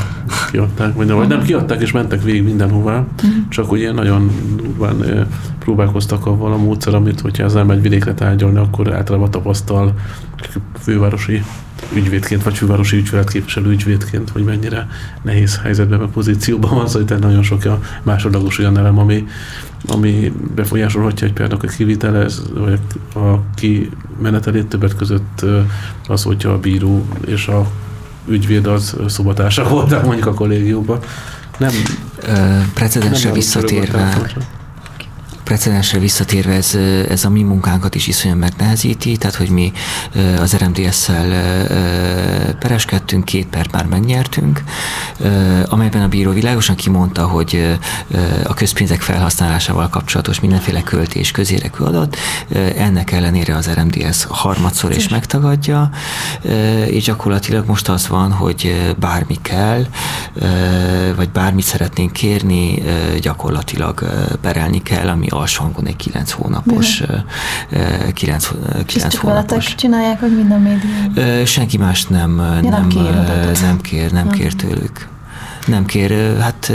kiadták, 0.51 0.93
vagy 0.93 1.07
nem, 1.07 1.15
vagy 1.15 1.27
nem 1.27 1.41
kiadták 1.41 1.81
és 1.81 1.91
mentek 1.91 2.23
végig 2.23 2.43
mindenhová, 2.43 2.97
uh-huh. 2.97 3.31
csak 3.49 3.77
ilyen 3.77 3.93
nagyon 3.93 4.31
durván 4.55 5.27
próbálkoztak 5.59 6.25
avval 6.25 6.51
a 6.51 6.57
módszer, 6.57 6.95
amit 6.95 7.19
hogyha 7.19 7.43
az 7.43 7.55
ember 7.55 7.75
egy 7.75 7.81
vidékre 7.81 8.13
tárgyalni, 8.13 8.57
akkor 8.57 8.93
általában 8.93 9.31
tapasztal 9.31 9.93
fővárosi 10.79 11.43
ügyvédként, 11.93 12.43
vagy 12.43 12.57
fővárosi 12.57 12.97
ügyfeletképviselő 12.97 13.69
ügyvédként, 13.69 14.29
hogy 14.29 14.43
mennyire 14.43 14.87
nehéz 15.21 15.59
helyzetben, 15.63 15.99
a 15.99 16.07
pozícióban 16.07 16.75
van, 16.75 16.87
szóval 16.87 17.01
itt 17.01 17.19
nagyon 17.19 17.43
sok 17.43 17.65
a 17.65 17.79
másodlagos 18.03 18.59
olyan 18.59 18.77
elem, 18.77 18.99
ami, 18.99 19.27
ami 19.87 20.33
befolyásolhatja 20.55 21.27
egy 21.27 21.33
például 21.33 21.61
a 21.63 21.67
kivitelez, 21.67 22.41
vagy 22.53 22.79
a 23.15 23.39
kimenetelét 23.55 24.67
többet 24.67 24.95
között 24.95 25.45
az, 26.07 26.23
hogyha 26.23 26.49
a 26.49 26.59
bíró 26.59 27.05
és 27.25 27.47
a 27.47 27.67
ügyvéd 28.27 28.67
az 28.67 28.95
szobatársa 29.07 29.67
volt, 29.67 30.03
mondjuk 30.03 30.27
a 30.27 30.33
kollégiumban. 30.33 30.99
Nem, 31.57 31.71
precedensre 32.73 33.31
visszatérve, 33.31 34.17
precedensre 35.45 35.99
visszatérve 35.99 36.53
ez, 36.53 36.75
ez 37.09 37.25
a 37.25 37.29
mi 37.29 37.41
munkánkat 37.41 37.95
is 37.95 38.07
iszonyan 38.07 38.37
megnehezíti, 38.37 39.17
tehát 39.17 39.35
hogy 39.35 39.49
mi 39.49 39.71
az 40.39 40.55
RMDS-szel 40.55 41.27
pereskedtünk, 42.59 43.25
két 43.25 43.47
pert 43.47 43.71
már 43.71 43.85
megnyertünk, 43.85 44.63
amelyben 45.65 46.01
a 46.01 46.07
bíró 46.07 46.31
világosan 46.31 46.75
kimondta, 46.75 47.27
hogy 47.27 47.77
a 48.43 48.53
közpénzek 48.53 49.01
felhasználásával 49.01 49.89
kapcsolatos 49.89 50.39
mindenféle 50.39 50.81
költés 50.83 51.31
közérekű 51.31 51.83
adat, 51.83 52.17
ennek 52.77 53.11
ellenére 53.11 53.55
az 53.55 53.69
RMDS 53.69 54.23
harmadszor 54.29 54.91
is 54.91 55.07
megtagadja, 55.07 55.89
és 56.87 57.03
gyakorlatilag 57.03 57.67
most 57.67 57.89
az 57.89 58.07
van, 58.07 58.31
hogy 58.31 58.93
bármi 58.99 59.37
kell, 59.41 59.85
vagy 61.15 61.29
bármit 61.29 61.65
szeretnénk 61.65 62.11
kérni, 62.11 62.83
gyakorlatilag 63.21 64.05
perelni 64.41 64.81
kell, 64.81 65.07
ami 65.07 65.27
alsó 65.35 65.63
hangon 65.63 65.87
egy 65.87 65.95
kilenc 65.95 66.31
hónapos, 66.31 67.03
kilenc, 68.13 68.49
kilenc 68.85 69.15
hónapos. 69.15 69.75
csinálják, 69.75 70.19
hogy 70.19 70.35
minden 70.35 70.61
média? 70.61 71.45
Senki 71.45 71.77
más 71.77 72.05
nem, 72.05 72.37
ja, 72.37 72.69
nem, 72.69 72.71
nem, 72.71 72.87
kér, 72.87 73.61
nem 73.61 73.81
kér, 73.81 74.11
nem 74.11 74.29
kér 74.29 74.53
tőlük. 74.53 75.07
Nem 75.67 75.85
kér, 75.85 76.37
hát 76.39 76.71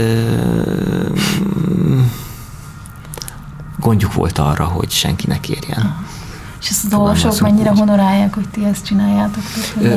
gondjuk 3.79 4.13
volt 4.13 4.37
arra, 4.37 4.65
hogy 4.65 4.91
senki 4.91 5.27
ne 5.27 5.39
kérjen. 5.39 6.05
És 6.61 6.69
ezt 6.69 6.85
az 6.85 6.93
olvasók 6.93 7.39
mennyire 7.39 7.69
honorálják, 7.69 8.33
hogy 8.33 8.47
ti 8.47 8.65
ezt 8.65 8.85
csináljátok? 8.85 9.43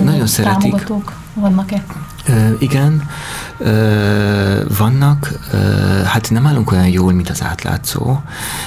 Nagyon 0.05 0.27
szeretik. 0.27 0.61
Támogatók 0.61 1.13
vannak-e? 1.35 1.85
Igen, 2.59 3.09
vannak, 4.79 5.33
hát 6.05 6.31
nem 6.31 6.47
állunk 6.47 6.73
olyan 6.73 6.89
jól, 6.89 7.13
mint 7.13 7.29
az 7.31 7.43
átlátszó, 7.43 8.21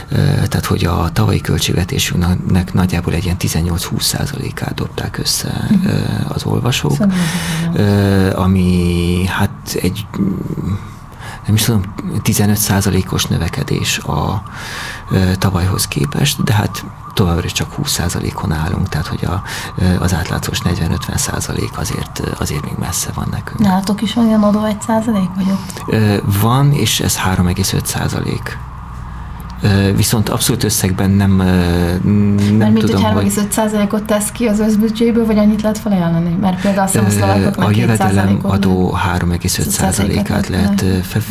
tehát 0.09 0.65
hogy 0.65 0.85
a 0.85 1.09
tavalyi 1.13 1.41
költségvetésünknek 1.41 2.73
nagyjából 2.73 3.13
egy 3.13 3.23
ilyen 3.23 3.38
18-20 3.39 4.01
százalékát 4.01 4.73
dobták 4.73 5.17
össze 5.17 5.67
az 6.27 6.43
olvasók, 6.43 6.97
ami 8.33 9.23
hát 9.27 9.77
egy 9.81 10.05
nem 11.48 11.56
is 11.56 11.64
tudom, 11.64 11.82
15 12.22 12.58
százalékos 12.58 13.26
növekedés 13.26 14.00
a 14.00 14.43
tavalyhoz 15.38 15.88
képest, 15.88 16.43
de 16.43 16.54
hát 16.54 16.86
továbbra 17.14 17.45
is 17.45 17.52
csak 17.52 17.74
20%-on 17.84 18.52
állunk, 18.52 18.89
tehát 18.89 19.08
hogy 19.08 19.26
a, 19.26 19.41
az 20.00 20.14
átlátszós 20.14 20.60
40-50% 20.64 21.74
azért, 21.76 22.22
azért 22.40 22.64
még 22.64 22.76
messze 22.80 23.10
van 23.14 23.28
nekünk. 23.32 23.60
Nálatok 23.60 24.02
is 24.02 24.15
olyan 24.15 24.44
adó 24.44 24.65
1 24.65 24.82
százalék 24.82 25.30
vagy 25.36 25.48
ott? 25.49 25.95
Van, 26.41 26.72
és 26.72 26.99
ez 26.99 27.18
3,5 27.18 27.86
százalék. 27.86 28.57
Viszont 29.95 30.29
abszolút 30.29 30.63
összegben 30.63 31.09
nem, 31.09 31.35
nem 31.35 32.57
Mert 32.57 32.73
mint 32.73 32.85
tudom, 32.85 33.03
hogy 33.03 33.31
3,5%-ot 33.34 34.03
tesz 34.03 34.29
ki 34.31 34.45
az 34.45 34.59
összbüdzséből, 34.59 35.25
vagy 35.25 35.38
annyit 35.38 35.61
lehet 35.61 35.77
felajánlani? 35.77 36.38
Mert 36.41 36.61
például 36.61 36.89
a 37.57 37.65
A 37.65 37.71
jövedelem 37.71 38.39
adó 38.41 38.97
3,5%-át 39.17 40.47
lehet 40.47 40.85
fe, 41.03 41.21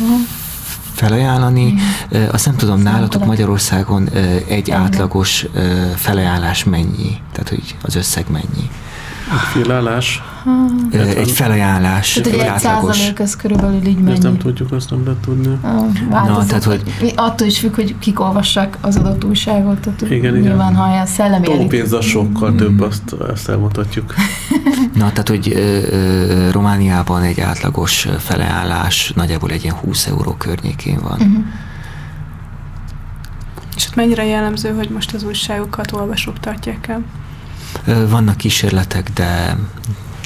felajánlani. 0.93 1.73
Mm. 1.73 2.23
Azt 2.31 2.45
nem 2.45 2.55
tudom, 2.55 2.81
nálatok 2.81 3.25
Magyarországon 3.25 4.09
egy 4.47 4.71
átlagos 4.71 5.45
felajánlás 5.95 6.63
mennyi? 6.63 7.17
Tehát, 7.31 7.49
hogy 7.49 7.75
az 7.81 7.95
összeg 7.95 8.25
mennyi? 8.31 8.69
Egy 9.55 9.67
felállás. 10.91 11.15
Egy 11.15 11.31
felajánlás. 11.31 12.13
Tehát 12.13 12.39
egy, 12.39 12.45
átlagos. 12.45 13.11
ez 13.15 13.35
körülbelül 13.35 13.85
így 13.85 13.97
mennyi. 13.97 14.11
Ezt 14.11 14.21
nem 14.21 14.37
tudjuk, 14.37 14.71
azt 14.71 14.89
nem 14.89 15.03
lehet 15.05 15.19
tudni. 15.19 15.59
Na, 16.09 16.45
tehát, 16.45 16.63
hogy... 16.63 16.81
Attól 17.15 17.47
is 17.47 17.59
függ, 17.59 17.75
hogy 17.75 17.95
kik 17.99 18.19
olvassák 18.19 18.77
az 18.81 18.95
adott 18.95 19.23
újságot. 19.23 19.79
Tehát 19.79 20.01
igen, 20.01 20.33
nyilván, 20.33 20.71
igen. 20.71 20.75
ha 20.75 20.91
ilyen 20.91 21.05
szellemi... 21.05 21.45
Tópénz 21.45 21.93
a 21.93 22.01
sokkal 22.01 22.51
mm. 22.51 22.55
több, 22.55 22.81
azt, 22.81 23.11
azt 23.11 23.49
elmondhatjuk. 23.49 24.13
Na, 24.93 25.09
tehát, 25.09 25.29
hogy 25.29 25.53
ö, 25.55 26.51
Romániában 26.51 27.21
egy 27.21 27.39
átlagos 27.39 28.07
feleállás 28.17 29.11
nagyjából 29.15 29.49
egy 29.49 29.63
ilyen 29.63 29.75
20 29.75 30.07
euró 30.07 30.31
környékén 30.31 30.99
van. 31.01 31.19
Uh-huh. 31.19 31.43
És 33.75 33.87
ott 33.87 33.95
mennyire 33.95 34.25
jellemző, 34.25 34.69
hogy 34.75 34.89
most 34.89 35.13
az 35.13 35.23
újságokat 35.23 35.91
olvasók 35.91 36.39
tartják 36.39 36.87
el? 36.87 37.03
Vannak 38.09 38.37
kísérletek, 38.37 39.09
de 39.13 39.57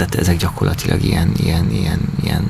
tehát 0.06 0.16
ezek 0.16 0.38
gyakorlatilag 0.38 1.04
ilyen, 1.04 1.32
ilyen, 1.38 1.70
ilyen, 1.72 2.00
ilyen 2.24 2.44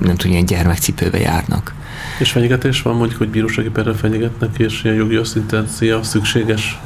nem 0.00 0.16
tudom, 0.16 0.32
ilyen 0.32 0.44
gyermekcipőbe 0.46 1.18
járnak. 1.18 1.74
És 2.18 2.30
fenyegetés 2.30 2.82
van 2.82 2.96
mondjuk, 2.96 3.18
hogy 3.18 3.28
bírósági 3.28 3.68
perre 3.68 3.94
fenyegetnek, 3.94 4.58
és 4.58 4.84
ilyen 4.84 4.96
jogi 4.96 5.16
asszisztencia 5.16 6.02
szükséges 6.02 6.80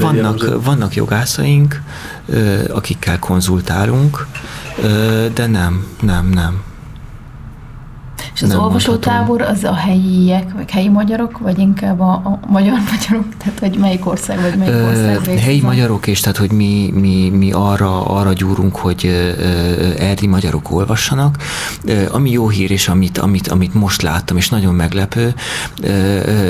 vannak, 0.00 0.64
vannak 0.64 0.94
jogászaink, 0.94 1.82
akikkel 2.68 3.18
konzultálunk, 3.18 4.26
de 5.34 5.46
nem, 5.46 5.86
nem, 6.00 6.26
nem. 6.26 6.62
És 8.36 8.42
az 8.42 8.54
olvasótábor 8.54 9.40
az 9.40 9.64
a 9.64 9.74
helyiek, 9.74 10.52
vagy 10.52 10.70
helyi 10.70 10.88
magyarok, 10.88 11.38
vagy 11.38 11.58
inkább 11.58 12.00
a, 12.00 12.10
a 12.12 12.40
magyar 12.46 12.78
magyarok? 12.92 13.36
Tehát, 13.36 13.58
hogy 13.58 13.76
melyik 13.78 14.06
ország, 14.06 14.40
vagy 14.40 14.56
melyik 14.56 14.86
ország 14.86 15.20
Ö, 15.26 15.38
Helyi 15.38 15.60
van? 15.60 15.74
magyarok, 15.74 16.06
és 16.06 16.20
tehát, 16.20 16.36
hogy 16.36 16.52
mi, 16.52 16.90
mi, 16.94 17.28
mi 17.28 17.52
arra, 17.52 18.06
arra 18.06 18.32
gyúrunk, 18.32 18.76
hogy 18.76 19.06
erdi 19.98 20.26
magyarok 20.26 20.70
olvassanak. 20.70 21.36
Ami 22.10 22.30
jó 22.30 22.48
hír, 22.48 22.70
és 22.70 22.88
amit, 22.88 23.18
amit, 23.18 23.48
amit 23.48 23.74
most 23.74 24.02
láttam, 24.02 24.36
és 24.36 24.48
nagyon 24.48 24.74
meglepő, 24.74 25.34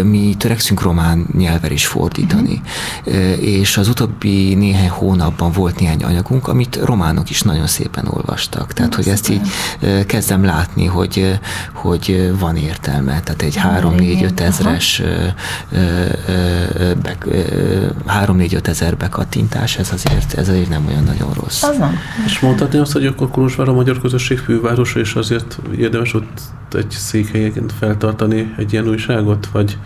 mi 0.02 0.34
törekszünk 0.38 0.82
román 0.82 1.26
nyelver 1.38 1.72
is 1.72 1.86
fordítani. 1.86 2.60
Uh-huh. 3.04 3.42
És 3.42 3.76
az 3.76 3.88
utóbbi 3.88 4.54
néhány 4.54 4.88
hónapban 4.88 5.52
volt 5.52 5.80
néhány 5.80 6.04
anyagunk, 6.04 6.48
amit 6.48 6.78
románok 6.84 7.30
is 7.30 7.42
nagyon 7.42 7.66
szépen 7.66 8.08
olvastak. 8.10 8.72
Tehát, 8.72 8.94
hogy 8.94 9.08
ezt 9.08 9.28
így 9.28 9.48
kezdem 10.06 10.44
látni, 10.44 10.84
hogy, 10.86 11.38
hogy 11.76 12.32
van 12.38 12.56
értelme. 12.56 13.20
Tehát 13.20 13.42
egy 13.42 13.58
3-4-5 13.62 14.40
ezres 14.40 15.02
3-4-5 18.08 18.66
ezer 18.66 18.96
bekattintás, 18.96 19.76
ez 19.76 19.90
azért, 19.92 20.34
ez 20.34 20.48
azért 20.48 20.68
nem 20.68 20.86
olyan 20.86 21.04
nagyon 21.04 21.32
rossz. 21.32 21.62
Az 21.62 21.78
nem. 21.78 21.98
És 22.26 22.40
mondhatni 22.40 22.78
azt, 22.78 22.92
hogy 22.92 23.06
akkor 23.06 23.30
Kolozsvár 23.30 23.68
a 23.68 23.72
magyar 23.72 24.00
közösség 24.00 24.38
fővárosa, 24.38 25.00
és 25.00 25.14
azért 25.14 25.58
érdemes 25.78 26.14
ott 26.14 26.40
egy 26.72 26.90
székhelyeként 26.90 27.72
feltartani 27.78 28.54
egy 28.58 28.72
ilyen 28.72 28.88
újságot, 28.88 29.46
vagy 29.52 29.78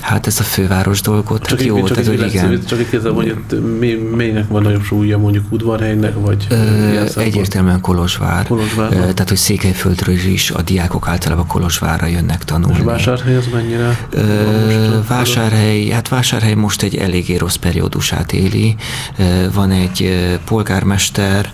Hát 0.00 0.26
ez 0.26 0.40
a 0.40 0.42
főváros 0.42 1.00
dolgot, 1.00 1.42
csak 1.42 1.58
hát 1.58 1.66
jó, 1.66 1.76
csak 1.84 1.96
tehát 1.96 2.06
hogy 2.20 2.26
igen. 2.32 2.64
Csak 2.66 2.78
egy 2.78 2.88
kézzel, 2.88 3.12
hogy 3.12 3.36
mi, 3.78 3.94
melynek 4.16 4.48
van 4.48 4.62
nagyobb 4.62 4.82
súlya, 4.82 5.18
mondjuk 5.18 5.44
udvarhelynek, 5.52 6.14
vagy 6.20 6.46
Ö, 6.50 7.04
Egyértelműen 7.16 7.80
Kolozsvár. 7.80 8.46
Kolozsvár. 8.46 8.92
Ö, 8.92 8.96
tehát, 8.96 9.28
hogy 9.28 9.36
Székelyföldről 9.36 10.14
is 10.14 10.50
a 10.50 10.62
diákok 10.62 11.08
általában 11.08 11.46
Kolozsvárra 11.46 12.06
jönnek 12.06 12.44
tanulni. 12.44 12.76
És 12.78 12.84
Vásárhely 12.84 13.36
az 13.36 13.44
mennyire? 13.52 13.98
Ö, 14.10 14.98
vásárhely, 15.08 15.86
hát 15.86 16.08
Vásárhely 16.08 16.54
most 16.54 16.82
egy 16.82 16.96
eléggé 16.96 17.36
rossz 17.36 17.54
periódusát 17.56 18.32
éli. 18.32 18.76
Ö, 19.18 19.24
van 19.54 19.70
egy 19.70 20.28
polgármester, 20.44 21.52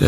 ö, 0.00 0.06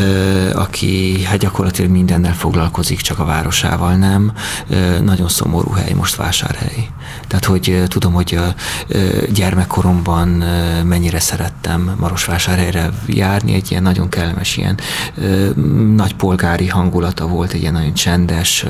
aki 0.55 1.23
hát 1.25 1.39
gyakorlatilag 1.39 1.91
mindennel 1.91 2.35
foglalkozik, 2.35 3.01
csak 3.01 3.19
a 3.19 3.25
városával 3.25 3.95
nem. 3.97 4.33
Ö, 4.69 5.01
nagyon 5.01 5.29
szomorú 5.29 5.71
hely 5.71 5.93
most 5.93 6.17
Vásárhely. 6.17 6.89
Tehát, 7.27 7.45
hogy 7.45 7.60
tudom, 7.89 8.13
hogy 8.13 8.39
gyermekkoromban 9.33 10.29
mennyire 10.85 11.21
szerettem 11.21 11.97
Marosvásárhelyre 11.99 12.91
járni, 13.07 13.55
egy 13.55 13.71
ilyen 13.71 13.83
nagyon 13.83 14.09
kellemes, 14.09 14.57
ilyen 14.57 14.79
nagy 15.95 16.15
polgári 16.15 16.69
hangulata 16.69 17.27
volt, 17.27 17.53
egy 17.53 17.61
ilyen 17.61 17.73
nagyon 17.73 17.95
csendes, 17.95 18.65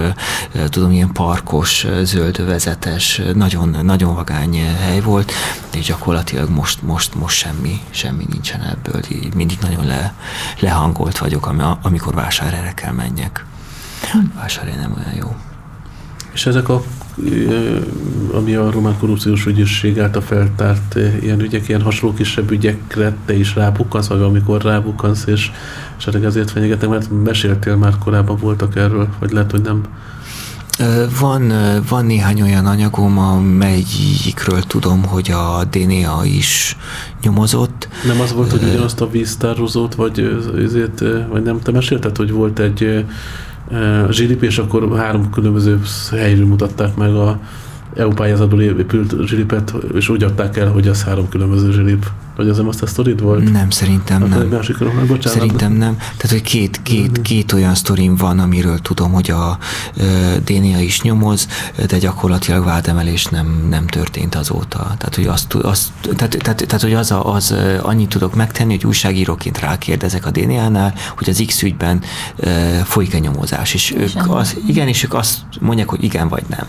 tudom, 0.68 0.90
ilyen 0.90 1.12
parkos, 1.12 1.86
zöldövezetes, 2.02 3.22
nagyon, 3.34 3.76
nagyon 3.82 4.14
vagány 4.14 4.64
hely 4.80 5.00
volt, 5.00 5.32
és 5.74 5.86
gyakorlatilag 5.86 6.50
most, 6.50 6.82
most, 6.82 7.14
most 7.14 7.36
semmi, 7.36 7.80
semmi 7.90 8.24
nincsen 8.30 8.62
ebből. 8.62 9.00
Így 9.12 9.34
mindig 9.34 9.58
nagyon 9.60 9.86
le, 9.86 10.14
lehangolt 10.60 11.18
vagyok, 11.18 11.52
amikor 11.82 12.14
vásárhelyre 12.14 12.72
kell 12.74 12.92
menjek. 12.92 13.44
Vásárhely 14.34 14.76
nem 14.76 14.94
olyan 14.98 15.14
jó. 15.14 15.36
És 16.32 16.46
ezek 16.46 16.68
a 16.68 16.82
ami 18.32 18.54
a 18.54 18.70
román 18.70 18.98
korrupciós 18.98 19.46
ügyészség 19.46 19.98
által 19.98 20.22
feltárt 20.22 20.98
ilyen 21.22 21.40
ügyek, 21.40 21.68
ilyen 21.68 21.82
hasonló 21.82 22.14
kisebb 22.14 22.50
ügyekre 22.50 23.16
te 23.24 23.38
is 23.38 23.54
rábukkansz, 23.54 24.06
vagy 24.06 24.20
amikor 24.20 24.62
rábukkansz, 24.62 25.26
és 25.26 25.50
esetleg 25.98 26.24
ezért 26.24 26.50
fenyegetek, 26.50 26.88
mert 26.88 27.08
meséltél 27.24 27.76
már 27.76 27.98
korábban 27.98 28.36
voltak 28.36 28.76
erről, 28.76 29.08
vagy 29.18 29.30
lehet, 29.30 29.50
hogy 29.50 29.62
nem? 29.62 29.82
Van, 31.20 31.52
van 31.88 32.06
néhány 32.06 32.42
olyan 32.42 32.66
anyagom, 32.66 33.18
amelyikről 33.18 34.60
tudom, 34.60 35.04
hogy 35.04 35.30
a 35.30 35.64
DNA 35.70 36.24
is 36.24 36.76
nyomozott. 37.22 37.88
Nem 38.06 38.20
az 38.20 38.32
volt, 38.32 38.50
hogy 38.50 38.62
ugyanazt 38.62 39.00
a 39.00 39.10
víztározót, 39.10 39.94
vagy, 39.94 40.40
ezért, 40.64 41.02
vagy 41.28 41.42
nem, 41.42 41.60
te 41.60 41.70
mesélted, 41.70 42.16
hogy 42.16 42.30
volt 42.30 42.58
egy 42.58 43.04
zsilip, 44.10 44.42
és 44.42 44.58
akkor 44.58 44.96
három 44.96 45.30
különböző 45.30 45.80
helyről 46.10 46.46
mutatták 46.46 46.96
meg 46.96 47.14
a 47.14 47.40
EU 47.94 48.12
pályázatból 48.12 48.62
épült 48.62 49.14
zsilipet, 49.26 49.74
és 49.94 50.08
úgy 50.08 50.22
adták 50.22 50.56
el, 50.56 50.70
hogy 50.70 50.88
az 50.88 51.04
három 51.04 51.28
különböző 51.28 51.72
zsilip. 51.72 52.06
Vagy 52.40 52.48
az 52.48 52.56
nem 52.56 52.68
azt 52.68 52.82
a 52.82 52.86
sztorid 52.86 53.20
volt? 53.20 53.52
Nem, 53.52 53.70
szerintem 53.70 54.20
hát 54.20 54.28
nem. 54.28 54.40
Egy 54.40 54.48
másik 54.48 54.78
bocsánat. 54.78 55.38
Szerintem 55.38 55.72
nem. 55.72 55.96
Tehát, 55.96 56.30
hogy 56.30 56.42
két, 56.42 56.82
két, 56.82 57.22
két 57.22 57.52
olyan 57.52 57.74
sztorim 57.74 58.16
van, 58.16 58.38
amiről 58.38 58.78
tudom, 58.78 59.12
hogy 59.12 59.30
a 59.30 59.58
DNA 60.44 60.80
is 60.80 61.02
nyomoz, 61.02 61.48
de 61.86 61.98
gyakorlatilag 61.98 62.64
vádemelés 62.64 63.26
nem, 63.26 63.66
nem 63.70 63.86
történt 63.86 64.34
azóta. 64.34 64.78
Tehát, 64.78 65.14
hogy, 65.14 65.26
azt, 65.26 65.54
azt, 65.54 65.90
tehát, 66.02 66.36
tehát, 66.38 66.66
tehát, 66.66 66.82
hogy 66.82 66.94
az, 66.94 67.10
a, 67.10 67.34
az 67.34 67.54
annyit 67.82 68.08
tudok 68.08 68.34
megtenni, 68.34 68.74
hogy 68.74 68.86
újságíróként 68.86 69.58
rákérdezek 69.58 70.26
a 70.26 70.30
DNA-nál, 70.30 70.94
hogy 71.16 71.28
az 71.28 71.42
X 71.46 71.62
ügyben 71.62 72.02
folyik-e 72.84 73.18
nyomozás. 73.18 73.74
És 73.74 73.94
ők 73.96 74.34
az, 74.34 74.56
igen, 74.66 74.88
és 74.88 75.04
ők 75.04 75.14
azt 75.14 75.38
mondják, 75.60 75.88
hogy 75.88 76.04
igen 76.04 76.28
vagy 76.28 76.44
nem. 76.48 76.66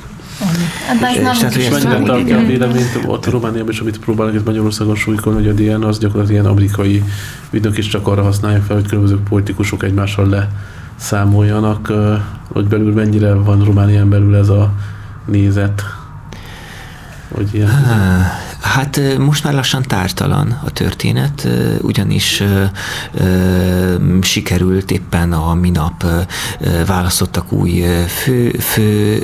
De 1.00 1.08
ez 1.08 1.40
nem 1.40 1.50
és 1.52 1.70
mennyire 1.70 2.02
tartja 2.02 2.38
a 2.38 2.46
véleményt 2.46 3.00
ott 3.06 3.26
Romániában 3.26 3.72
is, 3.72 3.80
amit 3.80 4.00
próbálnak 4.00 4.36
itt 4.36 4.46
Magyarországon 4.46 4.96
súlykolni, 4.96 5.48
hogy 5.48 5.50
a 5.50 5.76
DN 5.76 5.84
az 5.84 6.00
gyakorlatilag 6.00 6.42
ilyen 6.42 6.52
amerikai 6.52 7.04
ügynök 7.52 7.78
is 7.78 7.88
csak 7.88 8.08
arra 8.08 8.24
használják 8.24 8.64
fel, 8.64 8.76
hogy 8.76 8.88
különböző 8.88 9.20
politikusok 9.30 9.84
egymással 9.84 10.48
leszámoljanak, 10.98 11.92
hogy 12.48 12.68
belül 12.68 12.94
mennyire 12.94 13.34
van 13.34 13.64
Románián 13.64 14.10
belül 14.10 14.36
ez 14.36 14.50
a 14.50 14.72
nézet. 15.26 15.84
Hogy 17.34 17.50
ilyen. 17.52 17.70
Hát 18.62 19.18
most 19.18 19.44
már 19.44 19.54
lassan 19.54 19.82
tártalan 19.82 20.62
a 20.64 20.70
történet, 20.70 21.48
ugyanis 21.82 22.44
sikerült 24.22 24.92
éppen 24.92 25.34
a 25.34 25.54
minap 25.54 26.06
választottak 26.86 27.52
új 27.52 27.84
fő, 28.08 28.50
fő 28.50 29.22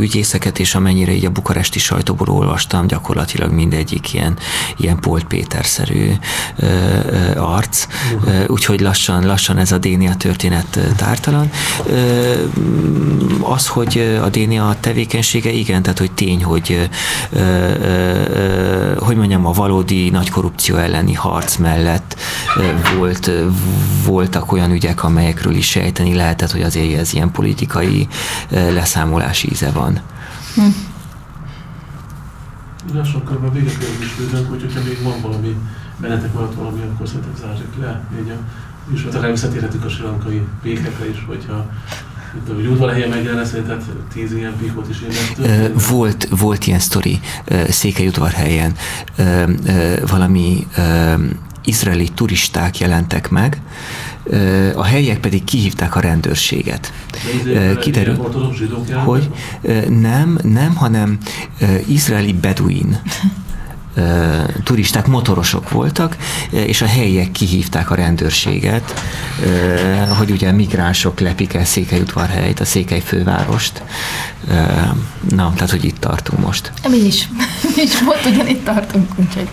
ügyészeket, 0.00 0.58
és 0.58 0.74
amennyire 0.74 1.12
így 1.12 1.24
a 1.24 1.30
bukaresti 1.30 1.78
sajtóból 1.78 2.28
olvastam, 2.28 2.86
gyakorlatilag 2.86 3.52
mindegyik 3.52 4.12
ilyen, 4.14 4.36
ilyen 4.76 4.98
Polt 5.00 5.24
Péter-szerű 5.24 6.12
arc, 7.36 7.86
úgyhogy 8.46 8.80
lassan, 8.80 9.26
lassan 9.26 9.58
ez 9.58 9.72
a 9.72 9.78
DNA 9.78 10.16
történet 10.16 10.78
tártalan. 10.96 11.50
Az, 13.40 13.66
hogy 13.66 14.18
a 14.22 14.28
DNA 14.28 14.76
tevékenysége, 14.80 15.50
igen, 15.50 15.82
tehát 15.82 15.98
hogy 15.98 16.12
tény, 16.12 16.44
hogy 16.44 16.88
hogy 18.98 19.16
mondjam, 19.16 19.46
a 19.46 19.52
valódi 19.52 20.10
nagy 20.10 20.30
korrupció 20.30 20.76
elleni 20.76 21.14
harc 21.14 21.56
mellett 21.56 22.16
volt, 22.96 23.30
voltak 24.04 24.52
olyan 24.52 24.70
ügyek, 24.70 25.04
amelyekről 25.04 25.54
is 25.54 25.68
sejteni 25.68 26.14
lehetett, 26.14 26.50
hogy 26.50 26.62
azért 26.62 26.98
ez 26.98 27.12
ilyen 27.12 27.30
politikai 27.30 28.08
leszámolás 28.48 29.42
íze 29.42 29.70
van. 29.70 30.00
Hm. 30.54 30.62
Lassan 32.94 33.24
körben 33.24 33.52
véget 33.52 33.76
is 34.00 34.14
tőlünk, 34.16 34.52
úgyhogy 34.52 34.74
ha 34.74 34.80
még 34.84 35.02
van 35.02 35.20
valami, 35.20 35.56
bennetek 35.96 36.32
maradt 36.32 36.54
valami, 36.54 36.80
akkor 36.94 37.08
szerintem 37.08 37.34
zárjuk 37.40 37.76
le. 37.80 38.00
Így 38.22 38.30
a 38.30 38.36
műsort 38.90 39.14
akár 39.14 39.30
visszatérhetünk 39.30 39.84
a 39.84 39.88
silankai 39.88 40.46
pékekre 40.62 41.08
is, 41.08 41.24
hogyha 41.26 41.66
itt 42.38 42.48
a 42.48 42.70
udvarhelyen 42.70 43.08
megjelenne, 43.08 43.48
tehát 43.48 43.84
tíz 44.12 44.32
ilyen 44.32 44.56
píkot 44.58 44.88
is 44.88 44.96
érdektől. 45.00 45.72
Volt, 45.88 46.28
volt 46.38 46.66
ilyen 46.66 46.78
sztori 46.78 47.20
Székely 47.68 48.06
udvarhelyen, 48.06 48.72
valami 50.06 50.66
izraeli 51.64 52.08
turisták 52.08 52.78
jelentek 52.78 53.28
meg, 53.28 53.60
a 54.74 54.84
helyiek 54.84 55.20
pedig 55.20 55.44
kihívták 55.44 55.96
a 55.96 56.00
rendőrséget. 56.00 56.92
Kiderült, 57.80 58.36
hogy 59.04 59.30
nem, 59.88 60.38
nem, 60.42 60.74
hanem 60.74 61.18
izraeli 61.86 62.32
beduin 62.32 62.96
turisták, 64.64 65.06
motorosok 65.06 65.70
voltak, 65.70 66.16
és 66.50 66.82
a 66.82 66.86
helyiek 66.86 67.32
kihívták 67.32 67.90
a 67.90 67.94
rendőrséget, 67.94 68.94
hogy 70.18 70.30
ugye 70.30 70.52
migránsok 70.52 71.20
lepik 71.20 71.54
el 71.54 71.64
Székelyudvarhelyt, 71.64 72.60
a 72.60 72.64
Székely 72.64 73.00
fővárost. 73.00 73.82
Na, 75.28 75.52
tehát, 75.54 75.70
hogy 75.70 75.84
itt 75.84 75.98
tartunk 75.98 76.44
most. 76.44 76.72
Mi 76.88 76.96
is. 76.96 77.28
Mi 77.76 77.82
is 77.82 78.02
volt, 78.02 78.26
ugyanitt 78.26 78.64
tartunk, 78.64 79.12
úgyhogy... 79.16 79.48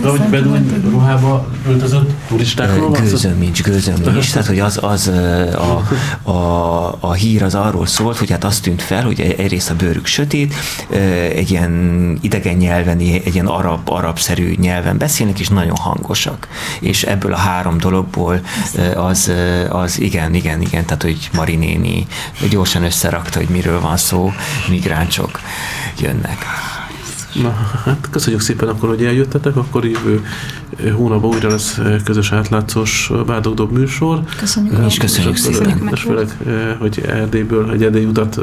De 0.00 0.08
hogy 0.08 0.20
Bedouin 0.20 0.88
ruhába 0.90 1.46
öltözött 1.68 2.10
turistákról 2.28 2.90
van 2.90 3.00
Gőzöm 3.00 3.38
nincs, 3.38 3.62
gőzöm 3.62 3.94
nincs. 4.04 4.30
Tehát, 4.32 4.48
hogy 4.48 4.58
az, 4.58 4.78
az 4.82 5.08
a, 5.54 5.82
a, 6.30 6.98
a, 7.00 7.12
hír 7.12 7.42
az 7.42 7.54
arról 7.54 7.86
szólt, 7.86 8.16
hogy 8.16 8.30
hát 8.30 8.44
azt 8.44 8.62
tűnt 8.62 8.82
fel, 8.82 9.04
hogy 9.04 9.20
egyrészt 9.20 9.70
a 9.70 9.74
bőrük 9.74 10.06
sötét, 10.06 10.54
egy 11.34 11.50
ilyen 11.50 12.18
idegen 12.20 12.56
nyelven, 12.56 12.98
egy 12.98 13.34
ilyen 13.34 13.46
arab, 13.46 13.90
arabszerű 13.90 14.54
nyelven 14.60 14.98
beszélnek, 14.98 15.38
és 15.38 15.48
nagyon 15.48 15.76
hangosak. 15.76 16.48
És 16.80 17.02
ebből 17.02 17.32
a 17.32 17.36
három 17.36 17.78
dologból 17.78 18.40
az, 18.94 19.32
az 19.68 20.00
igen, 20.00 20.34
igen, 20.34 20.60
igen, 20.60 20.84
tehát, 20.84 21.02
hogy 21.02 21.30
Marinéni 21.32 22.06
gyorsan 22.50 22.84
összerakta, 22.84 23.38
hogy 23.38 23.48
miről 23.48 23.80
van 23.80 23.96
szó, 23.96 24.32
migránsok 24.68 25.40
jönnek. 26.00 26.44
Na, 27.42 27.54
hát 27.84 28.08
köszönjük 28.10 28.40
szépen 28.40 28.68
akkor, 28.68 28.88
hogy 28.88 29.04
eljöttetek, 29.04 29.56
akkor 29.56 29.84
jövő 29.84 30.24
hónapban 30.92 31.30
újra 31.30 31.48
lesz 31.48 31.80
közös 32.04 32.32
átlátszós 32.32 33.10
Bádogdob 33.26 33.72
műsor. 33.72 34.22
Köszönjük. 34.36 34.86
És 34.86 34.96
köszönjük 34.96 35.36
szépen. 35.36 35.88
És 35.92 36.00
főleg, 36.00 36.36
hogy 36.78 37.04
Erdélyből 37.06 37.70
egy 37.70 37.82
erdélyi 37.82 38.04
utat 38.04 38.40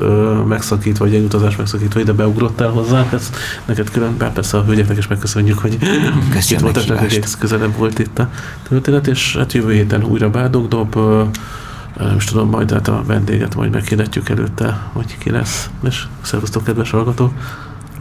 megszakítva, 0.47 1.05
vagy 1.05 1.15
egy 1.15 1.23
utazás 1.23 1.55
megszakítva 1.55 1.99
ide 1.99 2.11
beugrottál 2.11 2.69
hozzánk. 2.69 3.11
Ezt 3.11 3.35
neked 3.65 3.89
külön, 3.89 4.17
bár 4.17 4.33
persze 4.33 4.57
a 4.57 4.63
hölgyeknek 4.63 4.97
is 4.97 5.07
megköszönjük, 5.07 5.59
hogy 5.59 5.77
Köszönjük 5.77 6.49
itt 6.49 6.59
voltak, 6.59 6.97
hogy 6.97 7.19
közelebb 7.39 7.77
volt 7.77 7.99
itt 7.99 8.19
a 8.19 8.29
történet, 8.69 9.07
és 9.07 9.35
hát 9.37 9.53
jövő 9.53 9.73
héten 9.73 10.03
újra 10.03 10.29
Bádogdob, 10.29 10.95
nem 11.97 12.15
is 12.15 12.25
tudom, 12.25 12.49
majd 12.49 12.71
hát 12.71 12.87
a 12.87 13.03
vendéget 13.07 13.55
majd 13.55 13.71
megkérdetjük 13.71 14.29
előtte, 14.29 14.87
hogy 14.91 15.17
ki 15.17 15.29
lesz. 15.29 15.69
És 15.83 16.03
szervusztok, 16.21 16.63
kedves 16.63 16.89
hallgatók! 16.89 17.33